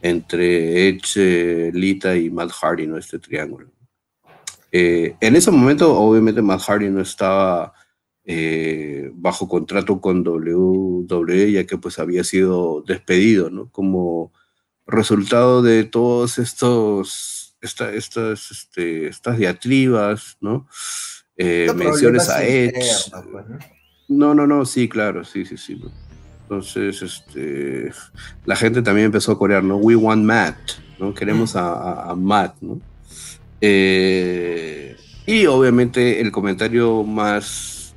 Entre 0.01 0.89
Edge, 0.89 1.15
eh, 1.17 1.71
Lita 1.75 2.17
y 2.17 2.31
Matt 2.31 2.53
Hardy, 2.53 2.87
¿no? 2.87 2.97
Este 2.97 3.19
triángulo. 3.19 3.67
Eh, 4.73 5.17
en 5.21 5.37
ese 5.37 5.51
momento, 5.51 5.95
obviamente, 5.95 6.41
Matt 6.41 6.63
Hardy 6.63 6.89
no 6.89 7.03
estaba 7.03 7.75
eh, 8.25 9.11
bajo 9.15 9.47
contrato 9.47 10.01
con 10.01 10.27
WWE, 10.27 11.53
ya 11.53 11.67
que 11.67 11.77
pues 11.77 11.99
había 11.99 12.25
sido 12.25 12.83
despedido, 12.87 13.51
¿no? 13.51 13.69
Como 13.71 14.33
resultado 14.87 15.61
de 15.61 15.85
todos 15.85 16.39
estos, 16.39 17.55
esta, 17.61 17.93
estas, 17.93 18.51
este, 18.51 19.09
estas 19.09 19.37
diatribas, 19.37 20.39
¿no? 20.41 20.67
Eh, 21.37 21.71
menciones 21.77 22.31
a 22.31 22.43
Edge. 22.43 23.11
Pues, 23.11 23.45
¿no? 24.09 24.35
¿no? 24.35 24.47
no, 24.47 24.65
sí, 24.65 24.89
claro, 24.89 25.23
sí, 25.23 25.45
sí, 25.45 25.59
sí. 25.59 25.83
Entonces, 26.45 27.03
este, 27.03 27.93
la 28.47 28.57
gente 28.57 28.81
también 28.81 29.07
empezó 29.07 29.33
a 29.33 29.39
corear, 29.39 29.63
¿no? 29.63 29.77
We 29.77 29.97
want 29.97 30.25
Matt, 30.25 30.57
¿no? 30.99 31.13
Queremos 31.13 31.57
a, 31.57 32.11
a 32.11 32.15
Matt, 32.15 32.57
¿no? 32.63 32.81
Eh, 33.65 34.97
y 35.25 35.47
obviamente 35.47 36.21
el 36.21 36.33
comentario 36.33 37.05
más, 37.05 37.95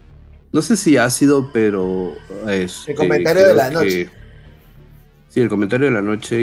no 0.54 0.62
sé 0.62 0.78
si 0.78 0.96
ácido, 0.96 1.50
pero 1.52 2.14
es... 2.48 2.88
El 2.88 2.96
comentario 2.96 3.48
de 3.48 3.56
la 3.56 3.72
noche. 3.72 4.10
Sí, 5.30 5.42
el 5.42 5.50
comentario 5.50 5.88
de 5.88 5.94
la 5.94 6.04
noche 6.04 6.42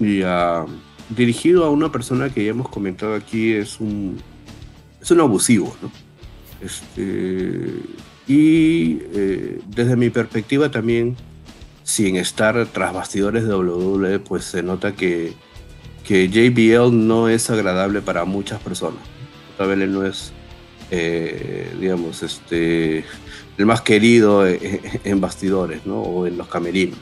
y, 0.00 0.22
ah, 0.24 0.64
dirigido 1.10 1.64
a 1.64 1.70
una 1.70 1.90
persona 1.90 2.32
que 2.32 2.44
ya 2.44 2.50
hemos 2.50 2.68
comentado 2.68 3.16
aquí 3.16 3.52
es 3.52 3.80
un, 3.80 4.18
es 5.02 5.10
un 5.10 5.20
abusivo, 5.20 5.76
¿no? 5.82 5.90
Este, 6.60 7.72
y 8.28 9.00
eh, 9.14 9.60
desde 9.66 9.96
mi 9.96 10.10
perspectiva 10.10 10.70
también, 10.70 11.16
sin 11.82 12.16
estar 12.16 12.66
tras 12.66 12.94
bastidores 12.94 13.44
de 13.44 13.54
WWE, 13.54 14.20
pues 14.20 14.44
se 14.44 14.62
nota 14.62 14.92
que 14.92 15.34
que 16.08 16.26
JBL 16.30 17.06
no 17.06 17.28
es 17.28 17.50
agradable 17.50 18.00
para 18.00 18.24
muchas 18.24 18.58
personas. 18.62 19.02
JBL 19.58 19.92
no 19.92 20.06
es, 20.06 20.32
eh, 20.90 21.70
digamos, 21.78 22.22
este, 22.22 23.04
el 23.58 23.66
más 23.66 23.82
querido 23.82 24.46
en, 24.46 25.20
bastidores, 25.20 25.84
¿no? 25.84 26.00
O 26.00 26.26
en 26.26 26.38
los 26.38 26.48
camerinos. 26.48 26.98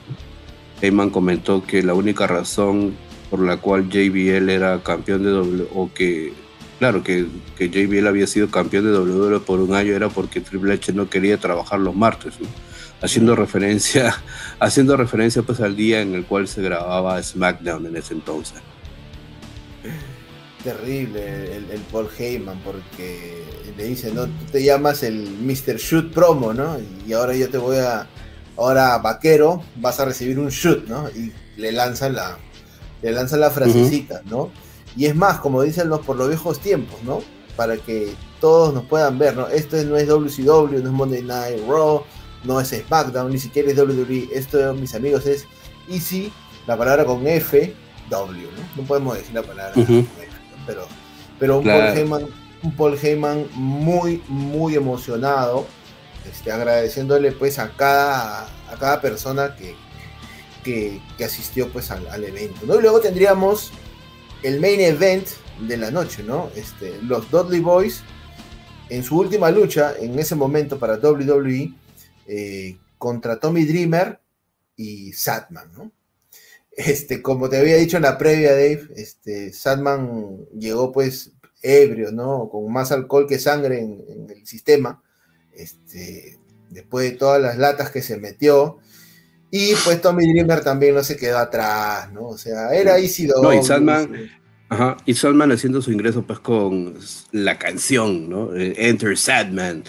Heyman 0.82 1.10
comentó 1.10 1.64
que 1.64 1.84
la 1.84 1.94
única 1.94 2.26
razón 2.26 2.96
por 3.30 3.38
la 3.38 3.58
cual 3.58 3.88
JBL 3.88 4.50
era 4.50 4.82
campeón 4.82 5.22
de 5.22 5.30
W, 5.30 5.68
o 5.72 5.88
que, 5.94 6.32
claro, 6.80 7.04
que 7.04 7.28
JBL 7.60 8.08
había 8.08 8.26
sido 8.26 8.50
campeón 8.50 8.86
de 8.86 8.98
WWE 8.98 9.38
por 9.38 9.60
un 9.60 9.72
año 9.72 9.94
era 9.94 10.08
porque 10.08 10.40
Triple 10.40 10.74
H 10.74 10.92
no 10.92 11.08
quería 11.08 11.38
trabajar 11.38 11.78
los 11.78 11.94
martes, 11.94 12.34
haciendo 13.00 13.36
referencia, 13.36 14.16
haciendo 14.58 14.96
referencia 14.96 15.42
pues 15.42 15.60
al 15.60 15.76
día 15.76 16.00
en 16.00 16.12
el 16.16 16.24
cual 16.24 16.48
se 16.48 16.60
grababa 16.60 17.22
SmackDown 17.22 17.86
en 17.86 17.96
ese 17.96 18.12
entonces 18.12 18.60
terrible 20.66 21.56
el, 21.56 21.80
Paul 21.92 22.08
Heyman 22.18 22.60
porque 22.64 23.44
le 23.76 23.84
dice, 23.84 24.12
no, 24.12 24.24
tú 24.24 24.44
te 24.50 24.64
llamas 24.64 25.04
el 25.04 25.30
Mr. 25.40 25.76
Shoot 25.76 26.12
promo, 26.12 26.52
¿no? 26.52 26.76
Y 27.06 27.12
ahora 27.12 27.36
yo 27.36 27.48
te 27.48 27.56
voy 27.56 27.76
a, 27.76 28.08
ahora 28.56 28.98
vaquero, 28.98 29.62
vas 29.76 30.00
a 30.00 30.06
recibir 30.06 30.40
un 30.40 30.48
shoot, 30.48 30.88
¿no? 30.88 31.08
Y 31.10 31.32
le 31.56 31.70
lanzan 31.70 32.16
la, 32.16 32.36
le 33.00 33.12
lanzan 33.12 33.40
la 33.40 33.50
frasecita, 33.50 34.22
¿no? 34.24 34.50
Y 34.96 35.06
es 35.06 35.14
más, 35.14 35.38
como 35.38 35.62
dicen 35.62 35.88
los 35.88 36.00
por 36.00 36.16
los 36.16 36.28
viejos 36.28 36.58
tiempos, 36.58 37.00
¿no? 37.04 37.22
Para 37.54 37.76
que 37.76 38.12
todos 38.40 38.74
nos 38.74 38.84
puedan 38.86 39.16
ver, 39.18 39.36
¿no? 39.36 39.46
Esto 39.46 39.76
no 39.84 39.96
es 39.96 40.08
WCW, 40.08 40.82
no 40.82 40.88
es 40.88 40.92
Monday 40.92 41.22
Night 41.22 41.60
Raw, 41.68 42.02
no 42.42 42.60
es 42.60 42.70
SmackDown, 42.70 43.30
ni 43.30 43.38
siquiera 43.38 43.70
es 43.70 43.78
WWE. 43.78 44.30
Esto, 44.32 44.74
mis 44.74 44.96
amigos, 44.96 45.26
es 45.26 45.46
Easy, 45.88 46.32
la 46.66 46.76
palabra 46.76 47.04
con 47.04 47.24
F, 47.24 47.72
W, 48.10 48.42
¿no? 48.42 48.82
No 48.82 48.88
podemos 48.88 49.16
decir 49.16 49.32
la 49.32 49.42
palabra 49.42 49.74
pero, 50.66 50.86
pero 51.38 51.58
un, 51.58 51.64
Paul 51.64 51.96
Heyman, 51.96 52.26
un 52.62 52.76
Paul 52.76 52.98
Heyman 53.00 53.46
muy, 53.54 54.22
muy 54.28 54.74
emocionado, 54.74 55.66
este, 56.28 56.50
agradeciéndole 56.50 57.32
pues 57.32 57.58
a 57.58 57.70
cada, 57.76 58.44
a 58.44 58.76
cada 58.78 59.00
persona 59.00 59.54
que, 59.56 59.74
que, 60.64 61.24
asistió 61.24 61.68
pues 61.68 61.90
al, 61.90 62.24
evento. 62.24 62.60
¿no? 62.66 62.76
Y 62.76 62.82
luego 62.82 63.00
tendríamos 63.00 63.72
el 64.42 64.60
main 64.60 64.80
event 64.80 65.28
de 65.60 65.76
la 65.76 65.90
noche, 65.90 66.22
¿no? 66.22 66.50
Este, 66.54 67.00
los 67.02 67.30
Dudley 67.30 67.60
Boys 67.60 68.02
en 68.88 69.02
su 69.02 69.18
última 69.18 69.50
lucha, 69.50 69.94
en 69.98 70.18
ese 70.18 70.34
momento 70.34 70.78
para 70.78 70.96
WWE, 70.96 71.72
eh, 72.26 72.78
contra 72.98 73.38
Tommy 73.38 73.64
Dreamer 73.64 74.20
y 74.76 75.12
Satman, 75.12 75.72
¿no? 75.72 75.90
Este, 76.76 77.22
como 77.22 77.48
te 77.48 77.56
había 77.56 77.76
dicho 77.76 77.96
en 77.96 78.02
la 78.02 78.18
previa, 78.18 78.52
Dave, 78.52 78.88
este, 78.96 79.50
Sadman 79.52 80.46
llegó 80.58 80.92
pues 80.92 81.32
ebrio, 81.62 82.12
¿no? 82.12 82.50
Con 82.50 82.70
más 82.70 82.92
alcohol 82.92 83.26
que 83.26 83.38
sangre 83.38 83.80
en, 83.80 84.26
el 84.28 84.46
sistema. 84.46 85.02
Este, 85.54 86.38
después 86.68 87.10
de 87.10 87.16
todas 87.16 87.40
las 87.40 87.56
latas 87.56 87.90
que 87.90 88.02
se 88.02 88.18
metió. 88.18 88.78
Y 89.50 89.74
pues 89.84 90.02
Tommy 90.02 90.30
Dreamer 90.30 90.62
también 90.62 90.94
no 90.94 91.02
se 91.02 91.16
quedó 91.16 91.38
atrás, 91.38 92.12
¿no? 92.12 92.28
O 92.28 92.38
sea, 92.38 92.74
era 92.74 92.98
Easy 92.98 93.26
No, 93.26 93.54
y 93.54 93.62
Sadman, 93.62 94.28
ajá, 94.68 94.96
y 95.06 95.14
Sadman 95.14 95.52
haciendo 95.52 95.80
su 95.80 95.92
ingreso 95.92 96.26
pues 96.26 96.40
con 96.40 96.98
la 97.32 97.58
canción, 97.58 98.28
¿no? 98.28 98.54
Eh, 98.54 98.74
Enter 98.76 99.16
Sadman 99.16 99.84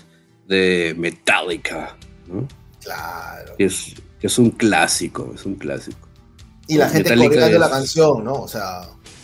de 0.48 0.96
Metallica, 0.98 1.98
¿no? 2.28 2.48
Claro. 2.82 3.56
es, 3.58 3.96
es 4.22 4.40
un 4.40 4.52
clásico, 4.52 5.34
es 5.36 5.46
un 5.46 5.56
clásico. 5.56 6.07
Y 6.68 6.78
la 6.78 6.90
gente 6.90 7.16
coreando 7.16 7.60
la 7.60 7.70
canción, 7.70 8.24
¿no? 8.24 8.42
O 8.42 8.48
sea. 8.48 8.82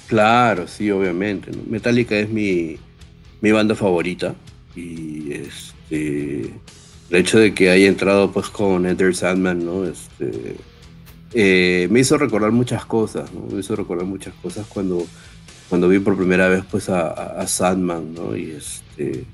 Claro, 0.07 0.67
sí, 0.67 0.89
obviamente. 0.91 1.51
Metallica 1.67 2.17
es 2.17 2.29
mi, 2.29 2.77
mi 3.41 3.51
banda 3.51 3.75
favorita. 3.75 4.33
Y 4.75 5.33
este. 5.33 6.53
El 7.09 7.19
hecho 7.19 7.37
de 7.37 7.53
que 7.53 7.69
haya 7.69 7.87
entrado 7.87 8.31
pues 8.31 8.47
con 8.47 8.85
Enter 8.85 9.15
Sandman, 9.15 9.65
¿no? 9.65 9.85
Este. 9.85 10.55
Eh, 11.33 11.87
me 11.91 11.99
hizo 11.99 12.17
recordar 12.17 12.51
muchas 12.51 12.85
cosas, 12.85 13.33
¿no? 13.33 13.47
Me 13.53 13.59
hizo 13.59 13.75
recordar 13.75 14.05
muchas 14.05 14.33
cosas 14.35 14.65
cuando, 14.67 15.05
cuando 15.67 15.89
vi 15.89 15.99
por 15.99 16.15
primera 16.15 16.47
vez 16.47 16.63
pues 16.69 16.89
a, 16.89 17.45
Sandman, 17.47 18.13
¿no? 18.13 18.35
Y 18.37 18.51
este. 18.51 19.25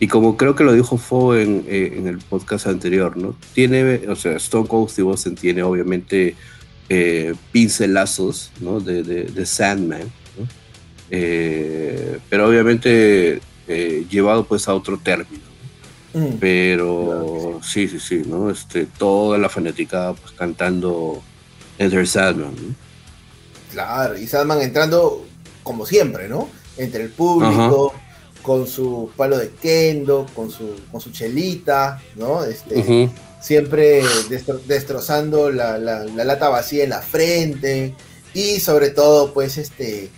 Y 0.00 0.08
como 0.08 0.36
creo 0.36 0.56
que 0.56 0.64
lo 0.64 0.72
dijo 0.72 0.96
Fo 0.96 1.36
en, 1.36 1.64
eh, 1.68 1.94
en 1.96 2.08
el 2.08 2.18
podcast 2.18 2.66
anterior, 2.66 3.16
¿no? 3.16 3.36
Tiene, 3.54 4.08
o 4.08 4.16
sea, 4.16 4.32
Stone 4.36 4.66
Cold 4.66 4.90
Steve 4.90 5.08
Austin 5.08 5.36
tiene 5.36 5.62
obviamente 5.62 6.34
eh, 6.88 7.34
pincelazos 7.52 8.50
¿no? 8.60 8.80
de, 8.80 9.02
de, 9.02 9.46
Sandman, 9.46 10.12
eh, 11.10 12.18
pero 12.28 12.48
obviamente 12.48 13.40
eh, 13.68 14.06
llevado 14.10 14.44
pues 14.44 14.68
a 14.68 14.74
otro 14.74 14.98
término. 14.98 15.44
Mm. 16.12 16.36
Pero 16.38 17.60
sí, 17.62 17.88
sí, 17.88 17.98
sí, 17.98 18.22
¿no? 18.26 18.50
Este, 18.50 18.86
toda 18.86 19.36
la 19.36 19.48
fanática 19.48 20.14
pues, 20.14 20.32
cantando 20.32 21.22
Enter 21.78 22.06
Sandman. 22.06 22.76
Claro, 23.72 24.16
y 24.16 24.26
Sandman 24.26 24.60
entrando 24.60 25.26
como 25.64 25.86
siempre, 25.86 26.28
¿no? 26.28 26.48
Entre 26.76 27.02
el 27.02 27.10
público, 27.10 27.92
con 28.42 28.66
su 28.66 29.10
palo 29.16 29.38
de 29.38 29.50
kendo, 29.50 30.26
con 30.34 30.50
su, 30.50 30.76
con 30.92 31.00
su 31.00 31.10
chelita, 31.10 32.00
¿no? 32.14 32.44
Este, 32.44 33.10
siempre 33.44 34.02
destrozando 34.66 35.50
la, 35.50 35.76
lata 35.78 36.48
vacía 36.48 36.84
en 36.84 36.90
la 36.90 37.02
frente 37.02 37.94
y 38.32 38.58
sobre 38.58 38.88
todo 38.88 39.34
pues 39.34 39.58
este 39.58 40.08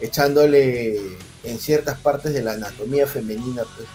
echándole 0.00 0.96
en 1.44 1.58
ciertas 1.60 2.00
partes 2.00 2.34
de 2.34 2.42
la 2.42 2.54
anatomía 2.54 3.06
femenina 3.06 3.62
pues 3.76 3.86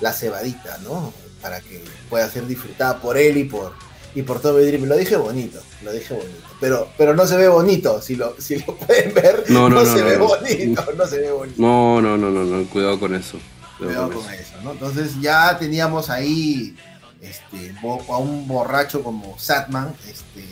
la, 0.00 0.12
cebadita, 0.12 0.78
¿no? 0.78 1.12
Para 1.40 1.60
que 1.60 1.84
pueda 2.10 2.28
ser 2.28 2.48
disfrutada 2.48 3.00
por 3.00 3.16
él 3.16 3.36
y 3.36 3.44
por, 3.44 3.74
y 4.16 4.22
por 4.22 4.40
Tommy 4.40 4.64
Dreamer. 4.64 4.88
Lo 4.88 4.96
dije 4.96 5.14
bonito, 5.14 5.60
lo 5.84 5.92
dije 5.92 6.12
bonito. 6.12 6.48
Pero, 6.58 6.88
pero 6.98 7.14
no 7.14 7.24
se 7.24 7.36
ve 7.36 7.46
bonito. 7.46 8.02
Si 8.02 8.16
lo, 8.16 8.34
si 8.40 8.58
lo 8.58 8.76
pueden 8.78 9.14
ver, 9.14 9.44
no, 9.48 9.70
no, 9.70 9.84
se 9.84 10.02
ve 10.02 10.16
bonito. 10.16 10.84
No 10.96 11.06
se 11.06 11.20
ve 11.20 11.30
bonito. 11.30 11.62
No, 11.62 12.00
no, 12.02 12.16
no, 12.16 12.30
no, 12.30 12.68
cuidado 12.68 12.98
con 12.98 13.14
eso. 13.14 13.38
Cuidado, 13.78 14.10
con, 14.10 14.34
eso. 14.34 14.54
¿no? 14.64 14.72
Entonces 14.72 15.20
ya 15.20 15.56
teníamos 15.56 16.10
ahí 16.10 16.74
este, 17.20 17.74
a 17.82 18.16
un 18.16 18.46
borracho 18.46 19.02
como 19.02 19.38
Satman. 19.38 19.94
Este, 20.08 20.44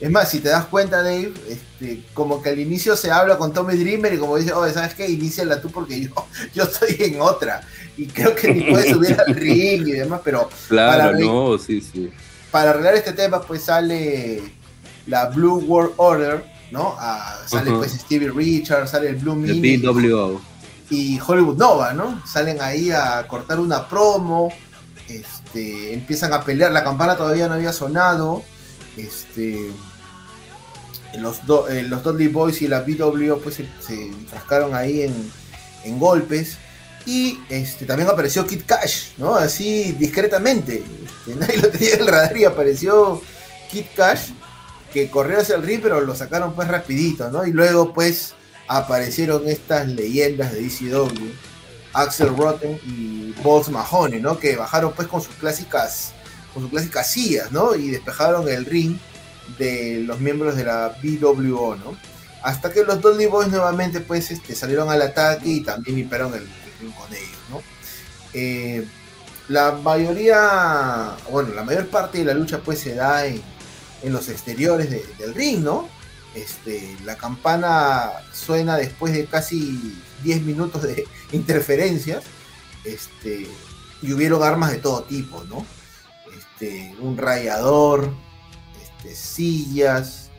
es 0.00 0.10
más, 0.10 0.30
si 0.30 0.40
te 0.40 0.48
das 0.48 0.66
cuenta, 0.66 1.02
Dave, 1.02 1.32
este, 1.48 2.04
como 2.12 2.42
que 2.42 2.50
al 2.50 2.58
inicio 2.58 2.96
se 2.96 3.10
habla 3.10 3.38
con 3.38 3.52
Tommy 3.52 3.76
Dreamer 3.76 4.14
y 4.14 4.18
como 4.18 4.36
dice, 4.36 4.52
oh, 4.52 4.68
¿sabes 4.70 4.94
qué? 4.94 5.08
Iníciala 5.08 5.60
tú 5.60 5.70
porque 5.70 6.00
yo, 6.00 6.10
yo 6.54 6.64
estoy 6.64 6.96
en 6.98 7.20
otra. 7.20 7.62
Y 7.96 8.06
creo 8.06 8.34
que 8.34 8.52
ni 8.52 8.70
puede 8.70 8.92
subir 8.92 9.16
al 9.20 9.34
ring 9.34 9.86
y 9.86 9.92
demás, 9.92 10.20
pero. 10.24 10.48
Claro, 10.68 11.18
no, 11.18 11.58
sí, 11.58 11.80
sí 11.80 12.10
para 12.52 12.70
arreglar 12.70 12.94
este 12.94 13.14
tema, 13.14 13.40
pues 13.40 13.64
sale 13.64 14.40
la 15.06 15.26
Blue 15.30 15.64
World 15.66 15.94
Order, 15.96 16.44
¿no? 16.70 16.94
Ah, 16.98 17.38
sale 17.46 17.72
pues 17.72 17.92
Stevie 17.92 18.30
Richards, 18.30 18.90
sale 18.90 19.08
el 19.08 19.16
Blue 19.16 19.34
Mini. 19.34 19.58
Y 20.90 21.18
Hollywood 21.26 21.56
Nova, 21.56 21.94
¿no? 21.94 22.22
Salen 22.26 22.60
ahí 22.60 22.90
a 22.90 23.26
cortar 23.26 23.58
una 23.58 23.88
promo, 23.88 24.52
este, 25.52 25.92
empiezan 25.92 26.32
a 26.32 26.42
pelear, 26.42 26.72
la 26.72 26.82
campana 26.82 27.16
todavía 27.16 27.46
no 27.46 27.54
había 27.54 27.72
sonado, 27.72 28.42
este, 28.96 29.70
los, 31.18 31.40
eh, 31.70 31.82
los 31.82 32.02
Dudley 32.02 32.28
Boys 32.28 32.62
y 32.62 32.68
la 32.68 32.80
BW 32.80 33.34
pues 33.42 33.56
se, 33.56 33.66
se 33.80 34.10
ahí 34.74 35.02
en, 35.02 35.30
en 35.84 35.98
golpes. 35.98 36.56
Y 37.04 37.40
este, 37.50 37.84
también 37.84 38.08
apareció 38.08 38.46
Kid 38.46 38.62
Cash, 38.64 39.08
¿no? 39.18 39.34
Así 39.34 39.92
discretamente. 39.98 40.84
Este, 41.04 41.34
nadie 41.38 41.58
lo 41.58 41.68
tenía 41.68 41.94
en 41.94 42.00
el 42.00 42.06
radar 42.06 42.36
y 42.36 42.44
apareció 42.44 43.20
Kid 43.70 43.86
Cash, 43.94 44.30
que 44.92 45.10
corrió 45.10 45.40
hacia 45.40 45.56
el 45.56 45.64
ring, 45.64 45.80
pero 45.82 46.00
lo 46.00 46.14
sacaron 46.14 46.54
pues 46.54 46.68
rapidito, 46.68 47.30
¿no? 47.30 47.44
Y 47.44 47.52
luego 47.52 47.92
pues 47.92 48.34
aparecieron 48.68 49.46
estas 49.48 49.86
leyendas 49.88 50.52
de 50.52 50.64
ECW, 50.64 51.34
Axel 51.92 52.36
Rotten 52.36 52.80
y 52.86 53.34
Balls 53.42 53.68
Mahoney, 53.68 54.20
¿no? 54.20 54.38
Que 54.38 54.56
bajaron 54.56 54.92
pues 54.94 55.08
con 55.08 55.20
sus 55.20 55.34
clásicas, 55.36 56.12
con 56.52 56.62
sus 56.62 56.70
clásicas 56.70 57.10
sillas, 57.10 57.52
¿no? 57.52 57.74
Y 57.74 57.90
despejaron 57.90 58.48
el 58.48 58.64
ring 58.64 58.96
de 59.58 60.02
los 60.06 60.20
miembros 60.20 60.56
de 60.56 60.64
la 60.64 60.96
BWO, 61.02 61.76
¿no? 61.76 61.96
Hasta 62.42 62.72
que 62.72 62.84
los 62.84 63.00
Dudley 63.00 63.26
Boys 63.26 63.48
nuevamente 63.48 64.00
pues 64.00 64.30
este, 64.30 64.54
salieron 64.54 64.90
al 64.90 65.02
ataque 65.02 65.48
y 65.48 65.60
también 65.60 65.96
limpiaron 65.96 66.34
el, 66.34 66.48
con 66.94 67.12
ellos, 67.12 67.38
¿no? 67.50 67.62
Eh, 68.34 68.86
la 69.48 69.72
mayoría, 69.72 71.16
bueno, 71.30 71.54
la 71.54 71.62
mayor 71.62 71.88
parte 71.88 72.18
de 72.18 72.24
la 72.24 72.34
lucha 72.34 72.58
pues 72.58 72.80
se 72.80 72.94
da 72.94 73.26
en, 73.26 73.42
los 74.04 74.28
exteriores 74.28 74.90
del 74.90 75.34
ring, 75.34 75.62
¿no? 75.62 75.88
Este, 76.34 76.96
la 77.04 77.16
campana 77.16 78.10
suena 78.32 78.76
después 78.76 79.12
de 79.12 79.26
casi 79.26 79.96
10 80.24 80.42
minutos 80.42 80.82
de 80.82 81.06
interferencias, 81.32 82.24
este, 82.84 83.46
y 84.02 84.12
hubieron 84.12 84.42
armas 84.42 84.72
de 84.72 84.78
todo 84.78 85.04
tipo, 85.04 85.44
¿no? 85.44 85.64
Este, 86.36 86.94
un 87.00 87.16
rayador, 87.16 88.12
este, 88.82 89.14
sillas, 89.14 90.30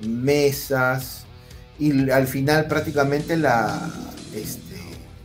mesas, 0.00 1.24
y 1.78 2.10
al 2.10 2.26
final 2.26 2.66
prácticamente 2.66 3.36
la, 3.36 3.90
este, 4.34 4.76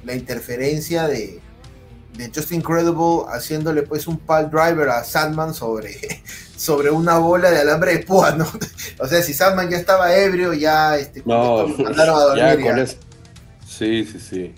la 0.03 0.15
interferencia 0.15 1.07
de, 1.07 1.39
de 2.17 2.31
Just 2.33 2.51
Incredible 2.51 3.25
haciéndole 3.29 3.83
pues 3.83 4.07
un 4.07 4.17
pal 4.17 4.49
driver 4.49 4.89
a 4.89 5.03
Sandman 5.03 5.53
sobre, 5.53 5.97
sobre 6.57 6.89
una 6.89 7.17
bola 7.17 7.51
de 7.51 7.59
alambre 7.59 7.93
de 7.93 7.99
púa, 7.99 8.31
¿no? 8.31 8.47
O 8.99 9.07
sea, 9.07 9.21
si 9.21 9.33
Sandman 9.33 9.69
ya 9.69 9.77
estaba 9.77 10.15
ebrio, 10.15 10.53
ya 10.53 10.97
este, 10.97 11.21
no, 11.25 11.67
mandaron 11.67 12.15
a 12.15 12.21
dormir. 12.23 12.65
Ya, 12.65 12.75
con. 12.75 13.06
Sí, 13.77 14.05
sí, 14.05 14.19
sí. 14.19 14.55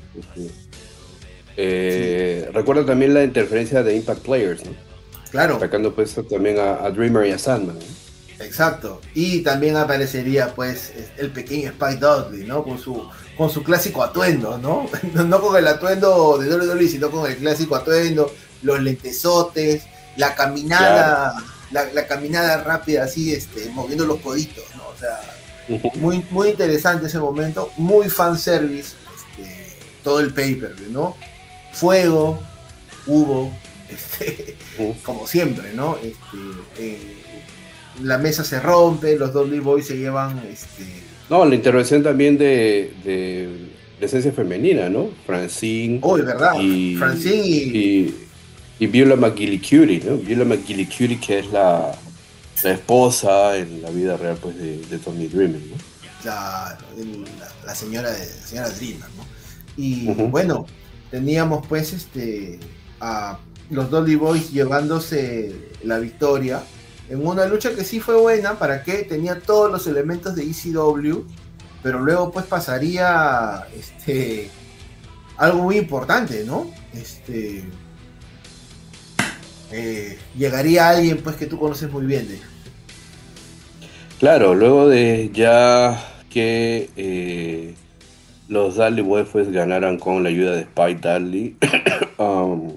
Eh, 1.57 2.49
Recuerdo 2.53 2.85
también 2.85 3.13
la 3.13 3.23
interferencia 3.23 3.83
de 3.83 3.95
Impact 3.95 4.21
Players, 4.21 4.65
¿no? 4.65 4.71
Claro. 5.31 5.57
Atacando 5.57 5.93
pues 5.93 6.15
también 6.29 6.57
a, 6.59 6.89
Dreamer 6.89 7.27
y 7.27 7.31
a 7.31 7.37
Sandman. 7.37 7.77
Exacto. 8.39 9.01
Y 9.13 9.41
también 9.41 9.75
aparecería 9.75 10.53
pues 10.55 10.93
el 11.17 11.31
pequeño 11.31 11.69
Spike 11.69 11.97
Dudley, 11.97 12.45
¿no? 12.45 12.63
Con 12.63 12.79
su 12.79 13.07
con 13.37 13.49
su 13.49 13.63
clásico 13.63 14.03
atuendo, 14.03 14.57
¿no? 14.57 14.89
No 15.25 15.41
con 15.41 15.55
el 15.55 15.65
atuendo 15.65 16.37
de 16.37 16.53
WWE, 16.53 16.87
sino 16.89 17.09
con 17.09 17.29
el 17.29 17.37
clásico 17.37 17.75
atuendo, 17.75 18.33
los 18.63 18.81
lentesotes, 18.81 19.83
la 20.17 20.35
caminada, 20.35 21.35
la, 21.71 22.07
caminada 22.07 22.63
rápida 22.63 23.05
así, 23.05 23.33
este, 23.33 23.69
moviendo 23.69 24.05
los 24.05 24.19
coditos, 24.19 24.65
¿no? 24.75 24.89
O 24.89 24.97
sea, 24.97 25.21
muy, 25.95 26.25
muy 26.31 26.49
interesante 26.49 27.07
ese 27.07 27.19
momento, 27.19 27.71
muy 27.77 28.09
fanservice, 28.09 28.95
todo 30.03 30.19
el 30.19 30.29
paper, 30.29 30.75
¿no? 30.91 31.15
Fuego, 31.73 32.39
hubo, 33.07 33.51
este, 33.89 34.55
como 35.03 35.27
siempre, 35.27 35.73
¿no? 35.73 35.97
Este, 35.97 36.37
eh, 36.77 37.15
la 38.03 38.17
mesa 38.17 38.43
se 38.43 38.59
rompe, 38.59 39.17
los 39.17 39.33
Dolly 39.33 39.59
Boys 39.59 39.87
se 39.87 39.97
llevan 39.97 40.39
este, 40.51 40.85
no, 41.29 41.45
la 41.45 41.53
intervención 41.53 42.01
también 42.01 42.37
de, 42.37 42.91
de, 43.03 43.69
esencia 44.01 44.31
femenina, 44.31 44.89
¿no? 44.89 45.11
Francine. 45.27 45.99
Oh, 46.01 46.17
es 46.17 46.25
verdad. 46.25 46.53
Y, 46.59 46.95
Francine 46.95 47.77
y... 47.77 48.27
y, 48.79 48.87
Viola 48.87 49.15
McGillicuddy, 49.15 49.99
¿no? 49.99 50.17
Viola 50.17 50.45
McGillicuddy, 50.45 51.17
que 51.17 51.39
es 51.39 51.51
la, 51.51 51.91
la, 52.63 52.71
esposa 52.71 53.55
en 53.57 53.81
la 53.83 53.91
vida 53.91 54.17
real 54.17 54.37
pues, 54.41 54.57
de, 54.57 54.79
de 54.79 54.97
Tommy 54.97 55.27
Dreamer, 55.27 55.61
¿no? 55.61 55.75
La, 56.25 56.77
la, 57.63 57.75
señora, 57.75 58.11
de, 58.11 58.25
señora 58.25 58.69
Dreamer, 58.69 59.09
Y 59.79 60.07
bueno, 60.11 60.65
teníamos 61.09 61.65
pues 61.65 61.93
este 61.93 62.59
a 62.99 63.39
los 63.69 63.89
Dolly 63.89 64.15
Boys 64.15 64.51
llevándose 64.51 65.55
la 65.83 65.99
victoria 65.99 66.61
en 67.09 67.25
una 67.25 67.45
lucha 67.45 67.73
que 67.73 67.85
sí 67.85 68.01
fue 68.01 68.15
buena, 68.17 68.59
para 68.59 68.83
que 68.83 69.03
tenía 69.03 69.39
todos 69.39 69.71
los 69.71 69.87
elementos 69.87 70.35
de 70.35 70.43
ECW, 70.43 71.23
pero 71.81 71.99
luego 72.01 72.29
pues 72.29 72.45
pasaría 72.45 73.65
este 73.73 74.49
algo 75.37 75.63
muy 75.63 75.77
importante, 75.77 76.43
¿no? 76.43 76.69
Este 76.93 77.63
eh, 79.71 80.19
llegaría 80.37 80.89
alguien 80.89 81.19
pues 81.23 81.37
que 81.37 81.45
tú 81.45 81.57
conoces 81.57 81.89
muy 81.89 82.05
bien 82.05 82.27
de 82.27 82.37
Claro, 84.19 84.53
luego 84.53 84.89
de 84.89 85.31
ya 85.33 86.05
que 86.29 86.89
eh, 86.97 87.75
los 88.49 88.75
Dudley 88.75 89.03
Boys 89.03 89.51
ganaran 89.51 89.97
con 89.97 90.23
la 90.23 90.29
ayuda 90.29 90.55
de 90.55 90.61
Spike 90.61 91.01
Dudley, 91.01 91.55
um, 92.17 92.75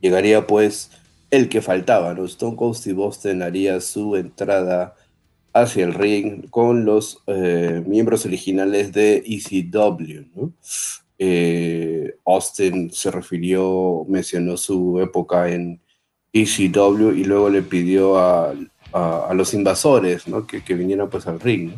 llegaría 0.00 0.46
pues 0.46 0.90
el 1.30 1.48
que 1.48 1.62
faltaba, 1.62 2.14
¿no? 2.14 2.26
Stone 2.26 2.56
Cold 2.56 2.76
Steve 2.76 3.02
Austin 3.02 3.42
haría 3.42 3.80
su 3.80 4.16
entrada 4.16 4.94
hacia 5.54 5.84
el 5.84 5.94
ring 5.94 6.48
con 6.50 6.84
los 6.84 7.22
eh, 7.26 7.82
miembros 7.86 8.26
originales 8.26 8.92
de 8.92 9.22
ECW, 9.26 10.26
¿no? 10.34 10.52
Eh, 11.18 12.16
Austin 12.26 12.90
se 12.90 13.10
refirió, 13.10 14.04
mencionó 14.08 14.56
su 14.56 15.00
época 15.00 15.48
en 15.48 15.80
ECW 16.32 17.12
y 17.12 17.24
luego 17.24 17.48
le 17.48 17.62
pidió 17.62 18.18
a, 18.18 18.54
los 19.32 19.54
invasores 19.54 20.28
¿no? 20.28 20.46
que, 20.46 20.62
que, 20.62 20.74
vinieran 20.74 21.08
pues 21.08 21.26
al 21.26 21.40
ring. 21.40 21.72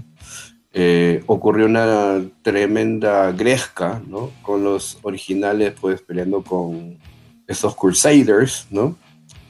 Eh, 0.77 1.23
ocurrió 1.27 1.67
una 1.67 2.21
tremenda 2.43 3.31
gresca 3.31 4.03
¿no? 4.09 4.33
con 4.43 4.65
los 4.65 4.99
originales 5.03 5.73
pues 5.81 6.03
peleando 6.03 6.43
con 6.43 6.99
estos 7.47 7.77
Crusaders, 7.77 8.67
¿no? 8.71 8.97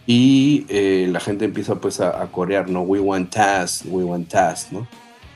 y 0.07 0.67
eh, 0.69 1.09
la 1.11 1.21
gente 1.21 1.45
empieza 1.45 1.77
pues 1.77 2.01
a, 2.01 2.27
corear, 2.31 2.69
¿no? 2.69 2.83
We 2.83 3.01
want 3.01 3.33
Taz, 3.33 3.83
we 3.87 4.05
want 4.05 4.29
Taz, 4.29 4.71
¿no? 4.71 4.87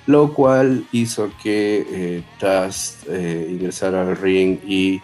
Lo 0.07 0.33
cual 0.35 0.87
hizo 0.93 1.31
que 1.43 1.87
eh, 1.91 2.23
Taz 2.39 2.99
eh, 3.09 3.49
ingresara 3.51 4.03
al 4.03 4.17
ring 4.17 4.59
y 4.67 5.01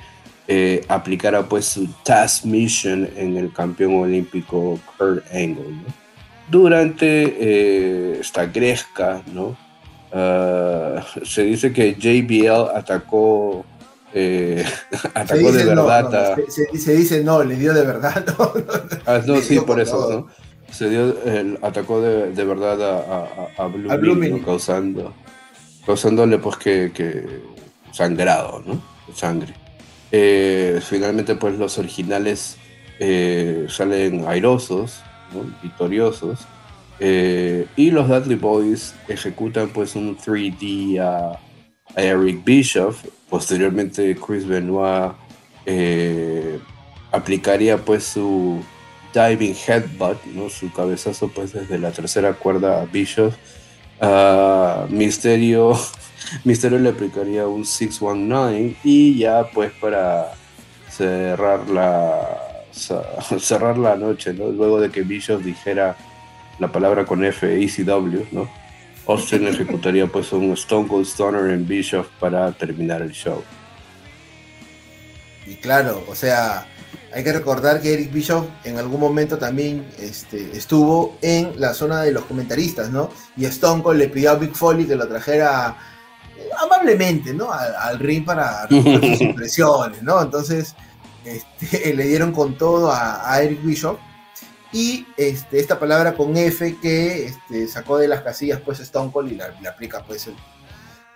aplicara 0.89 1.49
pues 1.49 1.65
su 1.65 1.89
Taz 2.05 2.45
Mission 2.45 3.09
en 3.17 3.39
el 3.39 3.51
campeón 3.51 3.97
olímpico 3.97 4.79
Kurt 4.99 5.25
Angle, 5.33 5.71
¿no? 5.71 6.05
Durante 6.51 8.21
esta 8.21 8.45
gresca, 8.45 9.23
¿no? 9.33 9.57
Ah, 10.17 11.05
se 11.25 11.43
dice 11.43 11.73
que 11.73 11.95
JBL 11.95 12.77
atacó 12.77 13.65
eh, 14.13 14.65
atacó 15.15 15.51
de 15.51 15.65
verdad. 15.65 16.39
se, 16.49 16.95
dice 16.95 17.25
no, 17.25 17.43
le 17.43 17.57
dio 17.57 17.75
de 17.75 17.85
verdad. 17.85 18.25
ah, 19.07 19.21
no, 19.27 19.41
sí, 19.41 19.59
por 19.59 19.81
eso. 19.81 20.29
Se 20.71 20.89
dio, 20.89 21.21
el, 21.25 21.59
atacó 21.63 22.01
de, 22.01 22.31
de 22.31 22.45
verdad 22.45 22.81
a, 22.81 23.59
a, 23.61 23.65
a 23.65 23.67
Blue, 23.67 24.43
causando, 24.45 25.13
causándole 25.85 26.39
pues 26.39 26.57
que, 26.57 26.93
que, 26.95 27.43
sangrado, 27.93 28.63
¿no? 28.65 28.81
Sangre. 29.15 29.53
Eh, 30.13 30.81
finalmente 30.81 31.35
pues 31.35 31.59
los 31.59 31.79
originales 31.79 32.57
eh, 33.01 33.67
salen 33.69 34.27
airosos, 34.29 35.03
¿no? 35.33 35.45
victoriosos, 35.61 36.47
Eh, 37.07 37.67
y 37.77 37.91
los 37.91 38.09
Dudley 38.09 38.39
Boys 38.39 38.95
ejecutan 39.09 39.69
pues 39.69 39.95
un 39.95 40.17
3D 40.17 40.99
a, 41.01 41.39
Eric 41.97 42.43
Bischoff. 42.43 43.05
Posteriormente 43.29 44.17
Chris 44.17 44.47
Benoit 44.47 45.13
eh, 45.67 46.59
aplicaría 47.13 47.77
pues 47.77 48.05
su 48.05 48.65
diving 49.13 49.55
headbutt, 49.55 50.25
¿no? 50.35 50.49
su 50.49 50.73
cabezazo 50.73 51.29
pues 51.29 51.53
desde 51.53 51.79
la 51.79 51.91
tercera 51.91 52.33
cuerda 52.33 52.81
a 52.81 52.87
Bischoff. 52.87 53.37
Misterio, 54.89 55.79
Misterio 56.45 56.79
le 56.79 56.89
aplicaría 56.89 57.47
un 57.47 57.67
619 57.67 58.77
y 58.83 59.19
ya 59.19 59.51
pues 59.53 59.73
para 59.73 60.33
cerrar 60.89 61.69
la 61.69 62.41
cerrar 63.39 63.77
la 63.77 63.95
noche, 63.95 64.33
¿no? 64.33 64.49
luego 64.49 64.81
de 64.81 64.91
que 64.91 65.03
Bischoff 65.03 65.45
dijera 65.45 65.97
la 66.59 66.71
palabra 66.71 67.05
con 67.05 67.25
F, 67.25 67.63
ECW, 67.63 68.27
¿no? 68.33 68.49
Austin 69.07 69.47
ejecutaría 69.47 70.07
pues 70.07 70.33
un 70.33 70.53
Stone 70.53 70.89
Cold 70.89 71.07
Stunner 71.07 71.51
en 71.51 71.67
Bischoff 71.67 72.09
para 72.19 72.51
terminar 72.53 73.03
el 73.03 73.13
show. 73.13 73.43
Y 75.47 75.57
claro, 75.57 76.03
o 76.09 76.15
sea, 76.15 76.67
hay 77.13 77.23
que 77.23 77.33
recordar 77.33 77.83
que 77.83 77.93
Eric 77.93 78.13
Bischoff 78.13 78.47
en 78.65 78.79
algún 78.79 79.01
momento 79.01 79.37
también 79.37 79.87
este, 79.99 80.57
estuvo 80.57 81.19
en 81.21 81.53
la 81.61 81.75
zona 81.75 82.03
de 82.03 82.13
los 82.13 82.25
comentaristas, 82.25 82.91
¿no? 82.91 83.11
Y 83.37 83.45
Stone 83.45 83.83
Cold 83.83 83.99
le 83.99 84.09
pidió 84.09 84.31
a 84.31 84.35
Big 84.37 84.55
Foley 84.55 84.87
que 84.87 84.97
lo 84.97 85.07
trajera 85.07 85.77
amablemente, 86.63 87.35
¿no? 87.35 87.53
Al, 87.53 87.99
ring 87.99 88.25
para 88.25 88.67
sus 88.69 88.85
impresiones, 89.21 90.03
¿no? 90.03 90.23
Entonces, 90.23 90.75
este, 91.27 91.95
le 91.95 92.05
dieron 92.05 92.33
con 92.33 92.57
todo 92.57 92.91
a, 92.91 93.31
a 93.31 93.43
Eric 93.43 93.63
Bischoff 93.63 93.99
y 94.75 95.07
este, 95.17 95.61
esta 95.61 95.79
palabra 95.79 96.15
con 96.15 96.37
F 96.37 96.77
que 96.83 97.27
este, 97.27 97.69
sacó 97.69 97.97
de 97.97 98.09
las 98.09 98.23
casillas 98.23 98.61
pues 98.61 98.81
Stone 98.81 99.11
Cold 99.13 99.33
y 99.33 99.37
le 99.37 99.69
aplica 99.69 100.05
pues 100.05 100.27
el, 100.27 100.35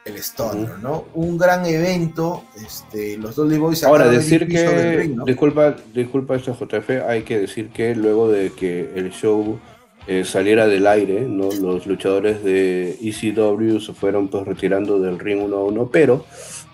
el 0.09 0.17
Stoner, 0.17 0.79
¿no? 0.79 1.07
Un 1.15 1.37
gran 1.37 1.67
evento, 1.67 2.45
este, 2.65 3.17
los 3.19 3.37
Dudley 3.37 3.59
Boys 3.59 3.85
Ahora, 3.85 4.09
decir 4.09 4.47
que, 4.49 5.11
disculpa, 5.27 5.77
disculpa 5.93 6.37
esto 6.37 6.57
JF, 6.59 6.91
hay 7.07 7.23
que 7.23 7.39
decir 7.39 7.71
que 7.71 7.95
luego 7.95 8.31
de 8.31 8.53
que 8.53 8.93
el 8.95 9.11
show 9.11 9.59
eh, 10.07 10.25
saliera 10.25 10.67
del 10.67 10.87
aire, 10.87 11.23
¿no? 11.23 11.51
Los 11.51 11.87
luchadores 11.87 12.43
de 12.43 12.97
ECW 13.03 13.81
se 13.81 13.93
fueron 13.93 14.29
pues 14.29 14.47
retirando 14.47 14.99
del 15.01 15.19
ring 15.19 15.43
uno 15.43 15.57
a 15.57 15.65
uno, 15.65 15.91
pero 15.93 16.25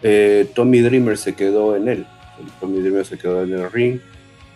eh, 0.03 0.49
Tommy 0.55 0.81
Dreamer 0.81 1.19
se 1.19 1.35
quedó 1.35 1.77
en 1.77 1.89
él. 1.89 2.07
Tommy 2.61 2.81
Dreamer 2.81 3.05
se 3.05 3.19
quedó 3.19 3.43
en 3.43 3.53
el 3.55 3.71
ring. 3.73 4.01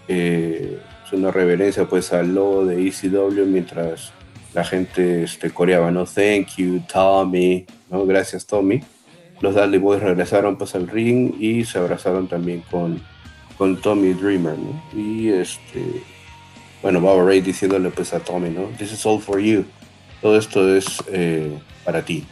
Eh, 0.07 0.79
una 1.13 1.31
reverencia 1.31 1.87
pues 1.89 2.13
al 2.13 2.35
logo 2.35 2.67
de 2.67 2.87
ECW 2.87 3.47
mientras 3.47 4.13
la 4.55 4.65
gente 4.65 5.25
este, 5.25 5.51
coreaba, 5.51 5.91
¿no? 5.91 6.05
Thank 6.05 6.57
you, 6.57 6.81
Tommy, 6.93 7.67
¿no? 7.91 8.07
Gracias, 8.07 8.47
Tommy. 8.47 8.81
Los 9.41 9.55
Dudley 9.55 9.79
Boys 9.79 10.03
regresaron 10.03 10.57
pues 10.57 10.75
al 10.75 10.89
ring 10.89 11.35
y 11.39 11.65
se 11.65 11.79
abrazaron 11.79 12.27
también 12.29 12.63
con, 12.71 13.01
con 13.57 13.81
Tommy 13.81 14.13
Dreamer, 14.15 14.57
¿no? 14.59 14.83
Y 14.99 15.29
este, 15.29 16.03
bueno, 16.83 17.01
Baba 17.01 17.25
Ray 17.25 17.41
diciéndole 17.41 17.91
pues 17.91 18.13
a 18.15 18.21
Tommy, 18.21 18.51
¿no? 18.51 18.69
This 18.79 18.93
is 18.93 19.07
all 19.07 19.21
for 19.21 19.39
you. 19.39 19.65
Todo 20.21 20.37
esto 20.37 20.75
es 20.75 21.03
eh, 21.13 21.57
para 21.85 22.05
ti. 22.05 22.25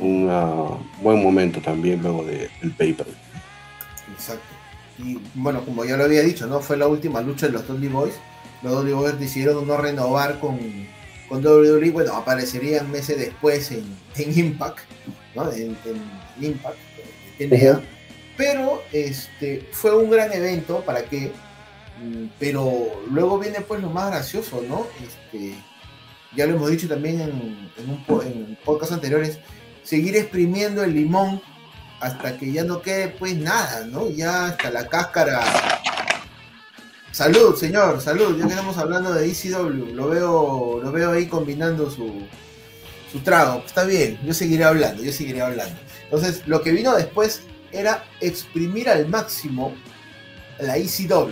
Un 0.00 0.30
buen 1.02 1.22
momento 1.22 1.60
también 1.60 2.02
luego 2.02 2.24
del 2.24 2.50
de, 2.60 2.70
paper. 2.70 3.06
Exacto. 4.12 4.49
Y 5.02 5.18
bueno, 5.34 5.64
como 5.64 5.84
ya 5.84 5.96
lo 5.96 6.04
había 6.04 6.22
dicho, 6.22 6.46
¿no? 6.46 6.60
Fue 6.60 6.76
la 6.76 6.86
última 6.86 7.20
lucha 7.20 7.46
de 7.46 7.52
los 7.52 7.66
Dudley 7.66 7.88
Boys. 7.88 8.14
Los 8.62 8.72
Dudley 8.72 8.92
Boys 8.92 9.18
decidieron 9.18 9.66
no 9.66 9.76
renovar 9.76 10.38
con, 10.38 10.58
con 11.28 11.44
WWE. 11.44 11.90
Bueno, 11.90 12.14
aparecerían 12.14 12.90
meses 12.90 13.18
después 13.18 13.70
en, 13.70 13.84
Impact, 14.16 14.80
¿no? 15.34 15.50
En, 15.52 15.76
Impact, 16.40 16.78
Pero 18.36 18.82
este, 18.92 19.68
fue 19.72 19.96
un 19.96 20.10
gran 20.10 20.32
evento 20.32 20.82
para 20.84 21.04
que. 21.04 21.32
Mm, 22.02 22.26
pero 22.38 23.02
luego 23.10 23.38
viene 23.38 23.60
pues 23.60 23.80
lo 23.80 23.90
más 23.90 24.10
gracioso, 24.10 24.62
¿no? 24.68 24.86
Este, 25.02 25.54
ya 26.36 26.46
lo 26.46 26.54
hemos 26.54 26.70
dicho 26.70 26.88
también 26.88 27.20
en, 27.20 27.30
en, 27.76 27.90
un, 27.90 28.26
en 28.26 28.58
podcast 28.64 28.92
anteriores, 28.92 29.38
seguir 29.82 30.16
exprimiendo 30.16 30.82
el 30.84 30.94
limón 30.94 31.40
hasta 32.00 32.36
que 32.36 32.50
ya 32.50 32.64
no 32.64 32.80
quede 32.80 33.08
pues 33.08 33.36
nada, 33.36 33.84
¿no? 33.86 34.10
Ya 34.10 34.46
hasta 34.46 34.70
la 34.70 34.86
cáscara. 34.88 35.42
Salud, 37.12 37.54
señor, 37.56 38.00
salud. 38.00 38.36
Ya 38.38 38.44
que 38.44 38.50
estamos 38.50 38.78
hablando 38.78 39.12
de 39.12 39.26
ECW, 39.26 39.94
lo 39.94 40.08
veo, 40.08 40.80
lo 40.82 40.92
veo 40.92 41.12
ahí 41.12 41.26
combinando 41.26 41.90
su, 41.90 42.26
su 43.12 43.20
trago. 43.20 43.62
Está 43.66 43.84
bien, 43.84 44.18
yo 44.24 44.32
seguiré 44.32 44.64
hablando, 44.64 45.02
yo 45.02 45.12
seguiré 45.12 45.42
hablando. 45.42 45.78
Entonces, 46.04 46.42
lo 46.46 46.62
que 46.62 46.72
vino 46.72 46.94
después 46.94 47.42
era 47.72 48.04
exprimir 48.20 48.88
al 48.88 49.08
máximo 49.08 49.74
la 50.58 50.76
ECW. 50.76 51.30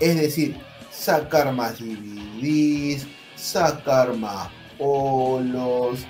Es 0.00 0.16
decir, 0.16 0.56
sacar 0.90 1.52
más 1.52 1.78
DVDs, 1.78 3.06
sacar 3.36 4.14
más 4.14 4.48
polos, 4.78 6.00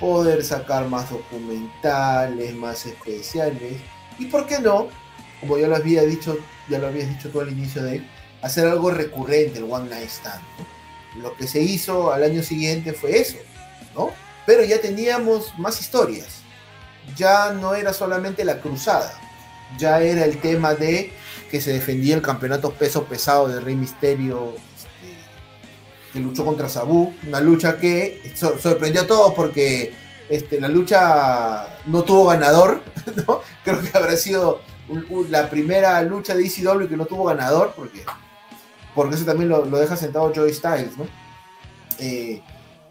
poder 0.00 0.44
sacar 0.44 0.88
más 0.88 1.10
documentales, 1.10 2.54
más 2.54 2.86
especiales. 2.86 3.74
Y 4.18 4.26
por 4.26 4.46
qué 4.46 4.60
no, 4.60 4.88
como 5.40 5.58
ya 5.58 5.68
lo 5.68 5.76
había 5.76 6.02
dicho, 6.02 6.38
ya 6.68 6.78
lo 6.78 6.88
habías 6.88 7.08
dicho 7.08 7.30
tú 7.30 7.40
al 7.40 7.50
inicio 7.50 7.82
de 7.82 7.96
él, 7.96 8.10
hacer 8.42 8.66
algo 8.66 8.90
recurrente, 8.90 9.58
el 9.58 9.64
One 9.64 9.88
Night 9.88 10.08
Stand. 10.08 10.42
Lo 11.16 11.36
que 11.36 11.46
se 11.46 11.60
hizo 11.60 12.12
al 12.12 12.24
año 12.24 12.42
siguiente 12.42 12.92
fue 12.92 13.18
eso, 13.18 13.38
¿no? 13.94 14.10
Pero 14.46 14.64
ya 14.64 14.80
teníamos 14.80 15.56
más 15.58 15.80
historias. 15.80 16.42
Ya 17.16 17.52
no 17.52 17.74
era 17.74 17.92
solamente 17.92 18.44
la 18.44 18.60
cruzada, 18.60 19.18
ya 19.78 20.00
era 20.00 20.24
el 20.24 20.40
tema 20.40 20.74
de 20.74 21.12
que 21.50 21.60
se 21.60 21.72
defendía 21.72 22.14
el 22.14 22.22
campeonato 22.22 22.72
peso 22.72 23.04
pesado 23.04 23.48
de 23.48 23.60
Rey 23.60 23.76
Misterio 23.76 24.54
que 26.14 26.20
luchó 26.20 26.44
contra 26.44 26.68
Sabu, 26.68 27.12
una 27.26 27.40
lucha 27.40 27.76
que 27.76 28.22
sorprendió 28.36 29.02
a 29.02 29.06
todos 29.06 29.34
porque 29.34 29.92
este, 30.28 30.60
la 30.60 30.68
lucha 30.68 31.80
no 31.86 32.04
tuvo 32.04 32.26
ganador, 32.26 32.82
¿no? 33.26 33.40
creo 33.64 33.82
que 33.82 33.98
habrá 33.98 34.16
sido 34.16 34.60
la 35.28 35.50
primera 35.50 36.00
lucha 36.02 36.36
de 36.36 36.46
ECW 36.46 36.88
que 36.88 36.96
no 36.96 37.06
tuvo 37.06 37.24
ganador, 37.24 37.72
porque, 37.74 38.04
porque 38.94 39.16
eso 39.16 39.24
también 39.24 39.48
lo, 39.48 39.64
deja 39.64 39.96
sentado 39.96 40.32
Joey 40.32 40.54
Styles, 40.54 40.96
¿no? 40.96 41.06
Eh, 41.98 42.40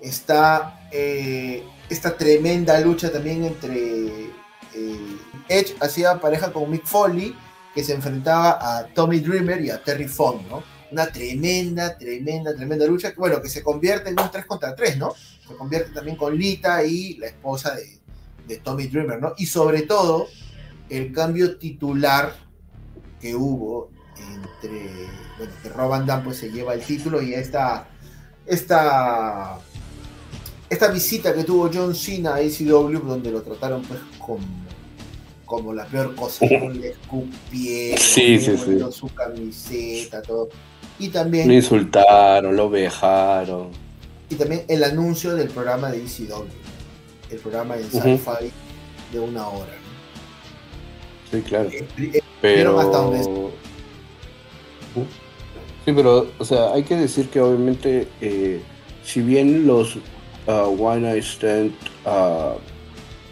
está 0.01 0.81
eh, 0.91 1.63
esta 1.89 2.17
tremenda 2.17 2.77
lucha 2.81 3.09
también 3.09 3.45
entre 3.45 4.25
eh, 4.73 5.17
Edge 5.47 5.75
hacía 5.79 6.19
pareja 6.19 6.51
con 6.51 6.69
Mick 6.69 6.85
Foley, 6.85 7.33
que 7.73 7.83
se 7.85 7.93
enfrentaba 7.93 8.57
a 8.59 8.85
Tommy 8.87 9.19
Dreamer 9.19 9.61
y 9.61 9.69
a 9.69 9.81
Terry 9.81 10.09
Funk, 10.09 10.41
¿no? 10.49 10.72
Una 10.93 11.07
tremenda, 11.07 11.97
tremenda, 11.97 12.55
tremenda 12.55 12.85
lucha, 12.85 13.13
bueno, 13.17 13.41
que 13.41 13.49
se 13.49 13.63
convierte 13.63 14.11
en 14.11 14.19
un 14.19 14.31
3 14.31 14.45
contra 14.45 14.75
3, 14.75 14.97
¿no? 14.97 15.13
Se 15.47 15.55
convierte 15.55 15.91
también 15.91 16.15
con 16.15 16.37
Lita 16.37 16.83
y 16.85 17.15
la 17.15 17.27
esposa 17.27 17.75
de, 17.75 18.57
Tommy 18.57 18.87
Dreamer, 18.87 19.19
¿no? 19.19 19.33
Y 19.37 19.47
sobre 19.47 19.81
todo, 19.81 20.27
el 20.89 21.11
cambio 21.11 21.57
titular 21.57 22.35
que 23.19 23.33
hubo 23.35 23.89
entre, 24.17 25.07
bueno, 25.37 25.53
que 25.63 25.69
Rob 25.69 25.89
Van 25.89 26.23
pues 26.23 26.37
se 26.37 26.51
lleva 26.51 26.75
el 26.75 26.81
título 26.81 27.21
y 27.21 27.33
esta, 27.33 27.87
esta, 28.45 29.57
esta 30.69 30.87
visita 30.89 31.33
que 31.33 31.43
tuvo 31.43 31.71
John 31.73 31.95
Cena 31.95 32.35
a 32.35 32.37
ACW, 32.37 32.99
donde 32.99 33.31
lo 33.31 33.41
trataron 33.41 33.81
pues 33.83 34.01
como, 34.19 34.45
como 35.45 35.73
la 35.73 35.85
peor 35.85 36.13
cosa, 36.13 36.45
¿no? 36.51 36.69
le 36.69 36.89
escupieron, 36.89 37.97
sí, 37.97 38.39
sí, 38.39 38.55
sí. 38.55 38.79
su 38.91 39.07
camiseta, 39.15 40.21
todo. 40.21 40.49
Y 40.99 41.09
también. 41.09 41.47
Lo 41.47 41.53
insultaron, 41.53 42.55
lo 42.55 42.69
vejaron. 42.69 43.69
Y 44.29 44.35
también 44.35 44.63
el 44.67 44.83
anuncio 44.83 45.35
del 45.35 45.49
programa 45.49 45.91
de 45.91 45.97
ECW. 45.97 46.45
El 47.29 47.37
programa 47.39 47.75
de 47.75 47.83
sci-fi 47.83 48.51
de 49.11 49.19
una 49.19 49.47
hora. 49.47 49.73
Sí, 51.31 51.41
claro. 51.41 51.69
Eh, 51.69 51.87
eh, 51.97 52.21
pero. 52.41 52.79
Hasta 52.79 53.09
Sí, 55.85 55.91
pero, 55.91 56.27
o 56.37 56.45
sea, 56.45 56.71
hay 56.71 56.83
que 56.83 56.95
decir 56.95 57.27
que 57.29 57.41
obviamente, 57.41 58.07
eh, 58.21 58.61
si 59.03 59.21
bien 59.21 59.67
los 59.67 59.97
uh, 60.47 60.81
One 60.81 61.01
Night 61.01 61.23
Stand 61.23 61.73
uh, 62.05 62.57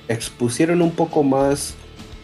expusieron 0.10 0.82
un 0.82 0.92
poco 0.92 1.24
más 1.24 1.76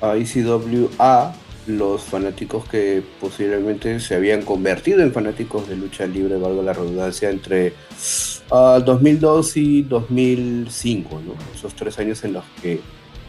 a 0.02 0.16
ECW 0.16 0.90
a 1.00 1.34
los 1.68 2.02
fanáticos 2.02 2.68
que 2.68 3.04
posiblemente 3.20 4.00
se 4.00 4.16
habían 4.16 4.42
convertido 4.42 5.02
en 5.02 5.14
fanáticos 5.14 5.68
de 5.68 5.76
lucha 5.76 6.06
libre, 6.06 6.38
valga 6.38 6.64
la 6.64 6.74
redundancia, 6.74 7.30
entre 7.30 7.74
2002 8.50 9.48
ah, 9.48 9.60
y 9.60 9.82
2005, 9.84 11.22
¿no? 11.26 11.34
esos 11.54 11.74
tres 11.76 12.00
años 12.00 12.24
en 12.24 12.34
los 12.34 12.46
que 12.62 12.80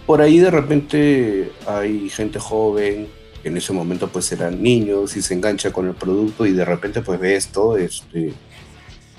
por 0.06 0.22
ahí 0.22 0.38
de 0.38 0.50
repente 0.50 1.52
hay 1.66 2.08
gente 2.08 2.38
joven, 2.38 3.08
que 3.42 3.48
en 3.48 3.56
ese 3.56 3.72
momento 3.72 4.08
pues 4.08 4.32
eran 4.32 4.62
niños 4.62 5.16
y 5.16 5.22
se 5.22 5.34
engancha 5.34 5.70
con 5.70 5.86
el 5.86 5.94
producto 5.94 6.46
y 6.46 6.52
de 6.52 6.64
repente 6.64 7.02
pues 7.02 7.20
ve 7.20 7.36
esto, 7.36 7.76
este, 7.76 8.32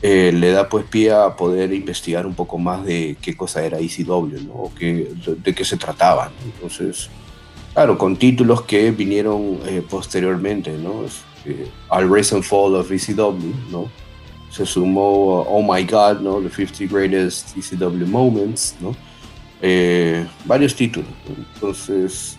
eh, 0.01 0.31
le 0.33 0.51
da 0.51 0.69
pues 0.69 0.85
pie 0.85 1.11
a 1.11 1.35
poder 1.35 1.73
investigar 1.73 2.25
un 2.25 2.33
poco 2.33 2.57
más 2.57 2.85
de 2.85 3.17
qué 3.21 3.35
cosa 3.35 3.63
era 3.63 3.79
ECW, 3.79 4.47
¿no? 4.47 4.53
O 4.53 4.73
qué, 4.73 5.11
de, 5.43 5.53
qué 5.53 5.65
se 5.65 5.77
trataba. 5.77 6.31
Entonces, 6.43 7.09
claro, 7.73 7.97
con 7.97 8.15
títulos 8.15 8.63
que 8.63 8.91
vinieron 8.91 9.59
eh, 9.65 9.83
posteriormente, 9.87 10.77
¿no? 10.77 11.05
Este, 11.05 11.67
al 11.89 12.11
Rise 12.11 12.35
and 12.35 12.43
Fall 12.43 12.75
of 12.75 12.91
ECW, 12.91 13.53
¿no? 13.71 13.89
Se 14.51 14.65
sumó 14.65 15.41
Oh 15.41 15.61
My 15.61 15.83
God, 15.83 16.21
¿no? 16.21 16.41
The 16.41 16.49
50 16.49 16.93
Greatest 16.93 17.57
ECW 17.57 18.07
Moments, 18.07 18.75
¿no? 18.79 18.95
Eh, 19.61 20.25
varios 20.45 20.75
títulos. 20.75 21.09
Entonces, 21.55 22.37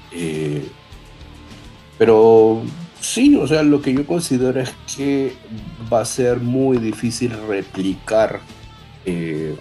pero 1.99 2.63
Sí, 3.01 3.35
o 3.37 3.47
sea, 3.47 3.63
lo 3.63 3.81
que 3.81 3.95
yo 3.95 4.07
considero 4.07 4.61
es 4.61 4.73
que 4.95 5.33
va 5.91 6.03
a 6.03 6.05
ser 6.05 6.39
muy 6.39 6.77
difícil 6.77 7.33
replicar 7.49 8.41
eh, 9.07 9.57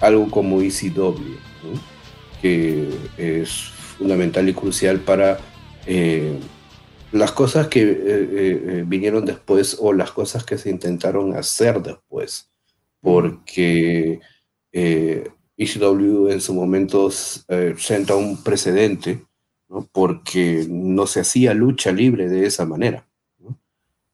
algo 0.00 0.30
como 0.30 0.60
ECW, 0.60 1.14
que 2.42 2.90
es 3.16 3.70
fundamental 3.98 4.48
y 4.48 4.54
crucial 4.54 5.00
para 5.00 5.38
eh, 5.86 6.38
las 7.12 7.32
cosas 7.32 7.68
que 7.68 7.82
eh, 7.82 8.84
vinieron 8.86 9.24
después 9.24 9.76
o 9.80 9.92
las 9.92 10.12
cosas 10.12 10.44
que 10.44 10.58
se 10.58 10.70
intentaron 10.70 11.34
hacer 11.34 11.82
después, 11.82 12.50
porque 13.00 14.20
ECW 14.72 16.28
en 16.28 16.40
su 16.40 16.52
momento 16.52 17.10
senta 17.10 18.14
un 18.14 18.42
precedente 18.42 19.22
porque 19.92 20.66
no 20.68 21.06
se 21.06 21.20
hacía 21.20 21.54
lucha 21.54 21.92
libre 21.92 22.28
de 22.28 22.46
esa 22.46 22.64
manera. 22.64 23.06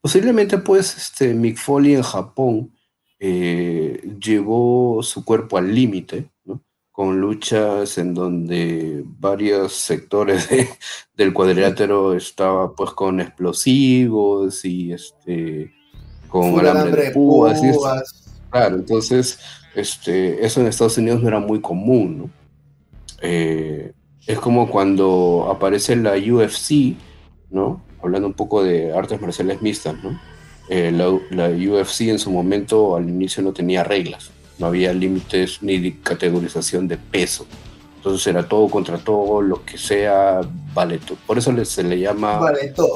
Posiblemente 0.01 0.59
pues 0.59 0.97
este, 0.97 1.35
Mick 1.35 1.59
Foley 1.59 1.95
en 1.95 2.03
Japón 2.03 2.73
eh, 3.21 4.03
llevó 4.21 5.03
su 5.03 5.25
cuerpo 5.25 5.57
al 5.59 5.73
límite, 5.73 6.29
con 6.93 7.21
luchas 7.21 7.99
en 7.99 8.15
donde 8.15 9.03
varios 9.05 9.73
sectores 9.73 10.49
del 11.17 11.33
cuadrilátero 11.33 12.15
estaba 12.15 12.75
pues 12.75 12.91
con 12.91 13.21
explosivos 13.21 14.65
y 14.65 14.93
este 14.93 15.73
con 16.29 16.59
alambre 16.61 17.05
de 17.05 17.11
púas. 17.11 17.61
claro, 18.51 18.77
entonces 18.77 19.39
este, 19.75 20.45
eso 20.45 20.61
en 20.61 20.67
Estados 20.67 20.99
Unidos 20.99 21.23
no 21.23 21.29
era 21.29 21.41
muy 21.41 21.61
común, 21.61 22.19
¿no? 22.19 22.31
Eh, 23.23 23.93
es 24.27 24.39
como 24.39 24.69
cuando 24.69 25.49
aparece 25.51 25.97
la 25.97 26.13
UFC, 26.13 26.97
¿no? 27.51 27.83
Hablando 28.03 28.29
un 28.29 28.35
poco 28.35 28.63
de 28.63 28.93
artes 28.93 29.21
marciales 29.21 29.63
mixtas, 29.63 29.95
¿no? 30.03 30.21
Eh, 30.69 30.93
la, 30.93 31.09
UFC 31.49 32.03
en 32.03 32.19
su 32.19 32.31
momento 32.31 32.97
al 32.97 33.09
inicio 33.09 33.43
no 33.43 33.53
tenía 33.53 33.85
reglas, 33.85 34.31
no 34.59 34.67
había 34.67 34.93
límites 34.93 35.59
ni 35.63 35.93
categorización 35.93 36.89
de 36.89 36.97
peso. 36.97 37.47
Entonces 37.97 38.27
era 38.27 38.49
todo 38.49 38.69
contra 38.69 38.99
todo, 38.99 39.41
lo 39.43 39.65
que 39.65 39.79
sea, 39.79 40.41
vale 40.75 40.99
todo. 40.99 41.19
Por 41.27 41.39
eso 41.39 41.53
se 41.65 41.85
le 41.85 41.99
llama 41.99 42.41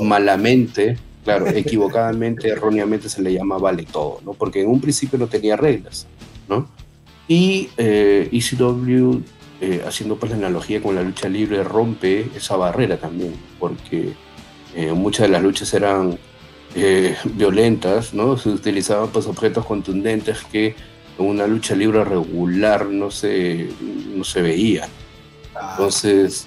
malamente, 0.02 0.98
claro, 1.24 1.46
equivocadamente, 1.54 2.48
erróneamente 2.48 3.08
se 3.08 3.22
le 3.22 3.32
llama 3.32 3.58
vale 3.58 3.84
todo, 3.84 4.20
¿no? 4.24 4.32
Porque 4.32 4.62
en 4.62 4.68
un 4.68 4.80
principio 4.80 5.18
no 5.18 5.28
tenía 5.28 5.56
reglas, 5.56 6.06
¿no? 6.48 6.68
Y 7.28 7.70
eh, 7.76 8.28
ECW 8.32 9.22
eh, 9.58 9.82
haciendo 9.86 10.16
pues 10.16 10.30
la 10.32 10.36
analogía 10.36 10.82
con 10.82 10.94
la 10.94 11.02
lucha 11.02 11.30
libre, 11.30 11.64
rompe 11.64 12.28
esa 12.36 12.56
barrera 12.56 12.98
también, 12.98 13.32
porque 13.58 14.12
eh, 14.74 14.92
muchas 14.92 15.22
de 15.22 15.28
las 15.30 15.42
luchas 15.42 15.72
eran 15.72 16.18
eh, 16.74 17.16
violentas, 17.24 18.12
¿no? 18.12 18.36
Se 18.36 18.50
utilizaban 18.50 19.08
pues 19.08 19.26
objetos 19.26 19.64
contundentes 19.64 20.44
que 20.52 20.74
una 21.18 21.46
lucha 21.46 21.74
libre 21.74 22.04
regular 22.04 22.86
no 22.86 23.10
se, 23.10 23.68
no 24.14 24.24
se 24.24 24.42
veía. 24.42 24.88
Entonces, 25.72 26.46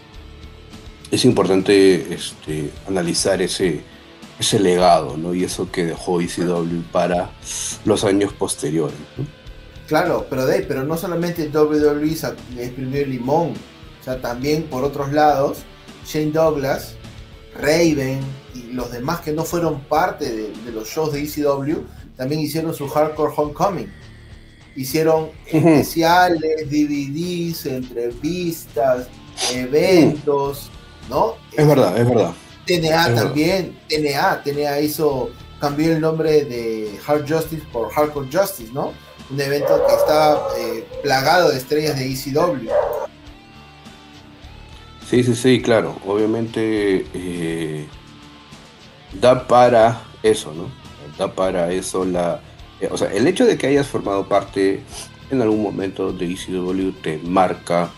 es 1.12 1.26
importante 1.26 2.14
este, 2.14 2.72
analizar 2.88 3.42
ese, 3.42 3.82
ese 4.40 4.60
legado, 4.60 5.18
¿no? 5.18 5.34
Y 5.34 5.44
eso 5.44 5.72
que 5.72 5.86
dejó 5.86 6.22
ECW 6.22 6.82
para 6.92 7.32
los 7.86 8.04
años 8.04 8.34
posteriores. 8.34 8.96
Claro, 9.88 10.28
pero 10.30 10.46
de, 10.46 10.62
pero 10.62 10.84
no 10.84 10.98
solamente 10.98 11.50
WWE 11.50 12.12
exprimió 12.58 13.02
el 13.02 13.10
limón, 13.10 13.54
o 14.00 14.04
sea, 14.04 14.22
también 14.22 14.64
por 14.64 14.84
otros 14.84 15.12
lados, 15.12 15.60
Shane 16.06 16.32
Douglas, 16.32 16.94
Raven 17.60 18.20
y 18.54 18.72
los 18.74 18.92
demás 18.92 19.22
que 19.22 19.32
no 19.32 19.44
fueron 19.44 19.82
parte 19.82 20.30
de, 20.30 20.72
los 20.72 20.88
shows 20.88 21.14
de 21.14 21.24
ECW, 21.24 21.84
también 22.16 22.40
hicieron 22.40 22.74
su 22.74 22.88
Hardcore 22.88 23.34
Homecoming. 23.36 23.92
Hicieron 24.80 25.30
especiales, 25.46 26.70
DVDs, 26.70 27.66
entrevistas, 27.66 29.08
eventos, 29.54 30.70
¿no? 31.10 31.36
Es 31.56 31.68
verdad, 31.68 31.98
es 31.98 32.08
verdad. 32.08 32.34
TNA 32.66 33.16
también, 33.16 33.78
TNA, 33.90 34.44
TNA 34.44 34.80
hizo, 34.80 35.32
cambió 35.60 35.92
el 35.92 36.00
nombre 36.00 36.46
de 36.46 36.98
Hard 37.06 37.28
Justice 37.28 37.64
por 37.72 37.92
Hardcore 37.92 38.30
Justice, 38.32 38.72
¿no? 38.72 38.94
un 39.30 39.40
evento 39.40 39.86
que 39.86 39.94
está 39.94 40.40
eh, 40.58 40.88
plagado 41.04 41.52
de 41.52 41.58
estrellas 41.58 41.98
de 41.98 42.12
ECW. 42.12 42.70
Sí, 45.08 45.24
sí, 45.24 45.36
sí, 45.36 45.62
claro. 45.62 45.96
Obviamente 46.06 47.06
eh, 47.14 47.88
da 49.20 49.48
para 49.48 50.02
eso, 50.24 50.54
¿no? 50.54 50.70
Da 51.18 51.34
para 51.34 51.72
eso 51.72 52.06
la... 52.06 52.42
Eh, 52.82 52.90
o 52.92 52.98
sea, 52.98 53.12
el 53.14 53.28
hecho 53.28 53.46
de 53.46 53.58
que 53.58 53.68
hayas 53.68 53.88
formado 53.88 54.28
parte 54.28 54.82
en 55.30 55.42
algún 55.42 55.62
momento 55.62 56.12
de 56.12 56.26
ECW 56.26 56.92
te 57.02 57.18
marca 57.20 57.92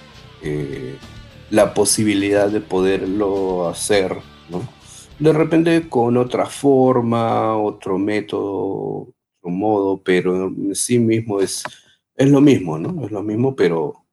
la 1.51 1.73
posibilidad 1.73 2.49
de 2.49 2.61
poderlo 2.61 3.69
hacer, 3.69 4.17
¿no? 4.49 4.67
De 5.19 5.31
repente 5.31 5.87
con 5.87 6.17
otra 6.17 6.47
forma, 6.47 7.55
otro 7.55 7.99
método, 7.99 9.13
modo, 9.43 10.01
pero 10.03 10.47
en 10.47 10.75
sí 10.75 10.99
mismo 10.99 11.41
es, 11.41 11.63
es 12.15 12.29
lo 12.29 12.41
mismo, 12.41 12.77
¿no? 12.77 13.05
Es 13.05 13.11
lo 13.11 13.23
mismo, 13.23 13.55
pero 13.55 14.05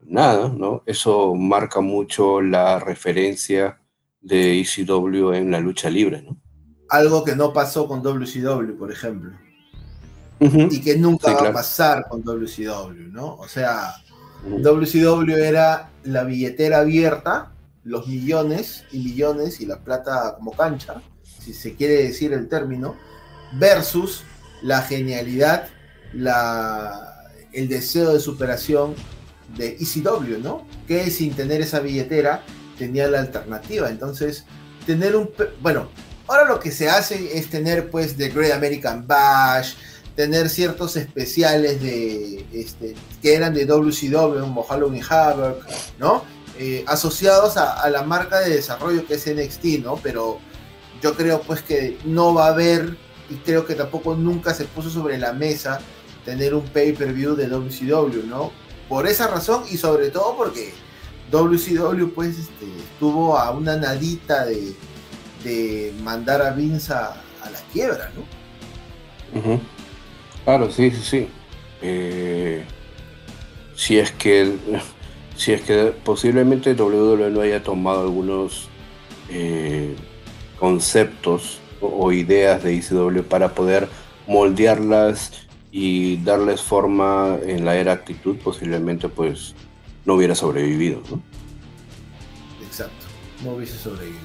nada, 0.00 0.48
¿no? 0.48 0.82
Eso 0.86 1.34
marca 1.34 1.80
mucho 1.80 2.40
la 2.40 2.78
referencia 2.78 3.80
de 4.20 4.60
ECW 4.60 5.32
en 5.32 5.50
la 5.50 5.60
lucha 5.60 5.90
libre, 5.90 6.22
¿no? 6.22 6.36
Algo 6.88 7.24
que 7.24 7.34
no 7.34 7.52
pasó 7.52 7.88
con 7.88 8.02
WCW, 8.02 8.76
por 8.78 8.92
ejemplo. 8.92 9.32
Y 10.38 10.80
que 10.80 10.96
nunca 10.98 11.32
va 11.32 11.48
a 11.48 11.52
pasar 11.52 12.06
con 12.08 12.22
WCW, 12.22 13.10
¿no? 13.10 13.36
O 13.36 13.48
sea, 13.48 13.94
WCW 14.44 15.34
era 15.36 15.90
la 16.04 16.24
billetera 16.24 16.80
abierta, 16.80 17.52
los 17.84 18.06
millones 18.06 18.84
y 18.92 18.98
millones 18.98 19.60
y 19.60 19.66
la 19.66 19.78
plata 19.78 20.34
como 20.36 20.52
cancha, 20.52 21.00
si 21.22 21.54
se 21.54 21.74
quiere 21.74 22.02
decir 22.02 22.32
el 22.32 22.48
término, 22.48 22.96
versus 23.54 24.24
la 24.62 24.82
genialidad, 24.82 25.68
la, 26.12 27.22
el 27.52 27.68
deseo 27.68 28.12
de 28.12 28.20
superación 28.20 28.94
de 29.56 29.76
ECW, 29.80 30.38
¿no? 30.42 30.66
Que 30.86 31.10
sin 31.10 31.34
tener 31.34 31.60
esa 31.60 31.80
billetera 31.80 32.42
tenía 32.78 33.08
la 33.08 33.20
alternativa. 33.20 33.88
Entonces, 33.88 34.44
tener 34.86 35.16
un... 35.16 35.30
Bueno, 35.60 35.88
ahora 36.26 36.44
lo 36.44 36.60
que 36.60 36.70
se 36.70 36.88
hace 36.88 37.38
es 37.38 37.48
tener 37.48 37.90
pues 37.90 38.16
The 38.16 38.28
Great 38.30 38.52
American 38.52 39.06
Bash, 39.06 39.74
tener 40.16 40.48
ciertos 40.48 40.96
especiales 40.96 41.80
de 41.82 42.44
este, 42.52 42.94
que 43.22 43.34
eran 43.34 43.54
de 43.54 43.66
WCW, 43.66 44.40
como 44.40 44.62
Halloween 44.64 45.02
Havoc, 45.08 45.64
¿no? 45.98 46.24
Eh, 46.58 46.84
asociados 46.88 47.58
a, 47.58 47.88
la 47.90 48.02
marca 48.02 48.40
de 48.40 48.54
desarrollo 48.56 49.06
que 49.06 49.14
es 49.14 49.26
NXT, 49.26 49.84
¿no? 49.84 49.96
Pero 49.96 50.38
yo 51.02 51.14
creo 51.14 51.42
pues 51.42 51.60
que 51.60 51.98
no 52.04 52.32
va 52.32 52.46
a 52.46 52.52
haber 52.52 52.96
y 53.28 53.34
creo 53.34 53.66
que 53.66 53.74
tampoco 53.74 54.16
nunca 54.16 54.54
se 54.54 54.64
puso 54.64 54.88
sobre 54.88 55.18
la 55.18 55.34
mesa 55.34 55.80
tener 56.24 56.54
un 56.54 56.64
pay-per-view 56.64 57.36
de 57.36 57.46
WCW, 57.48 58.26
¿no? 58.26 58.52
Por 58.88 59.06
esa 59.06 59.26
razón 59.26 59.64
y 59.70 59.76
sobre 59.76 60.08
todo 60.08 60.34
porque 60.34 60.72
WCW 61.30 62.08
pues 62.14 62.38
este, 62.38 62.66
estuvo 62.78 63.36
a 63.36 63.50
una 63.50 63.76
nadita 63.76 64.46
de, 64.46 64.74
de 65.44 65.92
mandar 66.02 66.40
a 66.40 66.52
Vince 66.52 66.94
a, 66.94 67.22
la 67.44 67.60
quiebra, 67.72 68.10
¿no? 68.16 69.75
Claro, 70.46 70.70
sí, 70.70 70.92
sí, 70.92 71.02
sí. 71.02 71.28
Eh, 71.82 72.64
si 73.74 73.98
es 73.98 74.12
que 74.12 74.54
si 75.36 75.52
es 75.52 75.60
que 75.62 75.92
posiblemente 76.04 76.74
WWE 76.74 77.30
no 77.30 77.40
haya 77.40 77.64
tomado 77.64 78.02
algunos 78.02 78.68
eh, 79.28 79.96
conceptos 80.60 81.58
o, 81.80 82.12
ideas 82.12 82.62
de 82.62 82.74
ICW 82.74 83.22
para 83.28 83.54
poder 83.54 83.88
moldearlas 84.28 85.32
y 85.72 86.18
darles 86.18 86.62
forma 86.62 87.38
en 87.44 87.64
la 87.64 87.74
era 87.74 87.92
actitud, 87.92 88.36
posiblemente 88.36 89.08
pues 89.08 89.56
no 90.04 90.14
hubiera 90.14 90.36
sobrevivido. 90.36 91.02
¿no? 91.10 91.20
Exacto, 92.64 93.04
no 93.44 93.54
hubiese 93.54 93.76
sobrevivido. 93.76 94.22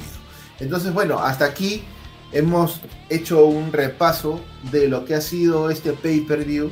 Entonces, 0.60 0.94
bueno, 0.94 1.18
hasta 1.18 1.46
aquí 1.46 1.84
hemos 2.32 2.82
hecho 3.10 3.46
un 3.46 3.74
repaso 3.74 4.40
de 4.72 4.88
lo 4.88 5.06
que 5.06 5.16
ha 5.16 5.22
sido 5.22 5.70
este 5.70 5.94
pay-per-view 5.94 6.72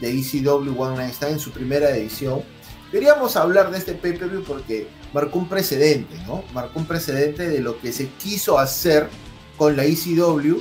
de 0.00 0.18
ECW 0.18 0.80
One 0.80 0.96
Night 0.96 1.14
Stand 1.14 1.32
en 1.34 1.38
su 1.38 1.50
primera 1.50 1.90
edición. 1.90 2.42
Queríamos 2.90 3.36
hablar 3.36 3.70
de 3.70 3.78
este 3.78 3.94
pay-per-view 3.94 4.42
porque 4.44 4.88
marcó 5.12 5.38
un 5.38 5.48
precedente, 5.48 6.16
¿no? 6.26 6.44
Marcó 6.52 6.80
un 6.80 6.86
precedente 6.86 7.48
de 7.48 7.60
lo 7.60 7.80
que 7.80 7.92
se 7.92 8.08
quiso 8.08 8.58
hacer 8.58 9.08
con 9.56 9.76
la 9.76 9.84
ECW 9.84 10.58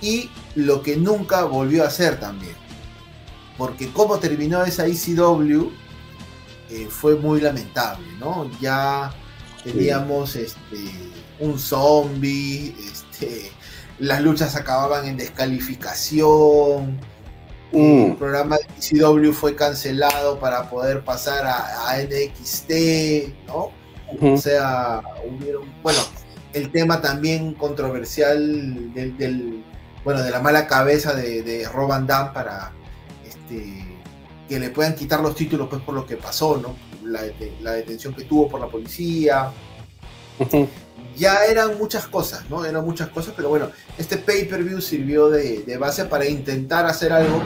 y 0.00 0.30
lo 0.54 0.82
que 0.82 0.96
nunca 0.96 1.44
volvió 1.44 1.84
a 1.84 1.88
hacer 1.88 2.20
también. 2.20 2.54
Porque 3.56 3.90
cómo 3.92 4.18
terminó 4.18 4.64
esa 4.64 4.86
ECW 4.86 5.70
eh, 6.70 6.86
fue 6.88 7.16
muy 7.16 7.40
lamentable, 7.40 8.06
¿no? 8.18 8.50
Ya 8.60 9.12
teníamos 9.62 10.36
este, 10.36 10.78
un 11.38 11.58
zombie, 11.58 12.74
este, 12.78 13.52
las 14.02 14.20
luchas 14.20 14.56
acababan 14.56 15.06
en 15.06 15.16
descalificación, 15.16 16.98
mm. 17.70 18.04
el 18.04 18.16
programa 18.16 18.56
de 18.56 18.64
ECW 18.98 19.32
fue 19.32 19.54
cancelado 19.54 20.40
para 20.40 20.68
poder 20.68 21.04
pasar 21.04 21.46
a, 21.46 21.96
NXT, 22.02 23.46
¿no? 23.46 23.70
O 24.20 24.36
sea, 24.36 25.02
bueno, 25.84 26.00
el 26.52 26.72
tema 26.72 27.00
también 27.00 27.54
controversial 27.54 28.92
del, 28.92 29.64
bueno, 30.04 30.20
de 30.22 30.32
la 30.32 30.40
mala 30.40 30.66
cabeza 30.66 31.14
de, 31.14 31.42
de 31.42 31.68
Rob 31.68 31.88
para 32.34 32.72
este, 33.24 33.86
que 34.48 34.58
le 34.58 34.70
puedan 34.70 34.96
quitar 34.96 35.20
los 35.20 35.36
títulos 35.36 35.68
pues 35.70 35.80
por 35.80 35.94
lo 35.94 36.04
que 36.04 36.16
pasó, 36.16 36.56
¿no? 36.56 36.74
La, 37.04 37.22
detención 37.72 38.14
que 38.14 38.24
tuvo 38.24 38.48
por 38.48 38.60
la 38.60 38.66
policía. 38.66 39.52
Ya 41.16 41.44
eran 41.46 41.78
muchas 41.78 42.06
cosas, 42.06 42.48
¿no? 42.48 42.64
Eran 42.64 42.84
muchas 42.84 43.08
cosas, 43.08 43.34
pero 43.36 43.48
bueno, 43.48 43.70
este 43.98 44.16
pay-per-view 44.16 44.80
sirvió 44.80 45.28
de, 45.28 45.76
base 45.78 46.04
para 46.04 46.26
intentar 46.26 46.86
hacer 46.86 47.12
algo 47.12 47.42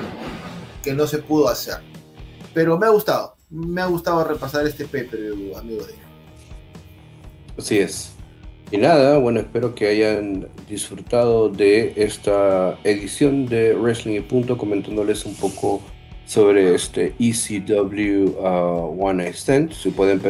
que 0.82 0.92
no 0.92 1.06
se 1.06 1.18
pudo 1.18 1.48
hacer. 1.48 1.76
Pero 2.54 2.78
me 2.78 2.86
ha 2.86 2.90
gustado, 2.90 3.36
me 3.50 3.80
ha 3.80 3.86
gustado 3.86 4.24
repasar 4.24 4.66
este 4.66 4.86
pay-per-view, 4.86 5.56
amigo 5.56 5.84
de 5.84 5.94
Así 7.58 7.78
es. 7.78 8.12
Y 8.70 8.78
nada, 8.78 9.18
bueno, 9.18 9.40
espero 9.40 9.74
que 9.74 9.86
hayan 9.86 10.48
disfrutado 10.68 11.48
de 11.48 11.92
esta 11.96 12.76
edición 12.82 13.46
de 13.46 13.74
Wrestling 13.74 14.16
y 14.16 14.20
Punto, 14.20 14.58
comentándoles 14.58 15.24
un 15.24 15.36
poco 15.36 15.80
sobre 16.26 16.74
este 16.74 17.14
ECW 17.18 18.30
uh, 18.40 18.96
One 19.00 19.22
Night. 19.22 19.72
Si 19.72 19.90
pueden 19.90 20.20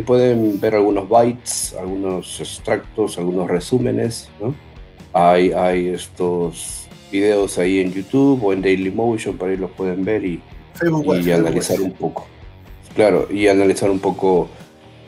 pueden 0.00 0.60
ver 0.60 0.74
algunos 0.74 1.08
bytes, 1.08 1.74
algunos 1.78 2.40
extractos, 2.40 3.18
algunos 3.18 3.48
resúmenes, 3.48 4.28
¿no? 4.40 4.54
Hay, 5.12 5.52
hay 5.52 5.88
estos 5.88 6.86
videos 7.10 7.58
ahí 7.58 7.80
en 7.80 7.92
YouTube 7.92 8.44
o 8.44 8.52
en 8.52 8.62
Dailymotion, 8.62 9.36
para 9.36 9.52
ahí 9.52 9.56
los 9.56 9.70
pueden 9.72 10.04
ver 10.04 10.24
y, 10.24 10.40
y 11.24 11.30
analizar 11.30 11.80
un 11.80 11.92
poco. 11.92 12.26
Claro, 12.94 13.28
y 13.30 13.48
analizar 13.48 13.90
un 13.90 13.98
poco 13.98 14.48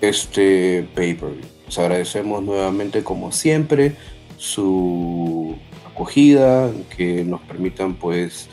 este 0.00 0.86
pay-per-view 0.94 1.52
agradecemos 1.78 2.42
nuevamente, 2.42 3.02
como 3.02 3.32
siempre, 3.32 3.96
su 4.36 5.54
acogida, 5.86 6.70
que 6.96 7.24
nos 7.24 7.40
permitan 7.42 7.94
pues 7.94 8.48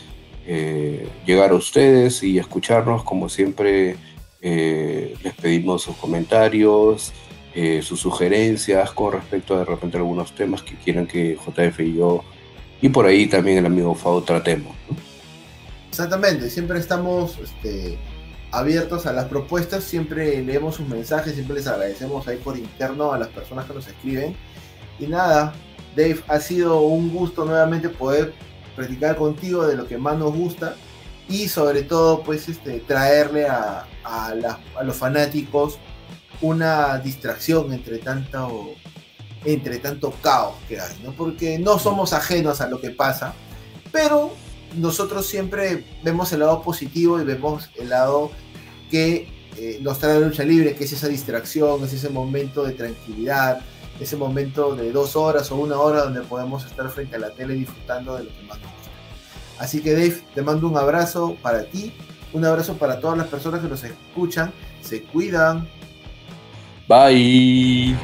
eh, 0.46 1.08
llegar 1.26 1.52
a 1.52 1.56
ustedes 1.56 2.24
y 2.24 2.38
escucharnos. 2.38 3.04
Como 3.04 3.30
siempre, 3.30 3.96
eh, 4.42 5.16
les 5.24 5.34
pedimos 5.34 5.84
sus 5.84 5.96
comentarios, 5.98 7.14
eh, 7.54 7.82
sus 7.82 8.00
sugerencias 8.00 8.92
con 8.92 9.14
respecto 9.14 9.56
a 9.56 9.60
de 9.60 9.66
repente 9.66 9.98
algunos 9.98 10.34
temas 10.34 10.62
que 10.62 10.76
quieran 10.76 11.08
que 11.08 11.36
JF 11.36 11.80
y 11.82 11.96
yo 11.96 12.24
y 12.82 12.90
por 12.90 13.06
ahí 13.06 13.28
también 13.28 13.58
el 13.58 13.66
amigo 13.66 13.94
Fao 13.96 14.22
tratemos. 14.22 14.76
Exactamente, 15.90 16.50
siempre 16.50 16.80
estamos 16.80 17.38
este, 17.40 17.98
abiertos 18.52 19.06
a 19.06 19.14
las 19.14 19.26
propuestas, 19.26 19.84
siempre 19.84 20.42
leemos 20.42 20.76
sus 20.76 20.88
mensajes, 20.88 21.34
siempre 21.34 21.56
les 21.56 21.68
agradecemos 21.68 22.28
ahí 22.28 22.38
por 22.38 22.58
interno 22.58 23.12
a 23.12 23.18
las 23.18 23.28
personas 23.30 23.66
que 23.66 23.74
nos 23.74 23.88
escriben. 23.88 24.36
Y 25.00 25.08
nada, 25.08 25.54
Dave, 25.96 26.20
ha 26.28 26.40
sido 26.40 26.82
un 26.82 27.12
gusto 27.12 27.44
nuevamente 27.44 27.90
poder 27.90 28.34
practicar 28.76 29.18
contigo 29.18 29.68
de 29.68 29.76
lo 29.76 29.88
que 29.88 29.98
más 29.98 30.18
nos 30.18 30.34
gusta 30.34 30.76
y 31.30 31.48
sobre 31.48 31.84
todo 31.84 32.24
pues 32.24 32.50
este, 32.50 32.80
traerle 32.80 33.48
a, 33.48 33.86
los 34.84 34.96
fanáticos 34.96 35.78
una 36.42 36.98
distracción 36.98 37.72
entre 37.72 38.00
tanto, 38.00 38.72
entre 39.46 39.78
tanto 39.78 40.12
caos 40.22 40.56
que 40.68 40.80
hay, 40.80 41.00
¿no? 41.04 41.12
porque 41.12 41.60
no 41.60 41.78
somos 41.78 42.14
ajenos 42.14 42.60
a 42.60 42.68
lo 42.68 42.82
que 42.82 42.90
pasa, 42.90 43.34
pero 43.92 44.32
nosotros 44.76 45.28
siempre 45.28 45.86
vemos 46.04 46.32
el 46.34 46.40
lado 46.40 46.62
positivo 46.64 47.22
y 47.22 47.24
vemos 47.24 47.70
el 47.78 47.90
lado 47.90 48.32
que 48.90 49.28
eh, 49.58 49.80
nos 49.82 50.00
trae 50.00 50.20
la 50.20 50.28
lucha 50.28 50.44
libre, 50.44 50.76
que 50.76 50.86
es 50.86 50.94
esa 50.94 51.08
distracción, 51.08 51.84
es 51.84 51.94
ese 51.94 52.10
momento 52.10 52.64
de 52.64 52.74
tranquilidad, 52.74 53.62
ese 54.00 54.16
momento 54.16 54.76
de 54.76 54.92
dos 54.92 55.16
horas 55.16 55.52
o 55.52 55.58
una 55.58 55.78
hora 55.78 56.04
donde 56.04 56.22
podemos 56.22 56.66
estar 56.66 56.90
frente 56.90 57.18
a 57.18 57.20
la 57.20 57.32
tele 57.32 57.54
disfrutando 57.56 58.16
de 58.16 58.24
lo 58.24 58.30
que 58.30 58.42
más 58.44 58.60
nos 58.60 58.72
gusta. 58.72 58.79
Así 59.60 59.82
que 59.82 59.91
Dave, 59.91 60.22
te 60.34 60.41
mando 60.41 60.68
un 60.68 60.78
abrazo 60.78 61.36
para 61.41 61.66
ti, 61.66 61.93
un 62.34 62.45
abrazo 62.45 62.78
para 62.78 62.99
todas 62.99 63.18
las 63.18 63.28
personas 63.28 63.62
que 63.62 63.68
nos 63.68 63.84
escuchan, 63.84 64.51
se 64.82 65.03
cuidan. 65.03 65.68
Bye. 66.88 67.95